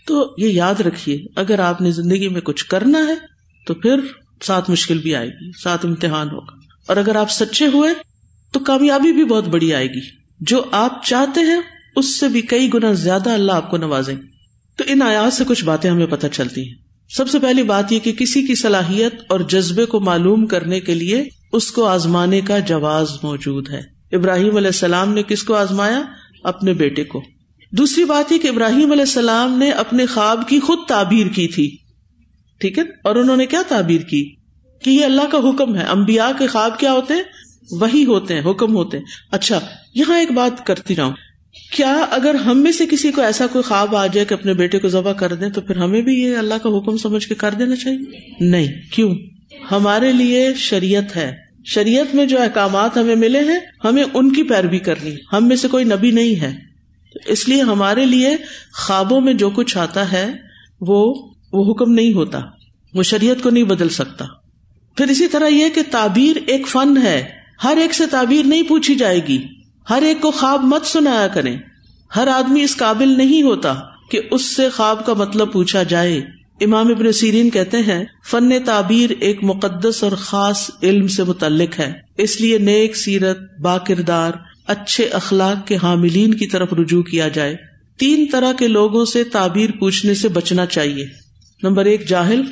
تو 0.07 0.35
یہ 0.39 0.49
یاد 0.49 0.81
رکھیے، 0.81 1.19
اگر 1.37 1.59
آپ 1.59 1.81
نے 1.81 1.91
زندگی 1.91 2.29
میں 2.29 2.41
کچھ 2.41 2.65
کرنا 2.65 2.99
ہے، 2.99 3.15
تو 3.67 3.75
پھر 3.75 4.01
ساتھ 4.43 4.71
مشکل 4.71 4.99
بھی 4.99 5.15
آئے 5.15 5.29
گی، 5.29 5.51
ساتھ 5.63 5.87
امتحان 5.87 6.29
ہوگا۔ 6.29 6.57
اور 6.87 6.97
اگر 6.97 7.17
آپ 7.17 7.31
سچے 7.31 7.67
ہوئے، 7.67 7.91
تو 8.53 8.61
کامیابی 8.61 9.13
بھی 9.13 9.25
بہت 9.25 9.49
بڑی 9.49 9.75
آئے 9.75 9.87
گی۔ 9.87 10.28
جو 10.41 10.65
آپ 10.73 11.05
چاہتے 11.05 11.41
ہیں، 11.41 11.61
اس 11.97 12.21
سے 12.21 12.29
بھی 12.29 12.41
کئی 12.41 12.71
گنا 12.75 12.93
زیادہ 12.93 13.31
اللہ 13.31 13.53
آپ 13.53 13.71
کو 13.71 13.77
نوازیں 13.77 14.17
تو 14.77 14.85
ان 14.87 15.03
آیات 15.03 15.33
سے 15.33 15.45
کچھ 15.49 15.65
باتیں 15.65 15.91
ہمیں 15.91 16.07
پتہ 16.07 16.27
چلتی 16.33 16.69
ہیں۔ 16.69 16.75
سب 17.09 17.29
سے 17.29 17.39
پہلی 17.39 17.63
بات 17.63 17.93
یہ 17.93 17.99
کہ 17.99 18.13
کسی 18.13 18.43
کی 18.43 18.55
صلاحیت 18.55 19.15
اور 19.29 19.41
جذبے 19.41 19.85
کو 19.85 20.01
معلوم 20.01 20.47
کرنے 20.47 20.81
کے 20.81 20.95
لیے 20.95 21.25
اس 21.53 21.71
کو 21.71 21.85
آزمانے 21.85 22.41
کا 22.41 22.59
جواز 22.59 23.11
موجود 23.23 23.71
ہے۔ 23.71 23.81
ابراہیم 24.13 24.57
علیہ 24.57 24.67
السلام 24.67 25.13
نے 25.13 25.23
کس 25.23 25.43
کو 25.43 25.55
آزمایا؟ 25.55 26.03
اپنے 26.45 26.73
بیٹے 26.73 27.05
کو۔ 27.05 27.23
دوسری 27.73 28.05
بات 28.05 28.33
یہ 28.33 28.39
کہ 28.39 28.49
ابراہیم 28.49 28.93
علیہ 28.93 29.03
السلام 29.03 29.59
نے 29.59 29.71
اپنے 29.71 30.07
خواب 30.07 30.49
کی 30.49 30.61
خود 30.61 30.79
تعبیر 30.89 31.27
کی 31.27 31.49
تھی۔ 31.49 31.77
ٹھیک 32.61 32.79
ہے؟ 32.79 32.83
اور 32.83 33.17
انہوں 33.17 33.37
نے 33.37 33.47
کیا 33.47 33.63
تعبیر 33.69 34.01
کی؟ 34.01 34.35
کہ 34.83 34.91
یہ 34.91 35.05
اللہ 35.05 35.23
کا 35.23 35.39
حکم 35.39 35.77
ہے۔ 35.77 35.85
امبیا 35.85 36.31
کے 36.39 36.47
خواب 36.47 36.79
کیا 36.79 36.93
ہوتے 36.93 37.15
ہیں؟ 37.15 37.23
وہی 37.71 38.05
ہوتے 38.05 38.35
ہیں، 38.35 38.51
حکم 38.51 38.77
ہوتے 38.77 38.99
ہیں۔ 38.99 39.05
اچھا 39.31 39.61
یہاں 39.99 40.19
ایک 40.19 40.31
بات 40.31 40.67
کرتی 40.67 40.97
رہوں 40.97 41.13
کیا 41.73 42.07
اگر 42.11 42.35
ہم 42.35 42.63
میں 42.63 42.73
سے 42.73 42.87
کسی 42.87 43.13
کو 43.13 43.21
ایسا 43.23 43.47
کوئی 43.47 43.63
خواب 43.63 43.97
آ 43.97 44.07
جائے 44.07 44.25
کہ 44.25 44.35
اپنے 44.35 44.55
بیٹے 44.55 44.79
کو 44.79 44.89
ذبح 44.89 45.13
کر 45.13 45.35
دیں 45.35 45.49
تو 45.49 45.61
پھر 45.61 45.77
ہمیں 45.77 46.03
بھی 46.03 46.15
یہ 46.15 46.37
اللہ 46.37 46.55
کا 46.55 46.69
حکم 46.69 46.97
سمجھ 46.97 47.29
کے 47.29 47.35
کر 47.35 47.55
دینا 47.55 47.77
چاہیے؟ 47.77 48.21
نہیں۔ 48.41 48.93
کیوں؟ 48.93 49.15
ہمارے 49.71 50.13
لیے 50.13 50.55
شریعت 50.57 51.17
ہے۔ 51.17 51.37
شریعت 51.65 52.15
میں 52.15 52.27
جو 52.27 52.43
احکامات 52.43 52.97
ہمیں 52.97 53.15
ملے 53.15 53.41
ہیں، 53.41 53.59
ہمیں 53.85 54.05
ان 54.15 54.33
کی 54.33 54.43
پیروی 54.43 54.79
کرنی۔ 54.79 55.15
ہم 55.33 55.49
میں 55.49 55.57
سے 55.57 55.69
کوئی 55.69 55.85
نبی 55.85 56.11
نہیں 56.11 56.41
ہے۔ 56.41 56.57
اس 57.27 57.49
لیے 57.49 57.63
ہمارے 57.63 58.07
لیے 58.07 58.37
خوابوں 58.73 59.21
میں 59.21 59.35
جو 59.35 59.51
کچھ 59.51 59.79
آتا 59.79 60.13
ہے، 60.13 60.27
وہ 60.81 61.29
وہ 61.53 61.73
حکم 61.73 61.93
نہیں 61.93 62.13
ہوتا۔ 62.13 62.41
وہ 62.95 63.03
شریعت 63.03 63.43
کو 63.43 63.51
نہیں 63.51 63.65
بدل 63.65 63.89
سکتا۔ 63.89 64.25
پھر 64.97 65.09
اسی 65.09 65.29
طرح 65.29 65.49
یہ 65.49 65.69
کہ 65.75 65.81
تعبیر 65.91 66.37
ایک 66.47 66.69
فن 66.69 66.97
ہے۔ 67.03 67.29
ہر 67.65 67.77
ایک 67.77 67.95
سے 67.95 68.07
تعبیر 68.07 68.47
نہیں 68.47 68.63
پوچھی 68.63 68.95
جائے 68.95 69.21
گی۔ 69.29 69.58
ہر 69.91 70.03
ایک 70.03 70.21
کو 70.21 70.31
خواب 70.31 70.65
مت 70.65 70.87
سنایا 70.87 71.29
کرے 71.29 71.57
ہر 72.17 72.29
آدمی 72.29 72.63
اس 72.63 72.77
قابل 72.77 73.09
نہیں 73.09 73.43
ہوتا 73.43 73.75
کہ 74.11 74.21
اس 74.31 74.57
سے 74.57 74.69
خواب 74.69 75.07
کا 75.07 75.15
مطلب 75.15 75.53
پوچھا 75.53 75.83
جائے۔ 75.83 76.21
امام 76.61 76.89
ابن 76.89 77.13
سیرین 77.13 77.51
کہتے 77.51 77.77
ہیں، 77.77 78.05
فن 78.31 78.51
تعبیر 78.65 79.11
ایک 79.21 79.39
مقدس 79.43 80.05
اور 80.05 80.13
خاص 80.13 80.71
علم 80.83 81.07
سے 81.07 81.25
متعلق 81.25 81.81
ہے۔ 81.81 81.93
اس 82.19 82.41
لیے 82.41 82.59
نیک 82.59 82.97
سیرت، 82.97 83.39
با 83.61 83.79
کردار، 83.79 84.33
اچھے 84.67 85.05
اخلاق 85.05 85.67
کے 85.67 85.77
حاملین 85.83 86.35
کی 86.35 86.47
طرف 86.47 86.73
رجوع 86.73 87.03
کیا 87.03 87.29
جائے۔ 87.29 87.57
تین 87.99 88.27
طرح 88.33 88.53
کے 88.53 88.69
لوگوں 88.69 89.05
سے 89.05 89.25
تعبیر 89.25 89.71
پوچھنے 89.81 90.15
سے 90.15 90.29
بچنا 90.29 90.67
چاہیے۔ 90.67 91.07
نمبر 91.63 91.85
ایک، 91.85 92.09
جاہل۔ 92.09 92.43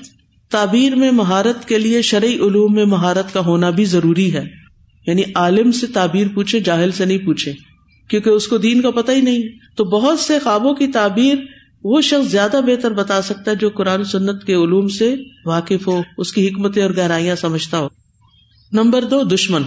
تعبیر 0.51 0.95
میں 0.95 1.11
مہارت 1.11 1.65
کے 1.65 1.79
لیے 1.79 2.03
شرعی 2.03 2.35
علوم 2.35 2.75
میں 2.75 2.85
مہارت 2.85 3.35
کا 3.35 3.41
ہونا 3.41 3.71
بھی 3.71 3.85
ضروری 3.85 4.35
ہے۔ 4.35 4.66
یعنی 5.07 5.23
عالم 5.35 5.73
سے 5.73 5.87
تعبیر 5.87 6.27
پوچھے، 6.35 6.61
جاہل 6.61 6.91
سے 6.91 7.05
نہیں 7.05 7.19
پوچھے۔ 7.19 7.53
کیونکہ 8.09 8.31
اس 8.31 8.49
کو 8.49 8.59
دین 8.59 8.83
کا 8.83 8.91
پتہ 8.91 9.13
ہی 9.13 9.21
نہیں۔ 9.21 9.43
تو 9.77 9.85
بہت 9.85 10.21
سے 10.21 10.39
خوابوں 10.39 10.75
کی 10.75 10.87
تعبیر 10.87 11.35
وہ 11.85 12.01
شخص 12.01 12.31
زیادہ 12.31 12.61
بہتر 12.67 12.93
بتا 12.93 13.23
سکتا 13.23 13.51
ہے 13.51 13.57
جو 13.57 13.71
قرآن 13.71 14.05
سنت 14.05 14.45
کے 14.45 14.55
علوم 14.55 14.89
سے 14.89 15.15
واقف 15.47 15.87
ہو، 15.87 16.03
اس 16.19 16.33
کی 16.33 16.49
حکمتیں 16.49 16.83
اور 16.83 16.91
گہرائیاں 16.97 17.37
سمجھتا 17.37 17.79
ہو۔ 17.79 17.89
نمبر 18.73 19.05
دو، 19.05 19.23
دشمن۔ 19.23 19.63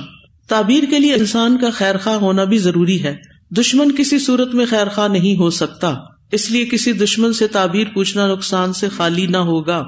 تعبیر 0.47 0.83
کے 0.89 0.99
لیے 0.99 1.13
انسان 1.13 1.57
کا 1.57 1.69
خیر 1.69 1.97
خواہ 1.97 2.15
ہونا 2.15 2.43
بھی 2.43 2.57
ضروری 2.57 3.03
ہے۔ 3.03 3.15
دشمن 3.51 3.95
کسی 3.97 4.19
صورت 4.19 4.55
میں 4.55 4.65
خیر 4.69 4.89
خواہ 4.89 5.07
نہیں 5.07 5.39
ہو 5.39 5.49
سکتا۔ 5.49 5.95
اس 6.31 6.51
لیے 6.51 6.65
کسی 6.65 6.93
دشمن 6.93 7.33
سے 7.33 7.47
تعبیر 7.47 7.87
پوچھنا 7.93 8.27
نقصان 8.27 8.73
سے 8.73 8.89
خالی 8.89 9.27
نہ 9.27 9.37
ہوگا۔ 9.37 9.83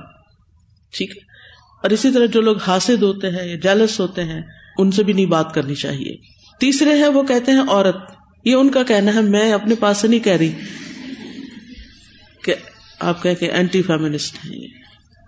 ٹھیک 0.97 1.09
ہے۔ 1.09 1.21
اور 1.83 1.89
اسی 1.89 2.11
طرح 2.11 2.25
جو 2.25 2.41
لوگ 2.41 2.57
حاصل 2.67 3.03
ہوتے 3.03 3.29
ہیں 3.29 3.49
یا 3.49 3.55
جیلس 3.55 3.99
ہوتے 3.99 4.23
ہیں 4.23 4.41
ان 4.77 4.91
سے 4.91 5.03
بھی 5.03 5.13
نہیں 5.13 5.25
بات 5.25 5.53
کرنی 5.53 5.75
چاہیے۔ 5.75 6.15
تیسرے 6.59 6.97
ہے 6.97 7.07
وہ 7.07 7.23
کہتے 7.23 7.51
ہیں 7.51 7.61
عورت۔ 7.67 7.97
یہ 8.45 8.53
ان 8.53 8.69
کا 8.69 8.83
کہنا 8.83 9.13
ہے، 9.13 9.21
میں 9.21 9.53
اپنے 9.53 9.75
پاس 9.75 9.97
سے 9.97 10.07
نہیں 10.07 10.19
کہہ 10.19 10.31
رہی 10.31 10.51
کہ 12.43 12.53
آپ 12.99 13.23
کہ 13.23 13.45
اینٹی 13.51 13.81
فیمنسٹ 13.81 14.35
ہیں۔ 14.35 14.67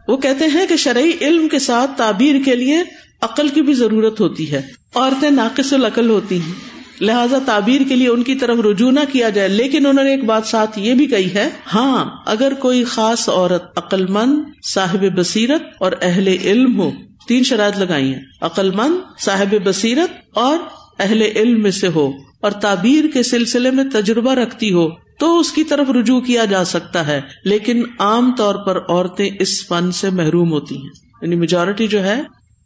وہ 0.08 0.18
کہتے 0.18 0.46
ہیں 0.46 0.68
کہ 0.68 0.76
شرعی 0.76 1.12
علم 1.22 1.48
کے 1.48 1.60
ساتھ 1.60 1.92
تعبیر 1.98 2.36
کے 2.46 2.56
لیے 2.56 2.78
عقل 3.22 3.48
کی 3.48 3.62
بھی 3.62 3.74
ضرورت 3.74 4.22
ہوتی 4.22 4.52
ہے۔ 4.52 4.62
عورتیں 4.96 5.32
ناقص 5.32 5.74
العقل 5.74 6.10
ہوتی 6.10 6.38
ہیں۔ 6.38 6.54
لہٰذا 7.02 7.38
تعبیر 7.46 7.82
کے 7.90 7.96
لیے 7.96 8.08
ان 8.08 8.24
کی 8.24 8.36
طرف 8.36 8.58
رجوع 8.60 8.92
نہ 8.92 9.00
کیا 9.12 9.30
جائے۔ 9.30 9.48
لیکن 9.48 9.86
انہوں 9.86 10.04
نے 10.04 10.12
ایک 10.12 10.24
بات 10.24 10.46
ساتھ 10.46 10.80
یہ 10.80 10.94
بھی 10.94 11.06
کہی 11.06 11.34
ہے 11.34 11.50
ہاں 11.74 12.12
اگر 12.26 12.54
کوئی 12.54 12.84
خاص 12.84 13.30
عورت 13.30 13.64
عقل 13.76 14.08
مند 14.08 14.44
صاحب 14.68 15.06
بصیرت 15.16 15.62
اور 15.80 15.92
اہل 16.02 16.28
علم 16.28 16.80
ہو 16.80 16.92
تین 17.28 17.44
شرائط 17.44 17.78
لگائی 17.78 18.14
ہیں۔ 18.14 18.22
عقل 18.42 18.72
مند 18.72 19.20
صاحب 19.20 19.56
بصیرت 19.64 20.12
اور 20.34 20.58
اہل 21.00 21.22
علم 21.22 21.64
میں 21.64 21.72
سے 21.72 21.88
ہو۔ 21.88 22.12
اور 22.42 22.52
تعبیر 22.52 23.06
کے 23.14 23.24
سلسلے 23.24 23.72
میں 23.72 23.84
تجربہ 23.94 24.34
رکھتی 24.34 24.74
ہو 24.74 24.90
تو 25.20 25.40
اس 25.40 25.52
کی 25.52 25.64
طرف 25.64 25.90
رجوع 25.90 26.22
کیا 26.22 26.46
جا 26.46 26.64
سکتا 26.64 27.08
ہے۔ 27.08 27.22
لیکن 27.44 27.84
عام 28.00 28.36
طور 28.38 28.56
پر 28.56 28.80
عورتیں 28.90 29.30
اس 29.40 29.68
فن 29.68 29.92
سے 29.92 30.10
محروم 30.10 30.52
ہوتی 30.52 30.78
ہیں۔ 30.78 30.90
یعنی 31.22 31.36
میجورٹی 31.36 31.88
جو 31.88 32.04
ہے، 32.04 32.22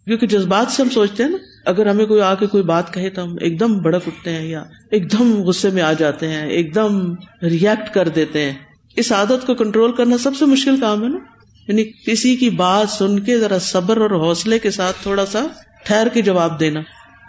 کیونکہ 0.06 0.28
جذبات 0.28 0.72
سے 0.72 0.84
ہم 0.84 0.90
سوچتے 0.90 1.24
ہیں 1.24 1.30
نا، 1.30 1.38
اگر 1.66 1.86
ہمیں 1.86 2.06
کوئی 2.06 2.22
آ 2.22 2.36
کے 2.36 2.48
کوئی 2.48 2.64
بات 2.64 2.94
کہے 2.94 3.10
تو 3.10 3.24
ہم 3.24 3.36
ایک 3.42 3.60
دم 3.60 3.80
بڑک 3.80 4.02
اٹھتے 4.08 4.32
ہیں 4.32 4.48
یا 4.48 4.64
ایک 4.92 5.12
دم 5.12 5.34
غصے 5.34 5.70
میں 5.70 5.82
آ 5.82 5.94
جاتے 5.94 6.28
ہیں، 6.28 6.50
ایک 6.50 6.76
دم 6.76 7.14
ریئیکٹ 7.42 7.94
کر 7.94 8.08
دیتے 8.08 8.42
ہیں۔ 8.42 8.54
اس 8.96 9.12
عادت 9.12 9.48
کو 9.48 9.54
کنٹرول 9.54 9.92
کرنا 9.92 10.18
سب 10.18 10.36
سے 10.36 10.46
مشکل 10.46 10.80
کام 10.80 11.04
ہے 11.04 11.10
نا۔ 11.10 11.37
یعنی 11.68 11.84
کسی 12.06 12.36
کی 12.36 12.50
بات 12.50 12.90
سن 12.90 13.20
کے 13.20 13.40
ذرا 13.40 13.60
صبر 13.60 13.98
اور 13.98 14.12
حوصلے 14.12 14.60
کے 14.60 14.72
ساتھ 14.72 14.98
تھوڑا 15.02 15.26
سا 15.26 15.40
ٹھہر 15.86 16.08
کے 16.14 16.22
جواب 16.22 16.60
دینا۔ 16.60 16.80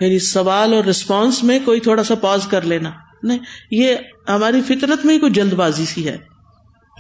یعنی 0.01 0.19
سوال 0.19 0.75
اور 0.75 0.85
ریسپانس 0.85 1.45
میں 1.45 1.59
کوئی 1.65 1.81
تھوڑا 1.81 2.05
سا 2.05 2.15
پاز 2.15 2.47
کر 2.47 2.63
لینا۔ 2.63 2.91
نہیں، 3.23 3.39
یہ 3.71 3.95
ہماری 4.29 4.63
فطرت 4.63 5.07
میں 5.07 5.15
ہی 5.15 5.21
کوئی 5.21 5.33
جلد 5.33 5.53
بازی 5.53 5.85
سی 5.85 6.09
ہے۔ 6.09 6.17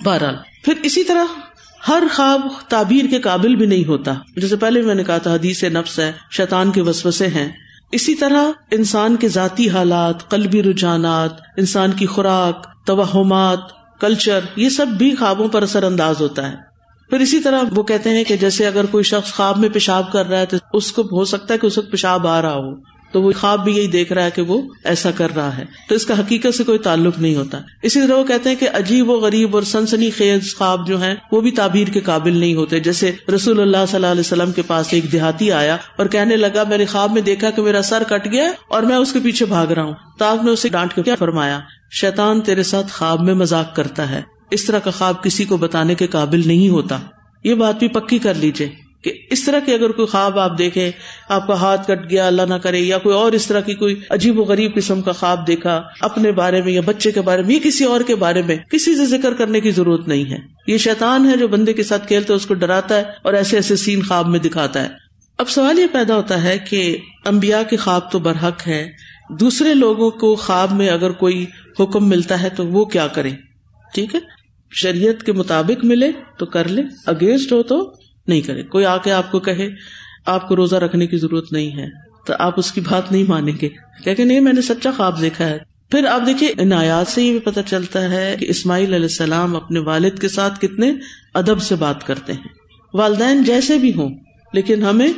بہرحال، 0.05 0.37
پھر 0.64 0.74
اسی 0.83 1.05
طرح 1.05 1.24
ہر 1.88 2.03
خواب 2.14 2.40
تعبیر 2.68 3.05
کے 3.11 3.20
قابل 3.20 3.57
بھی 3.57 3.66
نہیں 3.66 3.88
ہوتا۔ 3.88 4.14
جیسے 4.37 4.57
پہلے 4.57 4.83
میں 4.83 4.94
نے 4.94 5.05
کہا 5.05 5.18
تھا، 5.18 5.35
حدیث 5.35 5.64
نفس 5.64 5.98
ہے، 5.98 6.12
شیطان 6.31 6.70
کے 6.70 6.83
وسوسے 6.83 7.27
ہیں۔ 7.27 7.48
اسی 7.92 8.14
طرح 8.14 8.42
انسان 8.70 9.16
کے 9.16 9.29
ذاتی 9.29 9.68
حالات، 9.68 10.31
قلبی 10.31 10.62
رجحانات، 10.62 11.31
انسان 11.57 11.92
کی 11.92 12.07
خوراک، 12.07 12.66
توہمات 12.87 13.59
کلچر 14.01 14.40
یہ 14.57 14.68
سب 14.68 14.87
بھی 14.87 15.14
خوابوں 15.14 15.48
پر 15.48 15.62
اثر 15.62 15.83
انداز 15.83 16.20
ہوتا 16.20 16.53
ہے۔ 16.53 16.67
پھر 17.11 17.21
اسی 17.21 17.40
طرح 17.40 17.62
وہ 17.75 17.83
کہتے 17.83 18.11
ہیں 18.11 18.25
کہ 18.25 18.37
جیسے 18.37 18.66
اگر 18.66 18.87
کوئی 18.87 19.05
شخص 19.05 19.33
خواب 19.33 19.59
میں 19.59 19.68
پیشاب 19.68 20.12
کر 20.12 20.27
رہا 20.27 20.38
ہے 20.38 20.47
تو 20.47 20.57
اس 20.73 20.92
کو 20.92 21.03
ہو 21.03 21.25
سکتا 21.25 21.55
ہے 21.55 21.59
کہ 21.59 21.66
اس 21.66 21.79
وقت 21.79 21.90
پیشاب 21.90 22.27
آ 22.27 22.42
رہا 22.42 22.55
ہو۔ 22.55 22.99
تو 23.12 23.23
وہ 23.23 23.33
خواب 23.40 23.64
بھی 23.64 23.77
یہی 23.77 23.87
دیکھ 23.87 24.12
رہا 24.12 24.25
ہے 24.25 24.31
کہ 24.31 24.42
وہ 24.42 24.62
ایسا 24.85 25.11
کر 25.11 25.35
رہا 25.37 25.59
ہے۔ 25.59 25.64
تو 25.88 25.94
اس 25.94 26.07
کا 26.07 26.18
حقیقت 26.18 26.55
سے 26.57 26.64
کوئی 26.64 26.79
تعلق 26.79 27.18
نہیں 27.18 27.37
ہوتا۔ 27.37 27.61
اسی 27.83 28.01
طرح 28.01 28.16
وہ 28.16 28.25
کہتے 28.25 28.49
ہیں 28.49 28.57
کہ 28.57 28.68
عجیب 28.75 29.11
و 29.11 29.12
غریب 29.12 29.55
اور 29.55 29.62
سنسنی 29.62 30.11
خیز 30.11 30.57
خواب 30.57 30.88
جو 30.88 31.03
ہیں، 31.03 31.14
وہ 31.33 31.40
بھی 31.40 31.51
تعبیر 31.51 31.88
کے 31.88 32.01
قابل 32.01 32.37
نہیں 32.37 32.55
ہوتے۔ 32.55 32.81
جیسے 32.81 33.12
رسول 33.35 33.61
اللہ 33.61 33.77
صلی 33.88 33.94
اللہ 33.94 34.07
علیہ 34.07 34.21
وسلم 34.21 34.53
کے 34.53 34.62
پاس 34.62 34.87
ایک 34.90 35.12
دیہاتی 35.12 35.53
آیا 35.53 35.77
اور 35.97 36.07
کہنے 36.07 36.37
لگا، 36.37 36.62
میں 36.68 36.79
نے 36.79 36.87
خواب 36.87 37.12
میں 37.12 37.23
دیکھا 37.23 37.51
کہ 37.51 37.62
میرا 37.62 37.83
سر 37.83 38.03
کٹ 38.09 38.33
گیا 38.33 38.51
اور 38.68 38.83
میں 38.83 38.97
اس 38.97 39.12
کے 39.12 39.18
پیچھے 39.25 39.47
بھاگ 39.47 39.66
رہا 39.66 39.83
ہوں۔ 39.83 39.94
تو 40.18 40.25
آپ 40.25 40.44
نے 40.44 40.51
اسے 40.51 40.68
ڈانٹ 40.68 40.94
کے 40.94 41.03
کیا 41.03 41.14
فرمایا، 41.14 41.61
شیطان 42.01 42.40
تیرے 42.40 42.62
ساتھ 42.62 42.92
خواب 42.92 43.21
میں 43.21 43.35
مذاق 43.35 43.77
کرتا 43.77 44.11
ہے۔ 44.11 44.38
اس 44.51 44.65
طرح 44.65 44.79
کا 44.79 44.91
خواب 44.91 45.23
کسی 45.23 45.45
کو 45.45 45.57
بتانے 45.57 45.95
کے 45.95 46.07
قابل 46.07 46.43
نہیں 46.47 46.69
ہوتا۔ 46.69 46.99
یہ 47.45 47.55
بات 47.55 47.79
بھی 47.79 47.89
پکی 47.89 48.19
کر 48.19 48.35
لیجیے 48.35 48.69
کہ 49.03 49.13
اس 49.31 49.45
طرح 49.45 49.59
کی 49.59 49.75
اگر 49.75 49.91
کوئی 49.91 50.07
خواب 50.07 50.39
آپ 50.39 50.59
دیکھے 50.59 50.91
آپ 51.29 51.47
کا 51.47 51.55
ہاتھ 51.55 51.87
کٹ 51.87 52.11
گیا، 52.11 52.27
اللہ 52.27 52.43
نہ 52.43 52.55
کرے، 52.55 52.79
یا 52.79 52.99
کوئی 52.99 53.15
اور 53.15 53.33
اس 53.33 53.47
طرح 53.47 53.61
کی 53.61 53.75
کوئی 53.75 54.01
عجیب 54.11 54.39
و 54.39 54.43
غریب 54.43 54.75
قسم 54.75 55.03
کا 55.03 55.13
خواب 55.13 55.47
دیکھا، 55.47 55.83
اپنے 56.01 56.33
بارے 56.33 56.63
میں 56.63 56.73
یا 56.73 56.81
بچے 56.85 57.13
کے 57.13 57.21
بارے 57.21 57.43
میں، 57.43 57.55
یا 57.55 57.61
کسی 57.65 57.85
اور 57.85 58.01
کے 58.01 58.15
بارے 58.15 58.43
میں، 58.43 58.57
کسی 58.57 58.97
سے 58.97 59.07
ذکر 59.07 59.35
کرنے 59.35 59.61
کی 59.61 59.71
ضرورت 59.71 60.09
نہیں 60.09 60.31
ہے۔ 60.31 60.39
یہ 60.67 60.79
شیطان 60.79 61.31
ہے 61.31 61.37
جو 61.37 61.49
بندے 61.49 61.73
کے 61.73 61.83
ساتھ 61.83 62.09
کھیلتے 62.09 62.33
اس 62.33 62.47
کو 62.47 62.55
ڈراتا 62.55 62.97
ہے 62.97 63.05
اور 63.23 63.35
ایسے 63.35 63.57
ایسے 63.57 63.77
سین 63.77 64.03
خواب 64.03 64.29
میں 64.29 64.39
دکھاتا 64.39 64.83
ہے۔ 64.83 64.89
اب 65.39 65.49
سوال 65.49 65.79
یہ 65.79 65.87
پیدا 65.93 66.17
ہوتا 66.17 66.43
ہے 66.43 66.59
کہ 66.59 66.97
امبیا 67.25 67.63
کے 67.63 67.77
خواب 67.77 68.11
تو 68.11 68.19
برحق 68.19 68.69
ہے 68.69 68.91
دوسرے 69.31 69.75
لوگوں 69.75 70.11
کو 70.11 70.35
خواب 70.35 70.73
میں 70.73 70.89
اگر 70.89 71.11
کوئی 71.11 71.47
حکم 71.81 72.09
ملتا 72.09 72.43
ہے 72.43 72.49
تو 72.49 72.67
وہ 72.67 72.85
کیا 72.85 73.07
کرے 73.07 73.31
ٹھیک 73.95 74.15
ہے؟ 74.15 74.21
شریعت 74.70 75.22
کے 75.22 75.33
مطابق 75.33 75.85
ملے 75.85 76.11
تو 76.38 76.46
کر 76.46 76.68
لے 76.68 76.83
اگینسٹ 77.07 77.52
ہو 77.52 77.62
تو 77.62 77.94
نہیں 78.26 78.40
کرے۔ 78.40 78.62
کوئی 78.62 78.85
آ 78.85 78.96
کے 78.96 79.12
آپ 79.12 79.33
کو 79.33 79.40
کہے، 79.40 79.70
آپ 80.26 80.48
کو 80.48 80.57
روزہ 80.57 80.76
رکھنے 80.76 81.07
کی 81.07 81.16
ضرورت 81.16 81.52
نہیں 81.52 81.78
ہے، 81.78 81.87
تو 82.26 82.35
آپ 82.38 82.54
اس 82.57 82.72
کی 82.72 82.81
بات 82.81 83.12
نہیں 83.12 83.24
مانیں 83.28 83.52
گے۔ 83.62 83.68
کہ 84.16 84.24
نہیں، 84.24 84.40
میں 84.40 84.52
نے 84.52 84.62
سچا 84.62 84.90
خواب 84.96 85.20
دیکھا 85.20 85.48
ہے۔ 85.48 85.59
پھر 85.90 86.07
آپ 86.07 86.20
دیکھیے، 86.26 86.52
ان 86.59 86.72
آیات 86.72 87.09
سے 87.09 87.22
یہ 87.22 87.31
بھی 87.31 87.38
پتا 87.38 87.62
چلتا 87.62 88.11
ہے 88.11 88.37
کہ 88.38 88.46
اسماعیل 88.48 88.94
علیہ 88.94 89.04
السلام 89.04 89.57
اپنے 89.57 89.78
والد 89.78 90.18
کے 90.20 90.28
ساتھ 90.28 90.61
کتنے 90.61 90.92
ادب 91.35 91.62
سے 91.62 91.74
بات 91.74 92.07
کرتے 92.07 92.33
ہیں۔ 92.33 92.42
والدین 92.94 93.42
جیسے 93.42 93.78
بھی 93.78 93.92
ہوں، 93.96 94.09
لیکن 94.52 94.83
ہمیں 94.83 95.12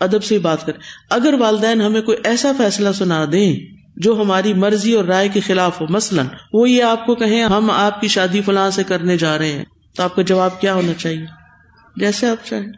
ادب 0.00 0.24
سے 0.24 0.38
بات 0.38 0.66
کریں۔ 0.66 0.80
اگر 1.10 1.34
والدین 1.34 1.80
ہمیں 1.80 2.02
کوئی 2.02 2.18
ایسا 2.24 2.52
فیصلہ 2.58 2.92
سنا 2.92 3.24
دیں 3.32 3.77
جو 3.98 4.20
ہماری 4.20 4.54
مرضی 4.54 4.92
اور 4.92 5.04
رائے 5.04 5.28
کے 5.28 5.40
خلاف 5.40 5.80
ہو۔ 5.80 5.86
مثلاً، 5.90 6.26
وہ 6.52 6.70
یہ 6.70 6.82
آپ 6.82 7.06
کو 7.06 7.14
کہیں، 7.14 7.42
ہم 7.42 7.70
آپ 7.70 8.00
کی 8.00 8.08
شادی 8.08 8.40
فلاں 8.40 8.70
سے 8.70 8.84
کرنے 8.84 9.16
جا 9.16 9.38
رہے 9.38 9.52
ہیں۔ 9.52 9.64
تو 9.96 10.02
آپ 10.02 10.16
کا 10.16 10.22
جواب 10.22 10.60
کیا 10.60 10.74
ہونا 10.74 10.92
چاہیے؟ 10.92 11.26
جیسے 11.96 12.28
آپ 12.28 12.46
چاہیں۔ 12.46 12.72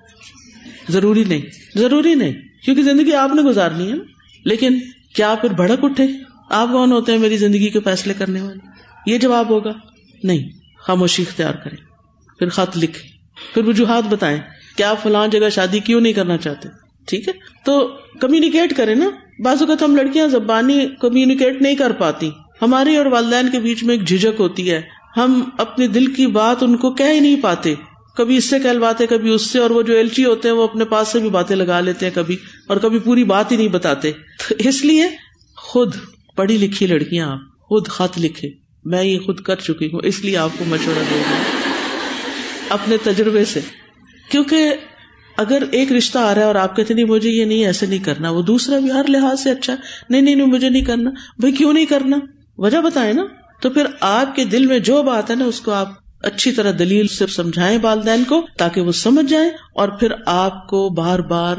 ضروری 0.89 1.25
نہیں۔ 1.25 1.43
ضروری 1.79 2.15
نہیں۔ 2.15 2.33
کیونکہ 2.65 2.83
زندگی 2.83 3.15
آپ 3.15 3.31
نے 3.35 3.43
گزارنی 3.43 3.91
ہے 3.91 3.97
نا۔ 3.97 4.03
لیکن 4.45 4.79
کیا 5.15 5.35
پھر 5.41 5.53
بھڑک 5.53 5.79
اٹھے؟ 5.83 6.07
آپ 6.51 6.69
کون 6.73 6.93
ہوتے 6.93 7.13
ہیں 7.13 7.19
میری 7.19 7.37
زندگی 7.37 7.69
کے 7.69 7.81
فیصلے 7.81 8.15
کرنے 8.15 8.41
والے؟ 8.41 8.59
یہ 9.07 9.19
جواب 9.19 9.51
ہوگا، 9.51 9.73
نہیں۔ 10.25 10.49
خاموشی 10.79 11.23
اختیار 11.23 11.55
کریں۔ 11.55 11.77
پھر 12.39 12.49
خط 12.49 12.77
لکھے 12.77 13.09
پھر 13.55 13.65
وجوہات 13.65 14.05
بتائیں۔ 14.11 14.39
کیا 14.77 14.91
آپ 14.91 15.03
فلاں 15.03 15.29
جگہ 15.29 15.51
شادی 15.51 15.79
کیوں 15.79 16.01
نہیں 16.01 16.13
کرنا 16.13 16.37
چاہتے؟ 16.37 16.69
ٹھیک 17.11 17.29
ہے؟ 17.29 17.33
تو 17.65 17.91
کمیونیکیٹ 18.21 18.77
کریں 18.77 18.95
نا۔ 18.95 19.11
بعض 19.39 19.61
اوقات 19.61 19.83
ہم 19.83 19.97
لڑکیاں 19.97 20.29
زبانی 20.29 20.87
کمیونیکیٹ 21.01 21.63
نہیں 21.63 21.75
کر 21.75 21.93
پاتی۔ 21.93 22.31
ہماری 22.63 22.97
اور 22.97 23.07
والدین 23.07 23.51
کے 23.51 23.59
بیچ 23.59 23.85
میں 23.85 23.95
ایک 23.95 24.09
جھجک 24.09 24.41
ہوتی 24.41 24.71
ہے۔ 24.71 24.83
ہم 25.17 25.49
اپنے 25.59 25.87
دل 25.87 26.07
کی 26.07 26.27
بات 26.27 26.63
ان 26.63 26.77
کو 26.77 26.93
کہہ 26.95 27.13
ہی 27.13 27.21
نہیں 27.21 27.43
پاتے۔ 27.43 27.75
کبھی 28.17 28.37
اس 28.37 28.51
سے 28.51 28.59
کہلواتے، 28.59 29.07
کبھی 29.07 29.31
اس 29.31 29.51
سے، 29.51 29.59
اور 29.59 29.71
وہ 29.71 29.83
جو 29.83 29.95
ایلچی 29.95 30.25
ہوتے 30.25 30.49
ہیں، 30.49 30.55
وہ 30.55 30.63
اپنے 30.63 30.85
پاس 30.85 31.09
سے 31.09 31.19
بھی 31.19 31.29
باتیں 31.29 31.57
لگا 31.57 31.81
لیتے 31.81 32.07
ہیں 32.07 32.13
کبھی، 32.15 32.37
اور 32.67 32.77
کبھی 32.77 32.99
پوری 32.99 33.25
بات 33.25 33.53
ہی 33.53 33.57
نہیں 33.57 33.69
بتاتے۔ 33.69 34.13
تو 34.49 34.55
اس 34.59 34.85
لیے 34.85 35.09
خود 35.57 35.95
پڑھی 36.37 36.57
لکھی 36.57 36.87
لڑکیاں 36.87 37.33
آپ، 37.33 37.39
خود 37.61 37.89
خط 37.89 38.19
لکھے۔ 38.19 38.49
میں 38.85 39.05
یہ 39.05 39.19
خود 39.19 39.41
کر 39.41 39.57
چکی 39.57 39.87
ہوں، 39.87 40.01
اس 40.05 40.25
لیے 40.25 40.37
آپ 40.37 40.51
کو 40.59 40.65
مشورہ 40.69 41.03
دوں 41.11 41.21
گا 41.21 41.43
اپنے 42.69 42.97
تجربے 43.03 43.45
سے۔ 43.45 43.61
کیونکہ 44.31 44.75
اگر 45.37 45.63
ایک 45.71 45.93
رشتہ 45.93 46.19
آ 46.19 46.35
رہا 46.35 46.41
ہے 46.43 46.47
اور 46.47 46.55
آپ 46.55 46.77
کہتے 46.77 46.95
نہیں 46.95 47.05
مجھے 47.05 47.31
یہ 47.31 47.45
نہیں 47.45 47.67
ایسے 47.67 47.87
نہیں 47.87 48.05
کرنا، 48.05 48.31
وہ 48.31 48.43
دوسرا 48.43 48.79
بھی 48.79 48.93
ہر 48.93 49.05
لحاظ 49.09 49.43
سے 49.43 49.51
اچھا 49.51 49.75
نہیں 50.11 50.21
نہیں 50.21 50.37
مجھے 50.37 50.69
نہیں 50.69 50.85
کرنا۔ 50.85 51.11
بھائی، 51.39 51.53
کیوں 51.53 51.73
نہیں 51.73 51.87
کرنا؟ 51.87 52.17
وجہ 52.59 52.79
بتائے 52.79 53.13
نا۔ 53.13 53.23
تو 53.63 53.71
پھر 53.71 53.87
آپ 54.01 54.37
کے 54.37 54.45
دل 54.45 54.67
میں 54.67 54.79
جو 54.79 55.03
بات 55.03 55.31
ہے 55.31 55.35
نا، 55.35 55.45
اس 55.45 55.61
کو 55.61 55.71
آپ 55.71 55.89
اچھی 56.23 56.53
طرح 56.53 56.73
دلیل 56.79 57.07
سے 57.07 57.27
سمجھائیں 57.27 57.79
والدین 57.83 58.25
کو، 58.25 58.47
تاکہ 58.59 58.81
وہ 58.81 58.93
سمجھ 58.93 59.27
جائیں 59.27 59.51
اور 59.75 59.89
پھر 59.89 60.13
آپ 60.27 60.67
کو 60.67 60.89
بار 60.89 61.19
بار 61.19 61.57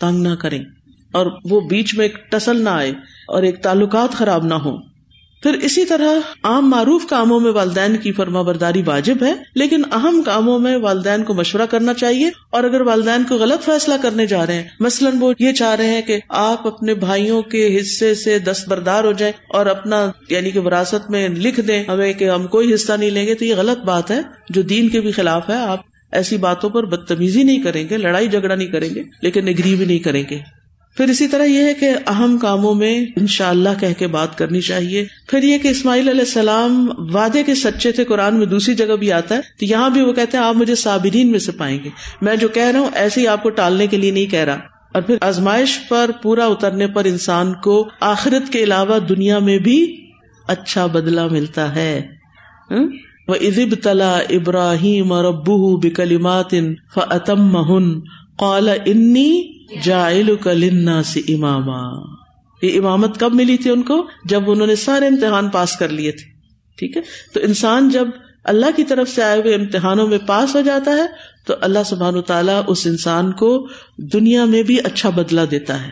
تنگ 0.00 0.22
نہ 0.22 0.34
کریں۔ 0.34 0.64
اور 1.12 1.26
وہ 1.50 1.60
بیچ 1.60 1.94
میں 1.94 2.04
ایک 2.04 2.30
ٹسل 2.30 2.64
نہ 2.64 2.68
آئے 2.68 2.90
اور 3.28 3.42
ایک 3.42 3.62
تعلقات 3.62 4.12
خراب 4.12 4.44
نہ 4.44 4.54
ہو 4.54 4.95
پھر 5.42 5.52
اسی 5.52 5.84
طرح 5.84 6.06
عام 6.42 6.70
معروف 6.70 7.06
کاموں 7.06 7.40
میں 7.40 7.52
والدین 7.52 7.96
کی 7.96 8.12
فرما 8.12 8.42
برداری 8.42 8.82
واجب 8.86 9.16
ہے، 9.22 9.32
لیکن 9.54 9.82
اہم 9.92 10.22
کاموں 10.22 10.58
میں 10.58 10.76
والدین 10.76 11.24
کو 11.24 11.34
مشورہ 11.34 11.66
کرنا 11.70 11.94
چاہیے 11.94 12.30
اور 12.50 12.64
اگر 12.64 12.80
والدین 12.80 13.24
کو 13.28 13.34
غلط 13.34 13.64
فیصلہ 13.64 13.94
کرنے 14.02 14.26
جا 14.26 14.46
رہے 14.46 14.54
ہیں، 14.54 14.68
مثلاً 14.80 15.12
وہ 15.20 15.32
یہ 15.38 15.52
چاہ 15.52 15.74
رہے 15.74 15.86
ہیں 15.86 16.02
کہ 16.02 16.18
آپ 16.28 16.66
اپنے 16.66 16.94
بھائیوں 16.94 17.42
کے 17.42 17.80
حصے 17.80 18.14
سے 18.14 18.38
دستبردار 18.38 19.04
ہو 19.04 19.12
جائیں 19.12 19.32
اور 19.48 19.66
اپنا 19.66 20.10
یعنی 20.30 20.50
کہ 20.50 20.60
وراثت 20.60 21.10
میں 21.10 21.28
لکھ 21.28 21.60
دیں 21.60 21.84
ہمیں 21.88 22.12
کہ 22.12 22.30
ہم 22.30 22.46
کوئی 22.46 22.74
حصہ 22.74 22.92
نہیں 22.92 23.10
لیں 23.10 23.26
گے، 23.26 23.34
تو 23.34 23.44
یہ 23.44 23.54
غلط 23.54 23.78
بات 23.78 24.10
ہے۔ 24.10 24.20
جو 24.50 24.62
دین 24.62 24.88
کے 24.88 25.00
بھی 25.00 25.10
خلاف 25.10 25.50
ہے، 25.50 25.54
آپ 25.54 25.80
ایسی 26.12 26.36
باتوں 26.36 26.70
پر 26.70 26.84
بدتمیزی 26.84 27.42
نہیں 27.42 27.62
کریں 27.62 27.88
گے، 27.90 27.96
لڑائی 27.96 28.28
جھگڑا 28.28 28.54
نہیں 28.54 28.68
کریں 28.68 28.94
گے، 28.94 29.02
لیکن 29.22 29.48
اگری 29.48 29.74
بھی 29.74 29.86
نہیں 29.86 29.98
کریں 29.98 30.24
گے۔ 30.30 30.55
پھر 30.96 31.08
اسی 31.08 31.28
طرح 31.28 31.44
یہ 31.44 31.64
ہے 31.64 31.74
کہ 31.74 31.90
اہم 32.06 32.38
کاموں 32.38 32.74
میں 32.74 33.06
ان 33.16 33.26
شاء 33.26 33.48
اللہ 33.48 33.68
کہہ 33.80 33.92
کے 33.98 34.06
بات 34.06 34.38
کرنی 34.38 34.60
چاہیے۔ 34.60 35.06
پھر 35.28 35.42
یہ 35.42 35.58
کہ 35.58 35.68
اسماعیل 35.68 36.08
علیہ 36.08 36.20
السلام 36.20 36.90
وعدے 37.14 37.42
کے 37.42 37.54
سچے 37.54 37.92
تھے، 37.92 38.04
قرآن 38.04 38.36
میں 38.36 38.46
دوسری 38.46 38.74
جگہ 38.74 38.96
بھی 38.96 39.12
آتا 39.12 39.34
ہے، 39.34 39.40
تو 39.58 39.64
یہاں 39.64 39.90
بھی 39.90 40.02
وہ 40.02 40.12
کہتے 40.12 40.36
ہیں، 40.36 40.44
آپ 40.44 40.56
مجھے 40.56 40.74
صابرین 40.74 41.30
میں 41.30 41.38
سے 41.38 41.52
پائیں 41.52 41.78
گے۔ 41.84 41.88
میں 42.22 42.36
جو 42.36 42.48
کہہ 42.48 42.62
رہا 42.62 42.80
ہوں، 42.80 42.88
ایسے 42.94 43.20
ہی 43.20 43.26
آپ 43.26 43.42
کو 43.42 43.50
ٹالنے 43.50 43.86
کے 43.86 43.96
لیے 43.96 44.10
نہیں 44.10 44.26
کہہ 44.26 44.38
رہا۔ 44.38 44.58
اور 44.94 45.02
پھر 45.02 45.16
آزمائش 45.20 45.78
پر، 45.88 46.10
پورا 46.22 46.46
اترنے 46.46 46.86
پر 46.86 47.04
انسان 47.04 47.52
کو 47.54 47.88
آخرت 48.00 48.52
کے 48.52 48.64
علاوہ 48.64 48.98
دنیا 48.98 49.38
میں 49.38 49.58
بھی 49.58 49.96
اچھا 50.48 50.86
بدلا 50.86 51.26
ملتا 51.26 51.74
ہے۔ 51.74 52.02
وہ 53.28 53.34
ازب 53.40 53.74
تلا 53.82 54.18
ابراہیم 54.30 55.12
اور 55.12 55.24
ابو 55.24 55.76
بکلیمات 55.76 56.54
فتم 56.94 57.52
مہن 57.52 58.00
قال 58.36 58.68
انی 58.68 59.55
جائل 59.82 60.36
کلنا 60.36 61.02
سے 61.02 61.20
اماما۔ 61.20 62.16
یہ 62.62 62.78
امامت 62.78 63.20
کب 63.20 63.34
ملی 63.34 63.56
تھی 63.56 63.70
ان 63.70 63.82
کو؟ 63.82 64.08
جب 64.24 64.50
انہوں 64.50 64.66
نے 64.66 64.76
سارے 64.76 65.06
امتحان 65.06 65.48
پاس 65.48 65.76
کر 65.76 65.88
لیے 65.88 66.12
تھے۔ 66.12 66.30
ٹھیک 66.78 66.96
ہے؟ 66.96 67.02
تو 67.34 67.40
انسان 67.40 67.88
جب 67.88 68.08
اللہ 68.44 68.66
کی 68.76 68.84
طرف 68.84 69.08
سے 69.08 69.22
آئے 69.22 69.40
ہوئے 69.40 69.54
امتحانوں 69.54 70.06
میں 70.06 70.18
پاس 70.26 70.56
ہو 70.56 70.60
جاتا 70.60 70.90
ہے، 70.90 71.06
تو 71.46 71.54
اللہ 71.60 71.78
سبحان 71.86 72.22
تعالیٰ 72.22 72.62
اس 72.66 72.86
انسان 72.86 73.32
کو 73.32 73.68
دنیا 73.98 74.44
میں 74.44 74.62
بھی 74.62 74.78
اچھا 74.84 75.10
بدلا 75.10 75.44
دیتا 75.50 75.86
ہے۔ 75.86 75.90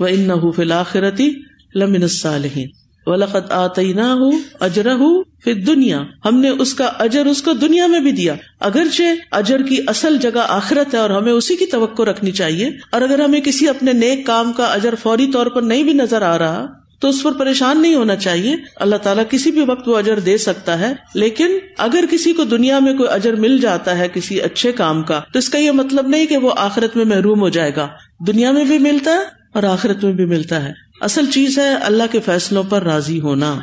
وہ 0.00 0.06
ان 0.06 0.20
نہ 0.20 0.50
فلاخرتی 0.56 1.30
لمن 1.74 2.02
الصالحین 2.02 2.68
ولقد 3.06 3.50
آتینا 3.50 4.12
ہوں 4.14 4.38
اجرا 4.60 4.94
ہوں 4.94 5.22
پھر 5.44 5.54
دنیا 5.64 6.00
ہم 6.24 6.38
نے 6.40 6.48
اس 6.48 6.74
کا 6.74 6.84
اجر 6.98 7.26
اس 7.26 7.42
کو 7.42 7.52
دنیا 7.52 7.86
میں 7.86 8.00
بھی 8.00 8.12
دیا۔ 8.12 8.34
اگرچہ 8.60 9.02
اجر 9.32 9.62
کی 9.62 9.78
اصل 9.86 10.16
جگہ 10.18 10.44
آخرت 10.48 10.94
ہے 10.94 10.98
اور 10.98 11.10
ہمیں 11.10 11.32
اسی 11.32 11.56
کی 11.56 11.66
توقع 11.66 12.02
رکھنی 12.02 12.30
چاہیے، 12.32 12.68
اور 12.92 13.02
اگر 13.02 13.20
ہمیں 13.20 13.40
کسی 13.40 13.68
اپنے 13.68 13.92
نیک 13.92 14.24
کام 14.26 14.52
کا 14.52 14.64
اجر 14.64 14.94
فوری 15.02 15.26
طور 15.32 15.46
پر 15.46 15.62
نہیں 15.62 15.82
بھی 15.82 15.92
نظر 15.92 16.22
آ 16.22 16.38
رہا، 16.38 16.66
تو 17.00 17.08
اس 17.08 17.22
پر 17.22 17.32
پریشان 17.32 17.80
نہیں 17.82 17.94
ہونا 17.94 18.16
چاہیے۔ 18.16 18.54
اللہ 18.76 18.96
تعالیٰ 18.96 19.24
کسی 19.30 19.50
بھی 19.50 19.64
وقت 19.66 19.88
وہ 19.88 19.96
اجر 19.96 20.18
دے 20.18 20.36
سکتا 20.38 20.78
ہے، 20.78 20.92
لیکن 21.14 21.56
اگر 21.78 22.04
کسی 22.10 22.32
کو 22.32 22.44
دنیا 22.44 22.78
میں 22.78 22.94
کوئی 22.94 23.08
اجر 23.12 23.36
مل 23.36 23.58
جاتا 23.58 23.98
ہے 23.98 24.08
کسی 24.14 24.40
اچھے 24.40 24.72
کام 24.72 25.02
کا، 25.02 25.20
تو 25.32 25.38
اس 25.38 25.48
کا 25.48 25.58
یہ 25.58 25.70
مطلب 25.72 26.08
نہیں 26.08 26.26
کہ 26.26 26.36
وہ 26.36 26.50
آخرت 26.56 26.96
میں 26.96 27.04
محروم 27.04 27.40
ہو 27.40 27.48
جائے 27.48 27.74
گا۔ 27.76 27.88
دنیا 28.26 28.50
میں 28.50 28.64
بھی 28.64 28.78
ملتا 28.78 29.10
ہے 29.10 29.40
اور 29.54 29.62
آخرت 29.62 30.04
میں 30.04 30.12
بھی 30.12 30.24
ملتا 30.24 30.62
ہے۔ 30.64 30.72
اصل 31.02 31.30
چیز 31.30 31.58
ہے 31.58 31.74
اللہ 31.74 32.02
کے 32.10 32.20
فیصلوں 32.20 32.62
پر 32.62 32.82
راضی 32.82 33.20
ہونا۔ 33.20 33.60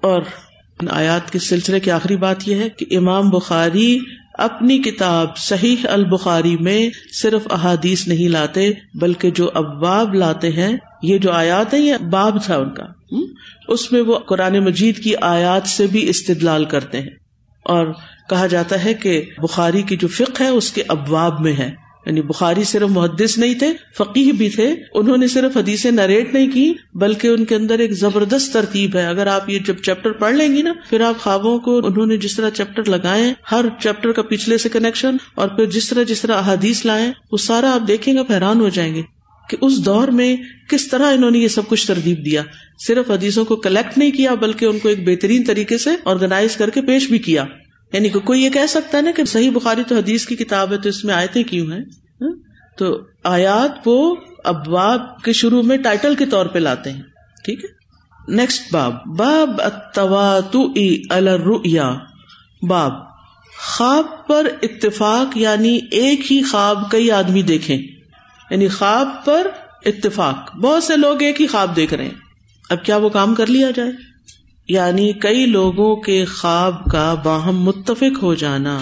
اور 0.00 0.22
آیات 0.90 1.30
کے 1.30 1.38
سلسلے 1.38 1.80
کی 1.80 1.90
آخری 1.90 2.16
بات 2.16 2.48
یہ 2.48 2.54
ہے 2.54 2.68
کہ 2.68 2.96
امام 2.96 3.30
بخاری 3.30 3.98
اپنی 4.34 4.78
کتاب 4.78 5.36
صحیح 5.36 5.76
البخاری 5.84 6.56
میں 6.56 6.90
صرف 7.12 7.42
احادیث 7.50 8.08
نہیں 8.08 8.28
لاتے، 8.28 8.72
بلکہ 8.94 9.30
جو 9.30 9.50
ابواب 9.54 10.14
لاتے 10.14 10.50
ہیں، 10.50 10.76
یہ 11.02 11.18
جو 11.18 11.32
آیات 11.32 11.74
ہیں، 11.74 11.80
یہ 11.80 11.94
باب 12.10 12.44
تھا 12.44 12.56
ان 12.56 12.70
کا۔ 12.70 12.84
اس 13.68 13.92
میں 13.92 14.00
وہ 14.00 14.18
قرآن 14.18 14.58
مجید 14.58 15.04
کی 15.04 15.14
آیات 15.20 15.68
سے 15.68 15.86
بھی 15.86 16.08
استدلال 16.08 16.64
کرتے 16.64 17.00
ہیں۔ 17.00 17.10
اور 17.62 17.86
کہا 18.28 18.46
جاتا 18.46 18.84
ہے 18.84 18.94
کہ 18.94 19.24
بخاری 19.38 19.82
کی 19.82 19.96
جو 19.96 20.08
فکر 20.08 20.40
ہے، 20.40 20.48
اس 20.48 20.72
کے 20.72 20.82
ابواب 20.88 21.40
میں 21.40 21.52
ہے۔ 21.52 21.81
یعنی 22.06 22.22
بخاری 22.22 22.64
صرف 22.64 22.88
محدث 22.90 23.38
نہیں 23.38 23.54
تھے 23.54 23.72
فقیر 23.98 24.32
بھی 24.32 24.50
تھے۔ 24.50 24.74
انہوں 24.94 25.16
نے 25.16 25.28
صرف 25.28 25.56
حدیث 25.56 25.86
نریٹ 25.86 26.34
نہیں 26.34 26.50
کی، 26.50 26.72
بلکہ 26.94 27.28
ان 27.28 27.44
کے 27.44 27.54
اندر 27.54 27.78
ایک 27.78 27.92
زبردست 27.92 28.52
ترتیب 28.52 28.96
ہے۔ 28.96 29.06
اگر 29.06 29.26
آپ 29.26 29.50
یہ 29.50 29.58
جب 29.58 29.76
چیپٹر 29.76 30.12
پڑھ 30.12 30.34
لیں 30.34 30.56
گی 30.56 30.62
نا، 30.62 30.72
پھر 30.90 31.00
آپ 31.00 31.20
خوابوں 31.20 31.58
کو 31.58 31.86
انہوں 31.86 32.06
نے 32.06 32.16
جس 32.16 32.36
طرح 32.36 32.50
چیپٹر 32.50 32.88
لگائے، 32.88 33.34
ہر 33.52 33.64
چیپٹر 33.80 34.12
کا 34.12 34.22
پچھلے 34.22 34.58
سے 34.58 34.68
کنیکشن 34.68 35.16
اور 35.34 35.48
پھر 35.48 35.64
جس 35.64 35.88
طرح 35.88 36.02
جس 36.02 36.20
طرح 36.20 36.36
احادیث 36.36 36.86
لائے، 36.86 37.12
وہ 37.32 37.36
سارا 37.36 37.74
آپ 37.74 37.88
دیکھیں 37.88 38.14
گے 38.14 38.32
حیران 38.32 38.60
ہو 38.60 38.68
جائیں 38.68 38.94
گے 38.94 39.02
کہ 39.50 39.56
اس 39.60 39.84
دور 39.84 40.08
میں 40.08 40.36
کس 40.70 40.88
طرح 40.88 41.12
انہوں 41.12 41.30
نے 41.30 41.38
یہ 41.38 41.48
سب 41.48 41.68
کچھ 41.68 41.86
ترتیب 41.86 42.24
دیا۔ 42.24 42.42
صرف 42.86 43.10
حدیثوں 43.10 43.44
کو 43.44 43.56
کلیکٹ 43.56 43.98
نہیں 43.98 44.10
کیا، 44.10 44.34
بلکہ 44.34 44.64
ان 44.64 44.78
کو 44.78 44.88
ایک 44.88 45.08
بہترین 45.08 45.44
طریقے 45.44 45.78
سے 45.78 45.90
آرگنائز 46.04 46.56
کر 46.56 46.70
کے 46.70 46.82
پیش 46.82 47.08
بھی 47.08 47.18
کیا۔ 47.18 47.44
یعنی 47.92 48.08
کہ 48.08 48.18
کوئی 48.18 48.42
یہ 48.42 48.50
کہہ 48.50 48.66
سکتا 48.68 48.98
ہے 48.98 49.02
نا 49.02 49.10
کہ 49.16 49.24
صحیح 49.24 49.50
بخاری 49.50 49.82
تو 49.88 49.96
حدیث 49.96 50.26
کی 50.26 50.36
کتاب 50.36 50.72
ہے 50.72 50.78
تو 50.78 50.88
اس 50.88 51.04
میں 51.04 51.14
آیتیں 51.14 51.42
کیوں 51.42 51.72
ہیں؟ 51.72 51.80
ہاں؟ 52.20 52.32
تو 52.78 53.00
آیات 53.24 53.78
وہ 53.86 54.16
ابواب 54.44 55.22
کے 55.22 55.32
شروع 55.32 55.62
میں 55.62 55.76
ٹائٹل 55.76 56.14
کے 56.14 56.26
طور 56.26 56.46
پہ 56.46 56.58
لاتے 56.58 56.92
ہیں، 56.92 57.02
ٹھیک 57.44 57.64
ہے؟ 57.64 57.82
نیکسٹ 58.28 58.72
باب 58.72 58.92
باب 59.06 59.60
الرؤیا، 61.10 61.94
باب، 62.68 62.92
خواب 63.76 64.26
پر 64.26 64.46
اتفاق 64.62 65.36
یعنی 65.36 65.80
ایک 65.90 66.32
ہی 66.32 66.42
خواب 66.42 66.90
کئی 66.90 67.10
آدمی 67.10 67.42
دیکھیں۔ 67.42 67.78
یعنی 68.50 68.68
خواب 68.68 69.08
پر 69.24 69.46
اتفاق، 69.86 70.56
بہت 70.56 70.84
سے 70.84 70.96
لوگ 70.96 71.22
ایک 71.22 71.40
ہی 71.40 71.46
خواب 71.46 71.76
دیکھ 71.76 71.94
رہے 71.94 72.04
ہیں۔ 72.04 72.14
اب 72.70 72.84
کیا 72.84 72.96
وہ 72.96 73.08
کام 73.08 73.34
کر 73.34 73.46
لیا 73.46 73.70
جائے؟ 73.70 74.11
یعنی 74.68 75.12
کئی 75.12 75.46
لوگوں 75.46 75.96
کے 75.96 76.24
خواب 76.24 76.84
کا 76.84 77.14
باہم 77.14 77.62
متفق 77.62 78.22
ہو 78.22 78.34
جانا 78.34 78.78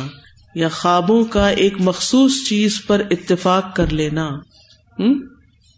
یا 0.55 0.69
خوابوں 0.69 1.25
کا 1.25 1.49
ایک 1.49 1.75
مخصوص 1.81 2.33
چیز 2.49 2.83
پر 2.87 3.03
اتفاق 3.11 3.77
کر 3.77 3.93
لینا۔ 3.93 4.29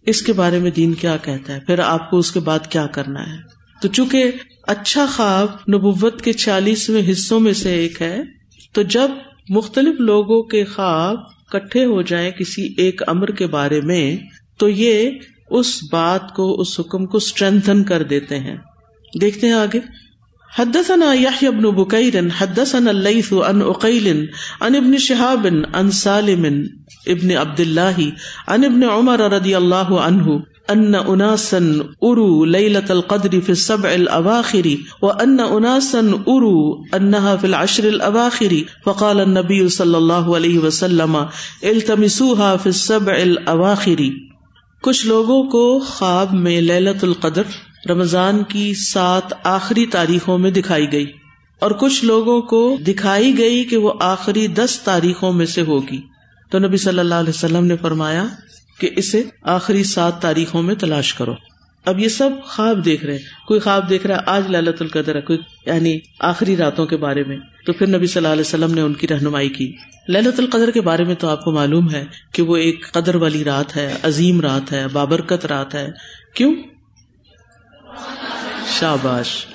اس 0.06 0.22
کے 0.22 0.32
بارے 0.32 0.58
میں 0.58 0.70
دین 0.70 0.94
کیا 0.94 1.16
کہتا 1.16 1.54
ہے؟ 1.54 1.60
پھر 1.60 1.78
آپ 1.78 2.10
کو 2.10 2.18
اس 2.18 2.30
کے 2.30 2.40
بعد 2.40 2.58
کیا 2.68 2.86
کرنا 2.86 3.32
ہے؟ 3.32 3.36
تو 3.82 3.88
چونکہ 3.88 4.30
اچھا 4.66 5.06
خواب 5.06 5.48
نبوت 5.74 6.22
کے 6.22 6.32
چالیسویں 6.32 7.10
حصوں 7.10 7.40
میں 7.40 7.52
سے 7.52 7.72
ایک 7.72 8.02
ہے، 8.02 8.22
تو 8.72 8.82
جب 8.82 9.10
مختلف 9.48 10.00
لوگوں 10.00 10.42
کے 10.42 10.64
خواب 10.64 11.16
کٹھے 11.48 11.84
ہو 11.84 12.02
جائیں 12.02 12.30
کسی 12.30 12.74
ایک 12.76 13.02
امر 13.06 13.26
کے 13.26 13.46
بارے 13.46 13.80
میں، 13.80 14.16
تو 14.56 14.68
یہ 14.68 15.10
اس 15.50 15.80
بات 15.92 16.34
کو، 16.34 16.60
اس 16.60 16.80
حکم 16.80 17.06
کو 17.06 17.16
اسٹرینتھن 17.16 17.84
کر 17.84 18.02
دیتے 18.02 18.38
ہیں۔ 18.38 18.56
دیکھتے 19.20 19.46
ہیں 19.46 19.54
آگے۔ 19.54 19.80
حدثنا 20.58 21.12
يحيى 21.12 21.48
بن 21.48 21.62
بكير 21.62 22.14
حدثنا 22.38 22.90
الليث 22.90 23.32
عن 23.32 23.62
عقيل 23.62 24.26
عن 24.60 24.74
ابن 24.74 24.98
شهاب 24.98 25.46
عن 25.72 25.90
سالم، 25.90 26.44
ابن 27.06 27.30
عبد 27.30 27.60
الله 27.60 28.02
عن 28.46 28.64
ابن 28.64 28.82
عمر 28.82 29.20
رضي 29.20 29.56
الله 29.56 30.00
عنه 30.00 30.36
ان 30.68 30.94
اناسا 30.94 31.58
اروا 32.02 32.46
ليله 32.46 32.86
القدر 32.90 33.40
في 33.40 33.50
السبع 33.50 33.90
الاواخر، 33.90 34.68
وان 35.02 35.40
اناسا 35.40 36.00
اروا 36.26 36.84
انها 36.96 37.36
في 37.40 37.46
العشر 37.46 37.84
الاواخر، 37.84 38.52
فقال 38.84 39.20
النبي 39.20 39.68
صلى 39.68 39.96
الله 39.96 40.36
عليه 40.36 40.58
وسلم، 40.58 41.16
التمسوها 41.62 42.56
في 42.56 42.68
السبع 42.68 43.12
الاواخر۔ 43.14 44.00
کچھ 44.82 45.06
لوگوں 45.06 45.44
کو 45.44 45.78
خواب 45.78 46.34
میں 46.34 46.60
للت 46.60 47.04
القدر 47.04 47.42
رمضان 47.90 48.44
کی 48.44 48.74
سات 48.74 49.32
آخری 49.44 49.86
تاریخوں 49.86 50.38
میں 50.38 50.50
دکھائی 50.50 50.92
گئی 50.92 51.12
اور 51.58 51.70
کچھ 51.70 52.04
لوگوں 52.04 52.42
کو 52.42 52.76
دکھائی 52.86 53.38
گئی 53.38 53.64
کہ 53.64 53.76
وہ 53.76 53.92
آخری 54.00 54.46
دس 54.46 54.80
تاریخوں 54.84 55.32
میں 55.32 55.46
سے 55.46 55.62
ہوگی۔ 55.62 56.00
تو 56.50 56.58
نبی 56.58 56.76
صلی 56.76 56.98
اللہ 56.98 57.14
علیہ 57.14 57.30
وسلم 57.30 57.64
نے 57.64 57.76
فرمایا 57.76 58.24
کہ 58.80 58.90
اسے 58.96 59.22
آخری 59.42 59.84
سات 59.84 60.22
تاریخوں 60.22 60.62
میں 60.62 60.74
تلاش 60.74 61.14
کرو۔ 61.14 61.34
اب 61.84 61.98
یہ 61.98 62.08
سب 62.08 62.30
خواب 62.44 62.84
دیکھ 62.84 63.04
رہے 63.04 63.18
کوئی 63.46 63.60
خواب 63.60 63.90
دیکھ 63.90 64.06
رہا 64.06 64.16
ہے، 64.16 64.20
آج 64.26 64.50
للت 64.50 64.82
القدر 64.82 65.16
ہے، 65.16 65.20
کوئی 65.20 65.38
یعنی 65.66 65.98
آخری 66.20 66.56
راتوں 66.56 66.86
کے 66.86 66.96
بارے 66.96 67.24
میں۔ 67.24 67.36
تو 67.66 67.72
پھر 67.72 67.86
نبی 67.86 68.06
صلی 68.06 68.18
اللہ 68.20 68.32
علیہ 68.32 68.40
وسلم 68.40 68.74
نے 68.74 68.80
ان 68.80 68.94
کی 68.94 69.08
رہنمائی 69.08 69.48
کی۔ 69.48 69.76
للت 70.08 70.40
القدر 70.40 70.70
کے 70.70 70.80
بارے 70.80 71.04
میں 71.04 71.14
تو 71.14 71.28
آپ 71.28 71.44
کو 71.44 71.52
معلوم 71.52 71.90
ہے 71.90 72.04
کہ 72.32 72.42
وہ 72.42 72.56
ایک 72.56 72.92
قدر 72.92 73.14
والی 73.14 73.44
رات 73.44 73.76
ہے، 73.76 73.94
عظیم 74.02 74.40
رات 74.40 74.72
ہے، 74.72 74.86
بابرکت 74.92 75.46
رات 75.46 75.74
ہے۔ 75.74 75.90
کیوں؟ 76.34 76.54
شاباش، 78.80 79.46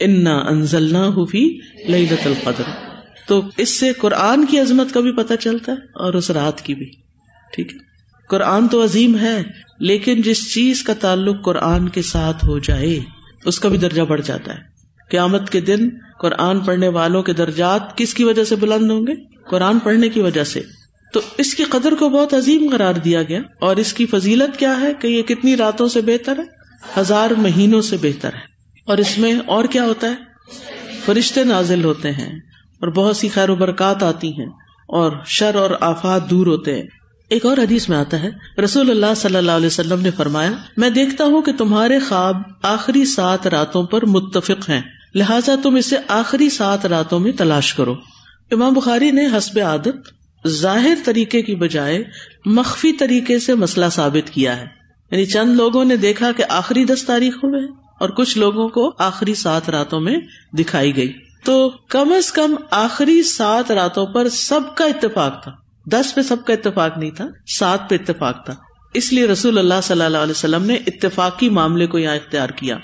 انا 0.00 0.36
انزل 0.36 0.94
ہوفی 0.96 1.58
لت 1.88 2.26
القدر۔ 2.26 2.62
تو 3.26 3.42
اس 3.56 3.80
سے 3.80 3.92
قرآن 3.92 4.46
کی 4.46 4.58
عظمت 4.58 4.94
کا 4.94 5.00
بھی 5.00 5.12
پتہ 5.12 5.34
چلتا 5.40 5.72
ہے 5.72 5.76
اور 5.94 6.14
اس 6.14 6.30
رات 6.30 6.60
کی 6.60 6.74
بھی، 6.74 6.90
ٹھیک 7.52 7.72
ہے؟ 7.72 7.78
قرآن 8.28 8.68
تو 8.68 8.84
عظیم 8.84 9.18
ہے، 9.18 9.42
لیکن 9.80 10.22
جس 10.22 10.54
چیز 10.54 10.82
کا 10.82 10.94
تعلق 10.94 11.44
قرآن 11.44 11.88
کے 11.88 12.02
ساتھ 12.02 12.44
ہو 12.44 12.58
جائے، 12.58 13.00
اس 13.44 13.60
کا 13.60 13.68
بھی 13.68 13.78
درجہ 13.78 14.02
بڑھ 14.02 14.20
جاتا 14.24 14.54
ہے۔ 14.54 14.60
قیامت 15.10 15.50
کے 15.50 15.60
دن 15.60 15.88
قرآن 16.20 16.60
پڑھنے 16.60 16.88
والوں 16.88 17.22
کے 17.22 17.32
درجات 17.32 17.98
کس 17.98 18.14
کی 18.14 18.24
وجہ 18.24 18.44
سے 18.44 18.56
بلند 18.56 18.90
ہوں 18.90 19.06
گے؟ 19.06 19.12
قرآن 19.50 19.78
پڑھنے 19.78 20.08
کی 20.08 20.20
وجہ 20.20 20.44
سے۔ 20.44 20.62
تو 21.12 21.20
اس 21.38 21.54
کی 21.54 21.64
قدر 21.64 21.92
کو 21.92 22.08
بہت 22.08 22.34
عظیم 22.34 22.68
قرار 22.72 22.94
دیا 22.94 23.22
گیا۔ 23.22 23.40
اور 23.60 23.76
اس 23.76 23.92
کی 23.92 24.06
فضیلت 24.06 24.58
کیا 24.58 24.80
ہے 24.80 24.92
کہ 25.00 25.06
یہ 25.06 25.22
کتنی 25.22 25.56
راتوں 25.56 25.88
سے 25.88 26.00
بہتر 26.00 26.38
ہے؟ 26.38 26.63
ہزار 26.98 27.30
مہینوں 27.30 27.82
سے 27.82 27.96
بہتر 28.02 28.32
ہے۔ 28.32 28.54
اور 28.86 28.98
اس 28.98 29.18
میں 29.18 29.34
اور 29.46 29.64
کیا 29.64 29.84
ہوتا 29.84 30.06
ہے؟ 30.06 30.14
فرشتے 31.04 31.44
نازل 31.44 31.84
ہوتے 31.84 32.10
ہیں 32.10 32.32
اور 32.80 32.88
بہت 32.88 33.16
سی 33.16 33.28
خیر 33.28 33.50
و 33.50 33.56
برکات 33.56 34.02
آتی 34.02 34.28
ہیں 34.28 34.46
اور 34.86 35.12
شر 35.26 35.54
اور 35.54 35.70
آفات 35.80 36.30
دور 36.30 36.46
ہوتے 36.46 36.76
ہیں۔ 36.76 36.82
ایک 37.30 37.46
اور 37.46 37.56
حدیث 37.56 37.88
میں 37.88 37.96
آتا 37.96 38.22
ہے، 38.22 38.60
رسول 38.64 38.90
اللہ 38.90 39.14
صلی 39.16 39.36
اللہ 39.36 39.50
علیہ 39.50 39.66
وسلم 39.66 40.00
نے 40.00 40.10
فرمایا، 40.10 40.52
میں 40.76 40.90
دیکھتا 40.90 41.24
ہوں 41.24 41.42
کہ 41.42 41.52
تمہارے 41.52 41.98
خواب 41.98 42.36
آخری 42.62 43.04
سات 43.04 43.46
راتوں 43.46 43.84
پر 43.84 44.06
متفق 44.06 44.70
ہیں، 44.70 44.80
لہٰذا 45.14 45.54
تم 45.62 45.74
اسے 45.74 45.96
آخری 46.08 46.50
سات 46.50 46.86
راتوں 46.86 47.20
میں 47.20 47.32
تلاش 47.32 47.74
کرو۔ 47.74 47.94
امام 48.50 48.72
بخاری 48.72 49.10
نے 49.10 49.26
حسب 49.26 49.58
عادت 49.58 49.96
ظاہر 50.48 50.94
طریقے 51.04 51.42
کی 51.42 51.54
بجائے 51.54 52.04
مخفی 52.44 52.92
طریقے 52.92 53.38
سے 53.38 53.54
مسئلہ 53.54 53.86
ثابت 53.92 54.30
کیا 54.30 54.56
ہے۔ 54.56 54.66
یعنی 55.14 55.26
چند 55.26 55.56
لوگوں 55.56 55.84
نے 55.84 55.96
دیکھا 55.96 56.32
کہ 56.32 56.44
آخری 56.48 56.84
دس 56.84 57.04
تاریخوں 57.04 57.50
میں 57.50 57.66
اور 58.00 58.08
کچھ 58.08 58.38
لوگوں 58.38 58.68
کو 58.68 58.92
آخری 58.98 59.34
سات 59.34 59.70
راتوں 59.70 60.00
میں 60.00 60.16
دکھائی 60.58 60.96
گئی۔ 60.96 61.12
تو 61.44 61.70
کم 61.88 62.12
از 62.12 62.32
کم 62.32 62.54
آخری 62.70 63.22
سات 63.22 63.70
راتوں 63.70 64.06
پر 64.06 64.28
سب 64.28 64.60
کا 64.76 64.84
اتفاق 64.84 65.42
تھا۔ 65.42 65.52
دس 65.86 66.14
پہ 66.14 66.22
سب 66.22 66.44
کا 66.44 66.52
اتفاق 66.52 66.98
نہیں 66.98 67.10
تھا، 67.10 67.26
سات 67.58 67.90
پہ 67.90 67.94
اتفاق 67.94 68.44
تھا۔ 68.44 68.54
اس 68.94 69.12
لیے 69.12 69.26
رسول 69.26 69.58
اللہ 69.58 69.74
صلی 69.82 70.02
اللہ 70.02 70.18
علیہ 70.18 70.30
وسلم 70.30 70.64
نے 70.64 70.74
اتفاقی 70.74 71.48
معاملے 71.48 71.86
کو 71.86 71.98
یہاں 71.98 72.16
اختیار 72.16 72.48
کیا۔ 72.48 72.78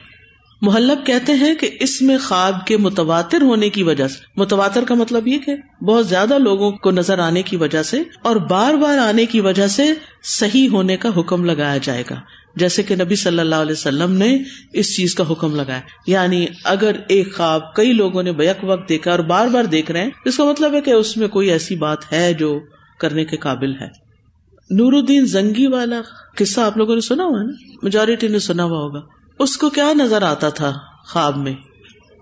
محلب 0.62 1.06
کہتے 1.06 1.34
ہیں 1.34 1.54
کہ 1.54 1.70
اس 1.80 2.02
میں 2.02 2.18
خواب 2.18 2.66
کے 2.66 2.76
متواتر 2.76 3.42
ہونے 3.42 3.68
کی 3.68 3.82
وجہ 3.82 4.08
سے، 4.08 4.18
متواتر 4.36 4.84
کا 4.88 4.94
مطلب 4.94 5.28
یہ 5.28 5.38
کہ 5.38 5.84
بہت 5.84 6.08
زیادہ 6.08 6.38
لوگوں 6.38 6.72
کو 6.72 6.90
نظر 6.90 7.18
آنے 7.18 7.42
کی 7.42 7.56
وجہ 7.56 7.82
سے 7.82 8.02
اور 8.22 8.36
بار 8.36 8.74
بار 8.74 8.98
آنے 8.98 9.26
کی 9.26 9.40
وجہ 9.40 9.66
سے 9.66 9.92
صحیح 10.22 10.68
ہونے 10.68 10.96
کا 10.96 11.08
حکم 11.16 11.44
لگایا 11.44 11.78
جائے 11.82 12.02
گا۔ 12.10 12.20
جیسے 12.56 12.82
کہ 12.82 12.96
نبی 12.96 13.16
صلی 13.16 13.38
اللہ 13.38 13.54
علیہ 13.54 13.72
وسلم 13.72 14.12
نے 14.12 14.38
اس 14.72 14.96
چیز 14.96 15.14
کا 15.14 15.24
حکم 15.30 15.54
لگایا۔ 15.56 15.80
یعنی 16.06 16.46
اگر 16.64 16.96
ایک 17.08 17.36
خواب 17.36 17.74
کئی 17.74 17.92
لوگوں 17.92 18.22
نے 18.22 18.32
بیک 18.32 18.56
وقت 18.62 18.88
دیکھا 18.88 19.10
اور 19.10 19.18
بار 19.18 19.48
بار 19.48 19.64
دیکھ 19.64 19.90
رہے 19.90 20.02
ہیں، 20.02 20.10
اس 20.24 20.36
کا 20.36 20.44
مطلب 20.44 20.74
ہے 20.74 20.80
کہ 20.80 20.90
اس 20.90 21.16
میں 21.16 21.28
کوئی 21.28 21.50
ایسی 21.50 21.76
بات 21.76 22.12
ہے 22.12 22.34
جو 22.34 22.60
کرنے 22.98 23.24
کے 23.24 23.36
قابل 23.36 23.74
ہے۔ 23.80 24.10
نور 24.70 24.92
الدین 24.92 25.26
زنگی 25.26 25.66
والا 25.66 26.00
قصہ 26.36 26.60
آپ 26.60 26.76
لوگوں 26.76 26.94
نے 26.94 27.00
سنا 27.00 27.24
ہوا 27.24 27.42
نا؟ 27.42 27.74
میجورٹی 27.82 28.28
نے 28.28 28.38
سنا 28.38 28.64
ہوا 28.64 28.78
ہوگا۔ 28.78 29.00
اس 29.38 29.56
کو 29.56 29.70
کیا 29.70 29.92
نظر 29.92 30.22
آتا 30.22 30.48
تھا 30.48 30.78
خواب 31.06 31.36
میں؟ 31.36 31.52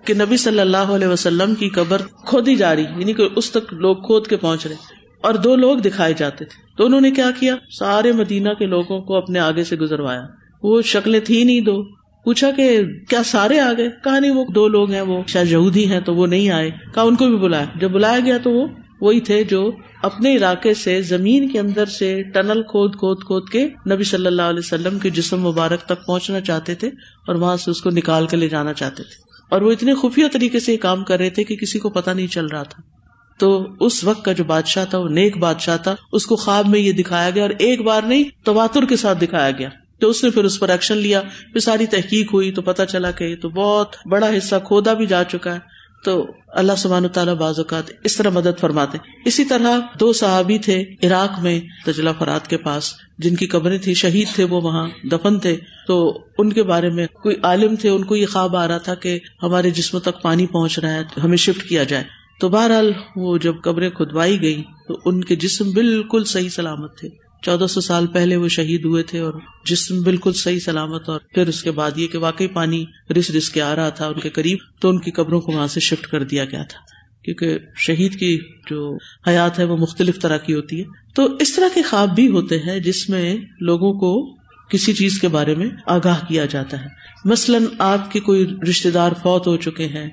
کہ 0.05 0.15
نبی 0.15 0.37
صلی 0.37 0.61
اللہ 0.61 0.77
علیہ 0.77 1.07
وسلم 1.07 1.55
کی 1.55 1.69
قبر 1.69 2.03
کھودی 2.27 2.57
جا 2.57 2.77
رہی 2.77 2.83
یعنی 2.83 3.13
کہ 3.13 3.29
اس 3.37 3.51
تک 3.51 3.75
لوگ 3.75 3.97
کھود 3.97 4.27
کے 4.27 4.37
پہنچ 4.37 4.67
رہے۔ 4.67 4.98
اور 5.23 5.35
دو 5.35 5.57
لوگ 5.57 5.79
دکھائے 5.79 6.15
جاتے 6.17 6.45
تھے۔ 6.45 6.77
تو 6.77 6.87
انہوں 6.87 7.01
نے 7.01 7.11
کیا 7.11 7.31
کیا؟ 7.41 7.55
سارے 7.71 8.13
مدینہ 8.13 8.49
کے 8.59 8.67
لوگوں 8.67 9.01
کو 9.01 9.17
اپنے 9.17 9.39
آگے 9.39 9.65
سے 9.65 9.77
گزروایا۔ 9.77 10.23
وہ 10.63 10.83
شکلیں 10.83 11.21
تھی 11.21 11.45
نہیں 11.45 11.61
دو۔ 11.61 11.83
پوچھا 12.25 12.51
کہ 12.51 12.81
کیا 13.09 13.23
سارے 13.23 13.61
آ 13.61 13.73
گئے؟ 13.77 13.89
کہا 14.05 14.19
نہیں، 14.19 14.31
وہ 14.31 14.45
دو 14.55 14.69
لوگ 14.69 14.91
ہیں، 14.91 15.01
وہ 15.01 15.23
شاید 15.27 15.53
یہودی 15.53 15.87
ہیں 15.87 16.01
تو 16.01 16.15
وہ 16.15 16.27
نہیں 16.27 16.51
آئے۔ 16.51 16.71
کہا 16.95 17.03
ان 17.03 17.17
کو 17.17 17.27
بھی 17.27 17.37
بلایا۔ 17.37 17.65
جب 17.81 17.91
بلایا 17.91 18.21
گیا 18.21 18.39
تو 18.43 18.51
وہ 18.51 18.67
وہی 19.01 19.21
تھے 19.21 19.45
جو 19.45 19.71
اپنے 20.03 20.37
علاقے 20.37 20.75
سے 20.75 21.03
زمین 21.03 21.49
کے 21.49 21.59
اندر 21.59 21.87
سے 21.87 22.23
ٹنل 22.23 22.63
کھود 22.63 22.97
کھود 22.97 23.19
کھود 23.25 23.49
کے 23.49 23.69
نبی 23.91 24.05
صلی 24.05 24.27
اللہ 24.27 24.43
علیہ 24.43 24.59
وسلم 24.59 24.99
کے 24.99 25.11
جسم 25.11 25.41
مبارک 25.41 25.81
تک 25.81 26.07
پہنچنا 26.07 26.41
چاہتے 26.41 26.75
تھے 26.75 26.89
اور 27.27 27.35
وہاں 27.35 27.57
سے 27.57 27.71
اس 27.71 27.81
کو 27.81 27.91
نکال 27.91 28.27
کر 28.27 28.37
لے 28.37 28.49
جانا 28.49 28.73
چاہتے 28.73 29.03
تھے۔ 29.03 29.23
اور 29.49 29.61
وہ 29.61 29.73
اتنے 29.73 29.95
خفیہ 29.95 30.25
طریقے 30.33 30.61
سے 30.61 30.73
یہ 30.73 30.79
کام 30.79 31.05
کر 31.05 31.19
رہے 31.19 31.31
تھے 31.31 31.45
کہ 31.45 31.57
کسی 31.57 31.79
کو 31.79 31.91
پتا 31.91 32.13
نہیں 32.13 32.27
چل 32.27 32.47
رہا 32.47 32.63
تھا۔ 32.63 32.98
تو 33.39 33.67
اس 33.81 34.05
وقت 34.05 34.25
کا 34.25 34.33
جو 34.33 34.45
بادشاہ 34.45 34.85
تھا، 34.85 34.99
وہ 34.99 35.09
نیک 35.09 35.37
بادشاہ 35.37 35.77
تھا۔ 35.77 35.95
اس 36.13 36.27
کو 36.27 36.37
خواب 36.37 36.69
میں 36.69 36.81
یہ 36.81 36.93
دکھایا 36.93 37.31
گیا 37.31 37.43
اور 37.43 37.51
ایک 37.59 37.81
بار 37.83 38.03
نہیں، 38.03 38.25
تواتر 38.45 38.85
کے 38.85 38.97
ساتھ 38.97 39.19
دکھایا 39.23 39.51
گیا۔ 39.51 39.69
تو 39.99 40.09
اس 40.09 40.25
نے 40.25 40.31
پھر 40.31 40.45
اس 40.45 40.61
پر 40.61 40.69
ایکشن 40.69 40.97
لیا۔ 40.97 41.23
پھر 41.53 41.61
ساری 41.61 41.87
تحقیق 41.87 42.35
ہوئی 42.35 42.53
تو 42.53 42.63
پتا 42.63 42.87
چلا 42.87 43.11
کہ 43.11 43.37
تو 43.37 43.49
بہت 43.49 43.97
بڑا 44.07 44.27
حصہ 44.39 44.55
کھودا 44.65 44.95
بھی 44.95 45.07
جا 45.07 45.25
چکا 45.25 45.55
ہے۔ 45.55 45.59
تو 46.05 46.27
اللہ 46.49 46.73
سبحان 46.79 47.09
تعالیٰ 47.09 47.35
بعض 47.35 47.59
اوقات 47.59 47.91
اس 48.05 48.17
طرح 48.17 48.31
مدد 48.31 48.61
فرماتے 48.61 48.99
اسی 49.25 49.45
طرح 49.45 49.79
دو 50.01 50.13
صحابی 50.13 50.59
تھے 50.59 50.85
عراق 51.03 51.41
میں 51.41 51.61
تجلا 51.87 52.13
فرات 52.13 52.51
کے 52.51 52.57
پاس، 52.57 52.95
جن 53.19 53.37
کی 53.37 53.47
قبریں 53.47 53.79
تھی 53.79 53.95
شہید 53.95 54.29
تھے 54.35 54.45
وہ 54.45 54.61
وہاں 54.61 54.89
دفن 55.13 55.39
تھے۔ 55.39 55.57
تو 55.87 56.19
ان 56.39 56.53
کے 56.53 56.63
بارے 56.63 56.91
میں 56.91 57.07
کوئی 57.07 57.37
عالم 57.43 57.77
تھے، 57.77 57.89
ان 57.89 58.05
کو 58.05 58.17
یہ 58.17 58.27
خواب 58.27 58.57
آ 58.57 58.69
رہا 58.69 58.79
تھا 58.79 58.95
کہ 58.95 59.19
ہمارے 59.43 59.71
جسم 59.71 59.99
تک 59.99 60.23
پانی 60.23 60.47
پہنچ 60.47 60.79
رہا 60.79 60.93
ہے، 60.93 61.03
ہمیں 61.23 61.37
شفٹ 61.37 61.69
کیا 61.69 61.85
جائے۔ 61.85 62.18
تو 62.41 62.49
بہرحال 62.49 62.93
وہ 63.17 63.39
جب 63.39 63.55
قبریں 63.65 63.91
کھدوائی 63.91 64.43
گئی 64.43 64.63
تو 64.89 65.01
ان 65.05 65.25
کے 65.25 65.37
جسم 65.37 65.71
بالکل 65.71 66.25
صحیح 66.25 66.49
سلامت 66.49 66.99
تھے۔ 66.99 67.09
چودہ 67.43 67.67
سو 67.67 67.81
سال 67.81 68.07
پہلے 68.07 68.37
وہ 68.37 68.49
شہید 68.49 68.85
ہوئے 68.85 69.03
تھے 69.03 69.19
اور 69.19 69.35
جسم 69.65 70.03
بالکل 70.03 70.33
صحیح 70.33 70.59
سلامت 70.59 71.09
اور 71.09 71.21
پھر 71.35 71.49
اس 71.49 71.63
کے 71.63 71.71
بعد 71.71 71.91
یہ 71.97 72.07
کہ 72.07 72.19
واقعی 72.19 72.47
پانی 72.47 72.85
رس 73.19 73.31
رس 73.31 73.51
کے 73.51 73.63
آ 73.63 73.77
رہا 73.77 73.89
تھا 73.89 74.07
ان 74.07 74.21
کے 74.21 74.31
قریب 74.31 74.59
تو 74.81 74.89
ان 74.89 74.99
کی 74.99 75.11
قبروں 75.11 75.41
کو 75.41 75.53
وہاں 75.53 75.67
سے 75.67 75.81
شفٹ 75.81 76.07
کر 76.07 76.25
دیا 76.25 76.45
گیا 76.45 76.63
تھا۔ 76.63 76.79
کیونکہ 77.25 77.59
شہید 77.77 78.19
کی 78.19 78.39
جو 78.71 78.99
حیات 79.27 79.59
ہے 79.59 79.65
وہ 79.65 79.77
مختلف 79.77 80.21
طرح 80.21 80.37
کی 80.37 80.55
ہوتی 80.55 80.81
ہے۔ 80.81 80.85
تو 81.15 81.37
اس 81.41 81.57
طرح 81.57 81.69
کے 81.75 81.83
خواب 81.83 82.15
بھی 82.15 82.29
ہوتے 82.29 82.59
ہیں 82.59 82.79
جس 82.79 83.09
میں 83.09 83.37
لوگوں 83.61 83.93
کو 83.93 84.39
کسی 84.69 84.93
چیز 84.93 85.21
کے 85.21 85.29
بارے 85.29 85.55
میں 85.55 85.71
آگاہ 85.87 86.19
کیا 86.29 86.45
جاتا 86.45 86.81
ہے۔ 86.81 86.89
مثلاً 87.25 87.65
آپ 87.79 88.13
کے 88.13 88.21
کوئی 88.21 88.47
رشتے 88.71 88.91
دار 88.91 89.13
فوت 89.23 89.47
ہو 89.47 89.57
چکے 89.57 89.87
ہیں 89.87 90.11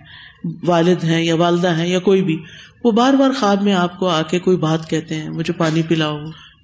والد 0.64 1.04
ہیں 1.04 1.24
یا 1.24 1.36
والدہ 1.36 1.78
ہیں 1.78 1.88
یا 1.88 2.00
کوئی 2.00 2.24
بھی، 2.24 2.44
وہ 2.84 2.92
بار 2.92 3.14
بار 3.14 3.30
خواب 3.40 3.62
میں 3.62 3.74
آپ 3.74 4.00
کو 4.00 4.08
آ 4.08 4.22
کے 4.22 4.40
کوئی 4.40 4.58
بات 4.58 4.90
کہتے 4.90 5.16
ہیں، 5.16 5.30
مجھے 5.30 5.54
پانی 5.54 5.82
پلاؤ، 5.82 6.18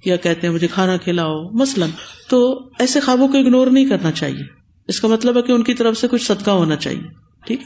یا 0.04 0.16
کہتے 0.16 0.46
ہیں 0.46 0.54
مجھے 0.54 0.66
کھانا 0.66 0.96
کھلاؤ، 0.96 1.48
مثلاً۔ 1.50 1.88
تو 2.28 2.68
ایسے 2.78 3.00
خوابوں 3.00 3.28
کو 3.28 3.38
اگنور 3.38 3.66
نہیں 3.66 3.88
کرنا 3.88 4.12
چاہیے۔ 4.12 4.42
اس 4.88 5.00
کا 5.00 5.08
مطلب 5.08 5.36
ہے 5.36 5.42
کہ 5.42 5.52
ان 5.52 5.62
کی 5.62 5.74
طرف 5.74 5.96
سے 5.96 6.08
کچھ 6.08 6.22
صدقہ 6.22 6.50
ہونا 6.50 6.76
چاہیے، 6.76 7.02
ٹھیک 7.46 7.60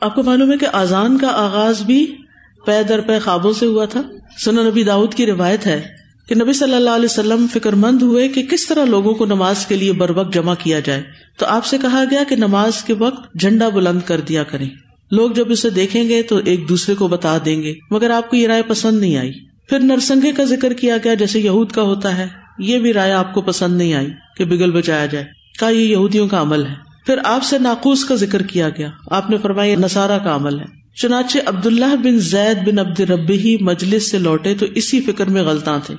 آپ 0.00 0.14
کو 0.14 0.22
معلوم 0.22 0.52
ہے 0.52 0.56
کہ 0.56 0.66
آزان 0.72 1.18
کا 1.18 1.28
آغاز 1.28 1.82
بھی 1.82 2.16
پے 2.66 2.82
در 2.82 3.00
پے 3.00 3.18
خوابوں 3.18 3.52
سے 3.52 3.66
ہوا 3.66 3.84
تھا۔ 3.84 4.02
سنا 4.44 4.62
نبی 4.62 4.82
داؤد 4.82 5.14
کی 5.14 5.26
روایت 5.26 5.66
ہے 5.66 5.88
کہ 6.28 6.34
نبی 6.34 6.52
صلی 6.52 6.74
اللہ 6.74 6.90
علیہ 6.90 7.04
وسلم 7.04 7.46
فکر 7.52 7.72
مند 7.72 8.02
ہوئے 8.02 8.28
کہ 8.28 8.42
کس 8.42 8.66
طرح 8.66 8.84
لوگوں 8.84 9.14
کو 9.14 9.26
نماز 9.26 9.66
کے 9.66 9.76
لیے 9.76 9.92
بر 9.92 10.10
وقت 10.10 10.34
جمع 10.34 10.54
کیا 10.58 10.80
جائے۔ 10.80 11.02
تو 11.38 11.46
آپ 11.46 11.64
سے 11.64 11.78
کہا 11.78 12.04
گیا 12.10 12.22
کہ 12.28 12.36
نماز 12.36 12.84
کے 12.84 12.94
وقت 12.94 13.34
جھنڈا 13.40 13.68
بلند 13.68 14.00
کر 14.04 14.20
دیا 14.20 14.42
کریں۔ 14.42 14.70
لوگ 15.10 15.30
جب 15.30 15.50
اسے 15.50 15.70
دیکھیں 15.70 16.08
گے 16.08 16.22
تو 16.22 16.40
ایک 16.44 16.68
دوسرے 16.68 16.94
کو 16.94 17.08
بتا 17.08 17.38
دیں 17.44 17.62
گے، 17.62 17.74
مگر 17.90 18.10
آپ 18.10 18.30
کو 18.30 18.36
یہ 18.36 18.46
رائے 18.46 18.62
پسند 18.62 19.00
نہیں 19.00 19.16
آئی۔ 19.16 19.32
پھر 19.68 19.78
نرسنگے 19.78 20.32
کا 20.32 20.44
ذکر 20.44 20.72
کیا 20.72 20.96
گیا، 21.04 21.14
جیسے 21.14 21.40
یہود 21.40 21.72
کا 21.72 21.82
ہوتا 21.82 22.18
ہے، 22.18 22.26
یہ 22.58 22.78
بھی 22.78 22.92
رائے 22.92 23.12
آپ 23.12 23.34
کو 23.34 23.42
پسند 23.42 23.76
نہیں 23.76 23.94
آئی 23.94 24.08
کہ 24.36 24.44
بگل 24.44 24.70
بچایا 24.70 25.06
جائے۔ 25.06 25.24
کا 25.58 25.68
یہ 25.68 25.80
یہودیوں 25.80 26.28
کا 26.28 26.40
عمل 26.40 26.66
ہے۔ 26.66 26.74
پھر 27.06 27.18
آپ 27.24 27.44
سے 27.44 27.58
ناقوس 27.58 28.04
کا 28.04 28.14
ذکر 28.14 28.42
کیا 28.42 28.68
گیا۔ 28.68 28.90
آپ 29.10 29.30
نے 29.30 29.36
فرمایا 29.38 29.76
نسارا 29.76 30.18
کا 30.18 30.34
عمل 30.34 30.60
ہے۔ 30.60 30.64
چنانچہ 31.02 31.38
عبداللہ 31.46 31.96
بن 31.96 32.18
زید 32.18 32.68
بن 32.68 32.78
عبد 32.78 33.00
ربی 33.00 33.38
ہی 33.38 33.56
مجلس 33.60 34.10
سے 34.10 34.18
لوٹے 34.18 34.54
تو 34.54 34.66
اسی 34.74 35.00
فکر 35.00 35.26
میں 35.26 35.42
غلطاں 35.42 35.78
تھے، 35.86 35.94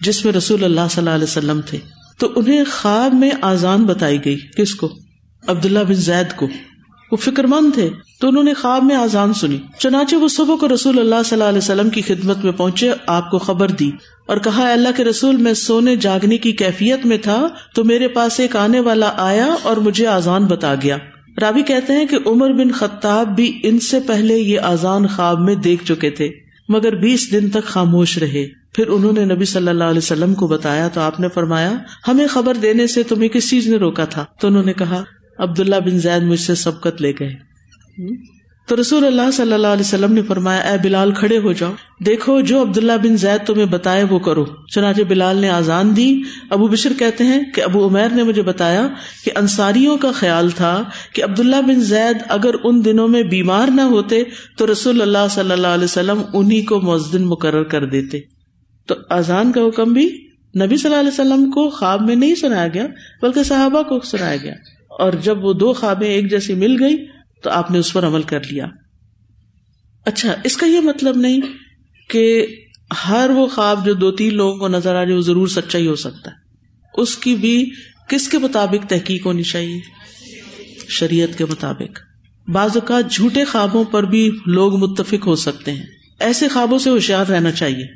جس 0.00 0.24
میں 0.24 0.32
رسول 0.32 0.64
اللہ 0.64 0.80
صلی 0.90 1.00
اللہ 1.00 1.10
علیہ 1.10 1.24
وسلم 1.24 1.60
تھے۔ 1.66 1.78
تو 2.18 2.32
انہیں 2.36 2.64
خواب 2.72 3.14
میں 3.14 3.30
آزان 3.40 3.84
بتائی 3.84 4.24
گئی، 4.24 4.38
کس 4.56 4.74
کو؟ 4.74 4.98
عبداللہ 5.46 5.78
بن 5.78 5.94
زید 5.94 6.36
کو۔ 6.36 6.48
وہ 7.12 7.16
فکر 7.16 7.44
مند 7.44 7.74
تھے 7.74 7.90
تو 8.20 8.28
انہوں 8.28 8.44
نے 8.44 8.54
خواب 8.54 8.84
میں 8.84 8.96
آزان 8.96 9.32
سنی۔ 9.32 9.58
چنانچہ 9.78 10.16
وہ 10.16 10.28
صبح 10.28 10.56
کو 10.56 10.68
رسول 10.74 10.98
اللہ 10.98 11.22
صلی 11.24 11.36
اللہ 11.38 11.48
علیہ 11.48 11.58
وسلم 11.58 11.90
کی 11.90 12.02
خدمت 12.02 12.44
میں 12.44 12.52
پہنچے، 12.52 12.90
آپ 13.06 13.30
کو 13.30 13.38
خبر 13.38 13.68
دی 13.68 13.90
اور 14.26 14.36
کہا 14.36 14.72
اللہ 14.72 14.88
کے 14.96 15.04
رسول، 15.04 15.36
میں 15.36 15.54
سونے 15.54 15.96
جاگنے 15.96 16.38
کی 16.38 16.52
کیفیت 16.52 17.06
میں 17.06 17.18
تھا 17.18 17.48
تو 17.74 17.84
میرے 17.84 18.08
پاس 18.08 18.40
ایک 18.40 18.56
آنے 18.56 18.80
والا 18.80 19.12
آیا 19.16 19.54
اور 19.62 19.76
مجھے 19.76 20.06
آزان 20.06 20.44
بتا 20.44 20.74
گیا۔ 20.82 20.96
رابی 21.40 21.62
کہتے 21.62 21.92
ہیں 21.92 22.06
کہ 22.06 22.18
عمر 22.26 22.52
بن 22.52 22.70
خطاب 22.70 23.36
بھی 23.36 23.60
ان 23.62 23.78
سے 23.78 24.00
پہلے 24.00 24.38
یہ 24.38 24.60
آزان 24.60 25.06
خواب 25.06 25.40
میں 25.40 25.54
دیکھ 25.54 25.84
چکے 25.84 26.10
تھے، 26.10 26.30
مگر 26.68 26.94
بیس 26.94 27.32
دن 27.32 27.50
تک 27.50 27.64
خاموش 27.64 28.18
رہے۔ 28.18 28.46
پھر 28.74 28.88
انہوں 28.88 29.12
نے 29.12 29.24
نبی 29.24 29.44
صلی 29.44 29.68
اللہ 29.68 29.84
علیہ 29.84 29.98
وسلم 29.98 30.34
کو 30.34 30.46
بتایا 30.46 30.88
تو 30.88 31.00
آپ 31.00 31.20
نے 31.20 31.28
فرمایا، 31.28 31.72
ہمیں 32.08 32.26
خبر 32.26 32.54
دینے 32.54 32.86
سے 32.86 33.02
تمہیں 33.02 33.28
کس 33.28 33.50
چیز 33.50 33.66
نے 33.66 33.76
روکا 33.76 34.04
تھا؟ 34.04 34.24
تو 34.40 34.48
انہوں 34.48 34.62
نے 34.62 34.72
کہا 34.72 35.02
عبداللہ 35.40 35.76
بن 35.76 35.98
زید 35.98 36.22
مجھ 36.22 36.40
سے 36.40 36.54
سبقت 36.54 37.02
لے 37.02 37.12
گئے۔ 37.20 37.50
تو 38.68 38.80
رسول 38.80 39.06
اللہ 39.06 39.30
صلی 39.30 39.52
اللہ 39.52 39.66
علیہ 39.66 39.84
وسلم 39.84 40.12
نے 40.12 40.22
فرمایا، 40.22 40.60
اے 40.60 40.78
بلال 40.82 41.12
کھڑے 41.12 41.38
ہو 41.38 41.52
جاؤ۔ 41.52 41.72
دیکھو، 42.06 42.40
جو 42.40 42.62
عبداللہ 42.62 42.92
بن 43.02 43.16
زید 43.16 43.46
تمہیں 43.46 43.66
بتائے 43.66 44.04
وہ 44.04 44.18
کرو۔ 44.18 44.44
چنانچہ 44.74 45.02
بلال 45.02 45.36
نے 45.36 45.48
آزان 45.48 45.96
دی۔ 45.96 46.22
ابو 46.50 46.68
بشر 46.68 46.92
کہتے 46.98 47.24
ہیں 47.24 47.40
کہ 47.54 47.60
ابو 47.60 47.88
عمیر 47.88 48.08
نے 48.08 48.22
مجھے 48.22 48.42
بتایا 48.42 48.88
کہ 49.24 49.30
انصاریوں 49.36 49.96
کا 49.96 50.12
خیال 50.12 50.50
تھا 50.50 50.84
کہ 51.12 51.24
عبداللہ 51.24 51.62
بن 51.66 51.80
زید 51.80 52.16
اگر 52.28 52.50
ان 52.64 52.84
دنوں 52.84 53.08
میں 53.08 53.22
بیمار 53.22 53.68
نہ 53.68 53.80
ہوتے 53.80 54.22
تو 54.58 54.72
رسول 54.72 55.02
اللہ 55.02 55.26
صلی 55.30 55.52
اللہ 55.52 55.66
علیہ 55.66 55.84
وسلم 55.84 56.22
انہیں 56.32 56.66
کو 56.66 56.80
مؤذن 56.80 57.22
مقرر 57.22 57.62
کر 57.62 57.84
دیتے۔ 57.84 58.20
تو 58.86 58.94
اذان 59.10 59.52
کا 59.52 59.60
حکم 59.60 59.92
بھی 59.92 60.26
نبی 60.62 60.76
صلی 60.76 60.94
اللہ 60.94 61.00
علیہ 61.00 61.20
وسلم 61.20 61.50
کو 61.50 61.70
خواب 61.70 62.02
میں 62.02 62.16
نہیں 62.16 62.34
سنایا 62.34 62.68
گیا، 62.68 62.86
بلکہ 63.22 63.42
صحابہ 63.42 63.82
کو 63.82 64.00
سنایا 64.00 64.36
گیا۔ 64.36 64.54
اور 65.00 65.12
جب 65.12 65.44
وہ 65.44 65.52
دو 65.52 65.72
خوابیں 65.72 66.08
ایک 66.08 66.30
جیسی 66.30 66.54
مل 66.54 66.82
گئی 66.82 67.06
تو 67.42 67.50
آپ 67.50 67.70
نے 67.70 67.78
اس 67.78 67.92
پر 67.92 68.06
عمل 68.06 68.22
کر 68.22 68.40
لیا۔ 68.50 68.66
اچھا 70.04 70.34
اس 70.44 70.56
کا 70.56 70.66
یہ 70.66 70.80
مطلب 70.80 71.16
نہیں 71.16 71.40
کہ 72.08 72.46
ہر 73.08 73.30
وہ 73.34 73.46
خواب 73.46 73.86
جو 73.86 73.94
دو 73.94 74.12
تین 74.12 74.34
لوگوں 74.34 74.58
کو 74.58 74.68
نظر 74.68 74.94
آ 74.94 75.04
جائے 75.04 75.16
وہ 75.16 75.20
ضرور 75.20 75.48
سچا 75.48 75.78
ہی 75.78 75.86
ہو 75.86 75.94
سکتا 75.94 76.30
ہے۔ 76.30 76.36
اس 76.94 77.16
کی 77.16 77.34
بھی 77.34 77.70
کس 78.08 78.28
کے 78.28 78.38
مطابق 78.38 78.90
تحقیق 78.90 79.26
ہونی 79.26 79.42
چاہیے؟ 79.42 79.80
شریعت 80.88 81.38
کے 81.38 81.44
مطابق۔ 81.44 82.00
بعض 82.48 82.70
اوقات 82.74 83.10
جھوٹے 83.10 83.44
خوابوں 83.44 83.84
پر 83.84 84.02
بھی 84.02 84.30
لوگ 84.46 84.76
متفق 84.76 85.26
ہو 85.26 85.36
سکتے 85.36 85.72
ہیں۔ 85.72 85.86
ایسے 86.20 86.48
خوابوں 86.48 86.78
سے 86.78 86.90
ہوشیار 86.90 87.26
رہنا 87.26 87.52
چاہیے۔ 87.52 87.86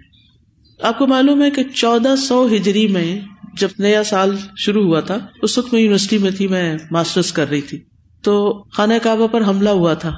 آپ 0.83 0.99
کو 0.99 1.07
معلوم 1.07 1.43
ہے 1.43 1.51
کہ 1.51 1.63
چودہ 1.75 2.15
سو 2.19 2.47
ہجری 2.47 2.89
میں 2.89 3.21
جب 3.59 3.69
نیا 3.79 4.05
سال 4.05 4.37
شروع 4.57 4.85
ہوا 4.85 5.01
تھا، 5.01 5.19
اس 5.43 5.59
وقت 5.59 5.73
میں 5.73 5.81
یونیورسٹی 5.81 6.19
میں 6.19 6.31
تھی، 6.31 6.49
میں 6.49 6.79
ماسٹرس 6.91 7.33
کر 7.33 7.51
رہی 7.51 7.61
تھی۔ 7.61 7.81
تو 8.23 8.65
خانہ 8.73 8.95
کعبہ 9.03 9.27
پر 9.27 9.45
حملہ 9.45 9.69
ہوا 9.69 9.95
تھا۔ 9.95 10.13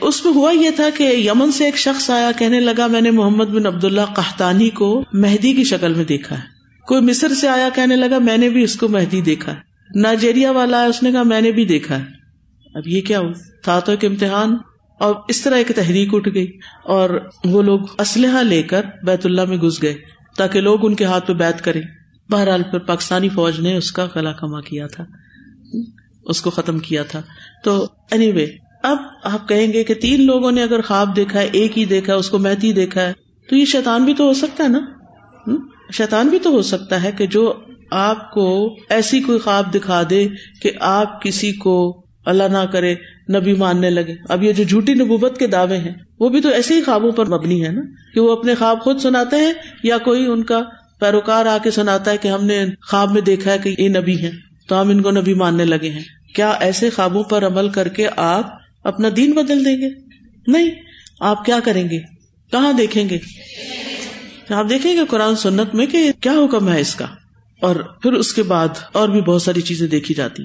اس 0.00 0.24
میں 0.24 0.32
ہوا 0.32 0.50
یہ 0.50 0.70
تھا 0.76 0.88
کہ 0.96 1.02
یمن 1.02 1.52
سے 1.52 1.64
ایک 1.64 1.76
شخص 1.76 2.10
آیا، 2.10 2.30
کہنے 2.38 2.60
لگا، 2.60 2.86
میں 2.86 3.00
نے 3.00 3.10
محمد 3.10 3.44
بن 3.44 3.66
عبد 3.66 3.84
اللہ 3.84 4.00
قحطانی 4.00 4.70
کو 4.70 5.04
مہدی 5.12 5.52
کی 5.52 5.64
شکل 5.64 5.94
میں 5.94 6.04
دیکھا 6.04 6.38
ہے۔ 6.38 6.42
کوئی 6.86 7.00
مصر 7.00 7.34
سے 7.34 7.48
آیا، 7.48 7.68
کہنے 7.74 7.96
لگا، 7.96 8.18
میں 8.18 8.38
نے 8.38 8.48
بھی 8.48 8.62
اس 8.62 8.76
کو 8.76 8.88
مہدی 8.88 9.20
دیکھا 9.20 9.52
ہے۔ 9.52 10.00
نائجیریا 10.00 10.50
والا 10.50 10.82
ہے 10.82 10.86
اس 10.86 11.02
نے 11.02 11.12
کہا، 11.12 11.22
میں 11.22 11.40
نے 11.40 11.50
بھی 11.50 11.64
دیکھا 11.64 11.98
ہے۔ 11.98 12.04
اب 12.74 12.88
یہ 12.88 13.00
کیا 13.00 13.20
ہو 13.20 13.32
تھا 13.64 13.80
تو 13.80 13.92
ایک 13.92 14.04
امتحان، 14.04 14.56
اور 15.00 15.14
اس 15.28 15.40
طرح 15.40 15.56
ایک 15.56 15.68
تحریک 15.68 16.14
اٹھ 16.14 16.28
گئی، 16.34 16.58
اور 16.84 17.28
وہ 17.44 17.62
لوگ 17.62 17.80
اسلحہ 17.98 18.42
لے 18.42 18.62
کر 18.62 18.82
بیت 19.02 19.26
اللہ 19.26 19.44
میں 19.44 19.56
گھس 19.56 19.82
گئے، 19.82 19.94
تاکہ 20.36 20.60
لوگ 20.60 20.86
ان 20.86 20.94
کے 20.94 21.04
ہاتھ 21.04 21.26
پہ 21.26 21.32
بیت 21.32 21.62
کریں۔ 21.64 21.82
بہرحال 22.30 22.62
پھر 22.62 22.78
پاکستانی 22.78 23.28
فوج 23.28 23.60
نے 23.60 23.76
اس 23.76 23.92
کا 23.92 24.06
گلا 24.16 24.32
کما 24.32 24.60
کیا 24.60 24.86
تھا۔ 24.86 25.04
اس 26.24 26.42
کو 26.42 26.50
ختم 26.50 26.78
کیا 26.78 27.02
تھا۔ 27.02 27.22
تو 27.64 27.86
اینی 28.10 28.32
وے 28.32 28.46
اب 28.82 28.96
آپ 29.24 29.48
کہیں 29.48 29.72
گے 29.72 29.84
کہ 29.84 29.94
تین 29.94 30.26
لوگوں 30.26 30.52
نے 30.52 30.62
اگر 30.62 30.80
خواب 30.80 31.16
دیکھا 31.16 31.40
ہے، 31.40 31.48
ایک 31.52 31.78
ہی 31.78 31.84
دیکھا 31.84 32.12
ہے، 32.12 32.18
اس 32.18 32.30
کو 32.30 32.38
مہتی 32.38 32.72
دیکھا 32.72 33.00
ہے، 33.00 33.12
تو 33.50 33.56
یہ 33.56 33.64
شیطان 33.64 34.04
بھی 34.04 34.14
تو 34.14 34.24
ہو 34.24 34.32
سکتا 34.32 34.64
ہے 34.64 34.68
نا؟ 34.68 34.80
شیطان 35.92 36.28
بھی 36.28 36.38
تو 36.38 36.50
ہو 36.50 36.62
سکتا 36.62 37.02
ہے 37.02 37.12
کہ 37.12 37.26
جو 37.26 37.54
آپ 37.90 38.30
کو 38.30 38.76
ایسی 38.88 39.20
کوئی 39.20 39.38
خواب 39.38 39.74
دکھا 39.74 40.02
دے 40.10 40.28
کہ 40.62 40.70
آپ 40.80 41.22
کسی 41.22 41.52
کو 41.52 42.04
اللہ 42.26 42.42
نہ 42.42 42.66
کرے، 42.72 42.94
نبی 43.34 43.54
ماننے 43.54 43.90
لگے۔ 43.90 44.14
اب 44.28 44.42
یہ 44.42 44.52
جو 44.52 44.64
جھوٹی 44.64 44.94
نبوت 44.94 45.38
کے 45.38 45.46
دعوے 45.46 45.76
ہیں، 45.76 45.94
وہ 46.20 46.28
بھی 46.28 46.40
تو 46.40 46.48
ایسے 46.48 46.74
ہی 46.74 46.82
خوابوں 46.82 47.12
پر 47.12 47.26
مبنی 47.26 47.66
ہے 47.66 47.72
نا؟ 47.72 47.82
کہ 48.14 48.20
وہ 48.20 48.32
اپنے 48.32 48.54
خواب 48.54 48.80
خود 48.80 48.98
سناتے 48.98 49.36
ہیں 49.36 49.52
یا 49.82 49.98
کوئی 49.98 50.26
ان 50.26 50.42
کا 50.42 50.60
پیروکار 51.00 51.46
آ 51.46 51.58
کے 51.62 51.70
سناتا 51.70 52.10
ہے 52.10 52.16
کہ 52.16 52.28
ہم 52.28 52.44
نے 52.44 52.64
خواب 52.82 53.12
میں 53.12 53.22
دیکھا 53.22 53.52
ہے 53.52 53.58
کہ 53.58 53.82
یہ 53.82 53.88
نبی 53.88 54.20
ہے 54.20 54.30
تو 54.68 54.80
ہم 54.80 54.88
ان 54.88 55.02
کو 55.02 55.10
نبی 55.10 55.34
ماننے 55.34 55.64
لگے 55.64 55.90
ہیں۔ 55.90 56.02
کیا 56.34 56.50
ایسے 56.50 56.90
خوابوں 56.90 57.22
پر 57.22 57.46
عمل 57.46 57.68
کر 57.68 57.88
کے 57.88 58.06
آپ 58.16 58.58
اپنا 58.84 59.08
دین 59.16 59.30
بدل 59.32 59.64
دیں 59.64 59.76
گے؟ 59.76 59.88
نہیں۔ 60.46 60.70
آپ 61.20 61.44
کیا 61.44 61.60
کریں 61.64 61.84
گے؟ 61.84 61.98
کہاں 62.50 62.72
دیکھیں 62.72 63.08
گے؟ 63.08 63.18
آپ 64.48 64.66
دیکھیں 64.70 64.96
گے 64.96 65.00
قرآن 65.08 65.36
سنت 65.36 65.74
میں 65.74 65.86
کہ 65.86 66.12
کیا 66.20 66.32
حکم 66.32 66.72
ہے 66.72 66.80
اس 66.80 66.94
کا۔ 66.94 67.06
اور 67.60 67.76
پھر 67.76 68.12
اس 68.12 68.32
کے 68.32 68.42
بعد 68.42 68.68
اور 68.92 69.08
بھی 69.08 69.20
بہت 69.20 69.42
ساری 69.42 69.60
چیزیں 69.60 69.86
دیکھی 69.86 70.14
جاتی۔ 70.14 70.42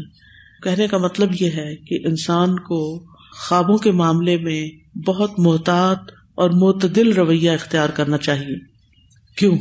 کہنے 0.64 0.88
کا 0.88 0.98
مطلب 0.98 1.30
یہ 1.40 1.50
ہے 1.52 1.76
کہ 1.76 2.00
انسان 2.06 2.60
کو 2.60 3.04
خوابوں 3.48 3.78
کے 3.78 3.92
معاملے 3.92 4.38
میں 4.38 4.70
بہت 5.00 5.40
محتاط 5.40 6.12
اور 6.36 6.50
معتدل 6.50 7.12
رویہ 7.12 7.52
اختیار 7.52 7.90
کرنا 7.90 8.18
چاہیے۔ 8.18 8.56
کیوں؟ 9.38 9.58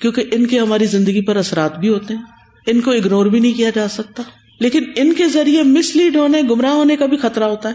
کیونکہ 0.00 0.24
ان 0.32 0.46
کے 0.46 0.58
ہماری 0.58 0.86
زندگی 0.86 1.20
پر 1.20 1.36
اثرات 1.36 1.78
بھی 1.78 1.88
ہوتے 1.88 2.14
ہیں۔ 2.14 2.22
ان 2.66 2.80
کو 2.80 2.90
اگنور 2.90 3.26
بھی 3.26 3.40
نہیں 3.40 3.52
کیا 3.52 3.70
جا 3.74 3.88
سکتا۔ 3.88 4.22
لیکن 4.60 4.84
ان 4.96 5.12
کے 5.12 5.28
ذریعے 5.28 5.62
مس 5.62 5.96
لیڈ 5.96 6.16
ہونے، 6.16 6.42
گمراہ 6.42 6.72
ہونے 6.72 6.96
کا 6.96 7.06
بھی 7.06 7.16
خطرہ 7.16 7.44
ہوتا 7.44 7.68
ہے۔ 7.68 7.74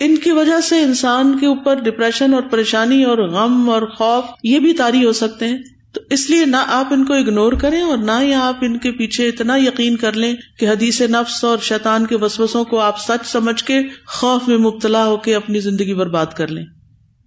ان 0.00 0.16
کی 0.16 0.30
وجہ 0.30 0.60
سے 0.60 0.80
انسان 0.80 1.38
کے 1.38 1.46
اوپر 1.46 1.74
ڈپریشن 1.74 2.34
اور 2.34 2.42
پریشانی 2.42 3.04
اور 3.04 3.18
غم 3.18 3.70
اور 3.70 3.82
خوف، 3.82 4.24
یہ 4.42 4.58
بھی 4.58 4.72
تاری 4.72 5.04
ہو 5.04 5.12
سکتے 5.12 5.48
ہیں۔ 5.48 5.58
تو 5.92 6.00
اس 6.10 6.30
لیے 6.30 6.44
نہ 6.44 6.56
آپ 6.66 6.92
ان 6.92 7.04
کو 7.04 7.12
اگنور 7.12 7.52
کریں 7.52 7.80
اور 7.80 7.98
نہ 7.98 8.10
ہی 8.20 8.34
آپ 8.34 8.56
ان 8.62 8.78
کے 8.78 8.92
پیچھے 8.92 9.28
اتنا 9.28 9.56
یقین 9.56 9.96
کر 9.96 10.12
لیں 10.12 10.36
کہ 10.58 10.68
حدیث 10.68 11.00
نفس 11.00 11.44
اور 11.44 11.58
شیطان 11.58 12.06
کے 12.06 12.16
وسوسوں 12.16 12.64
کو 12.64 12.80
آپ 12.80 13.00
سچ 13.00 13.26
سمجھ 13.26 13.64
کے 13.64 13.78
خوف 14.06 14.48
میں 14.48 14.58
مبتلا 14.58 15.06
ہو 15.06 15.16
کے 15.16 15.34
اپنی 15.34 15.60
زندگی 15.60 15.94
برباد 15.94 16.26
کر 16.26 16.48
لیں۔ 16.48 16.64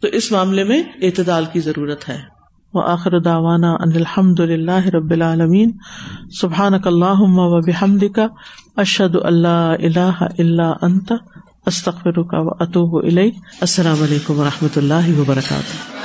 تو 0.02 0.08
اس 0.08 0.32
معاملے 0.32 0.64
میں 0.64 0.84
اعتدال 1.02 1.46
کی 1.54 1.60
ضرورت 1.60 2.10
ہے۔ 2.10 2.39
وہ 2.74 2.84
آخر 2.84 3.20
داوانا 3.20 3.72
ان 3.72 3.92
الحمد 3.96 4.40
للہ 4.40 4.86
رب 4.86 5.12
العالمین. 5.12 5.72
سبحان 6.42 6.74
اللہ 6.74 7.22
و 7.22 7.62
بحمد 7.62 8.04
کا 8.16 8.28
اشد 8.78 9.16
اللہ 9.24 9.74
اللہ 9.84 10.24
اللہ 10.38 10.74
انت 10.82 11.14
استخر 11.66 12.24
کا 12.24 12.38
اطوب 12.38 13.04
السلام 13.62 14.04
علیکم 14.04 14.40
و 14.40 14.44
رحمۃ 14.44 14.78
اللہ 14.78 15.20
وبرکاتہ. 15.20 16.00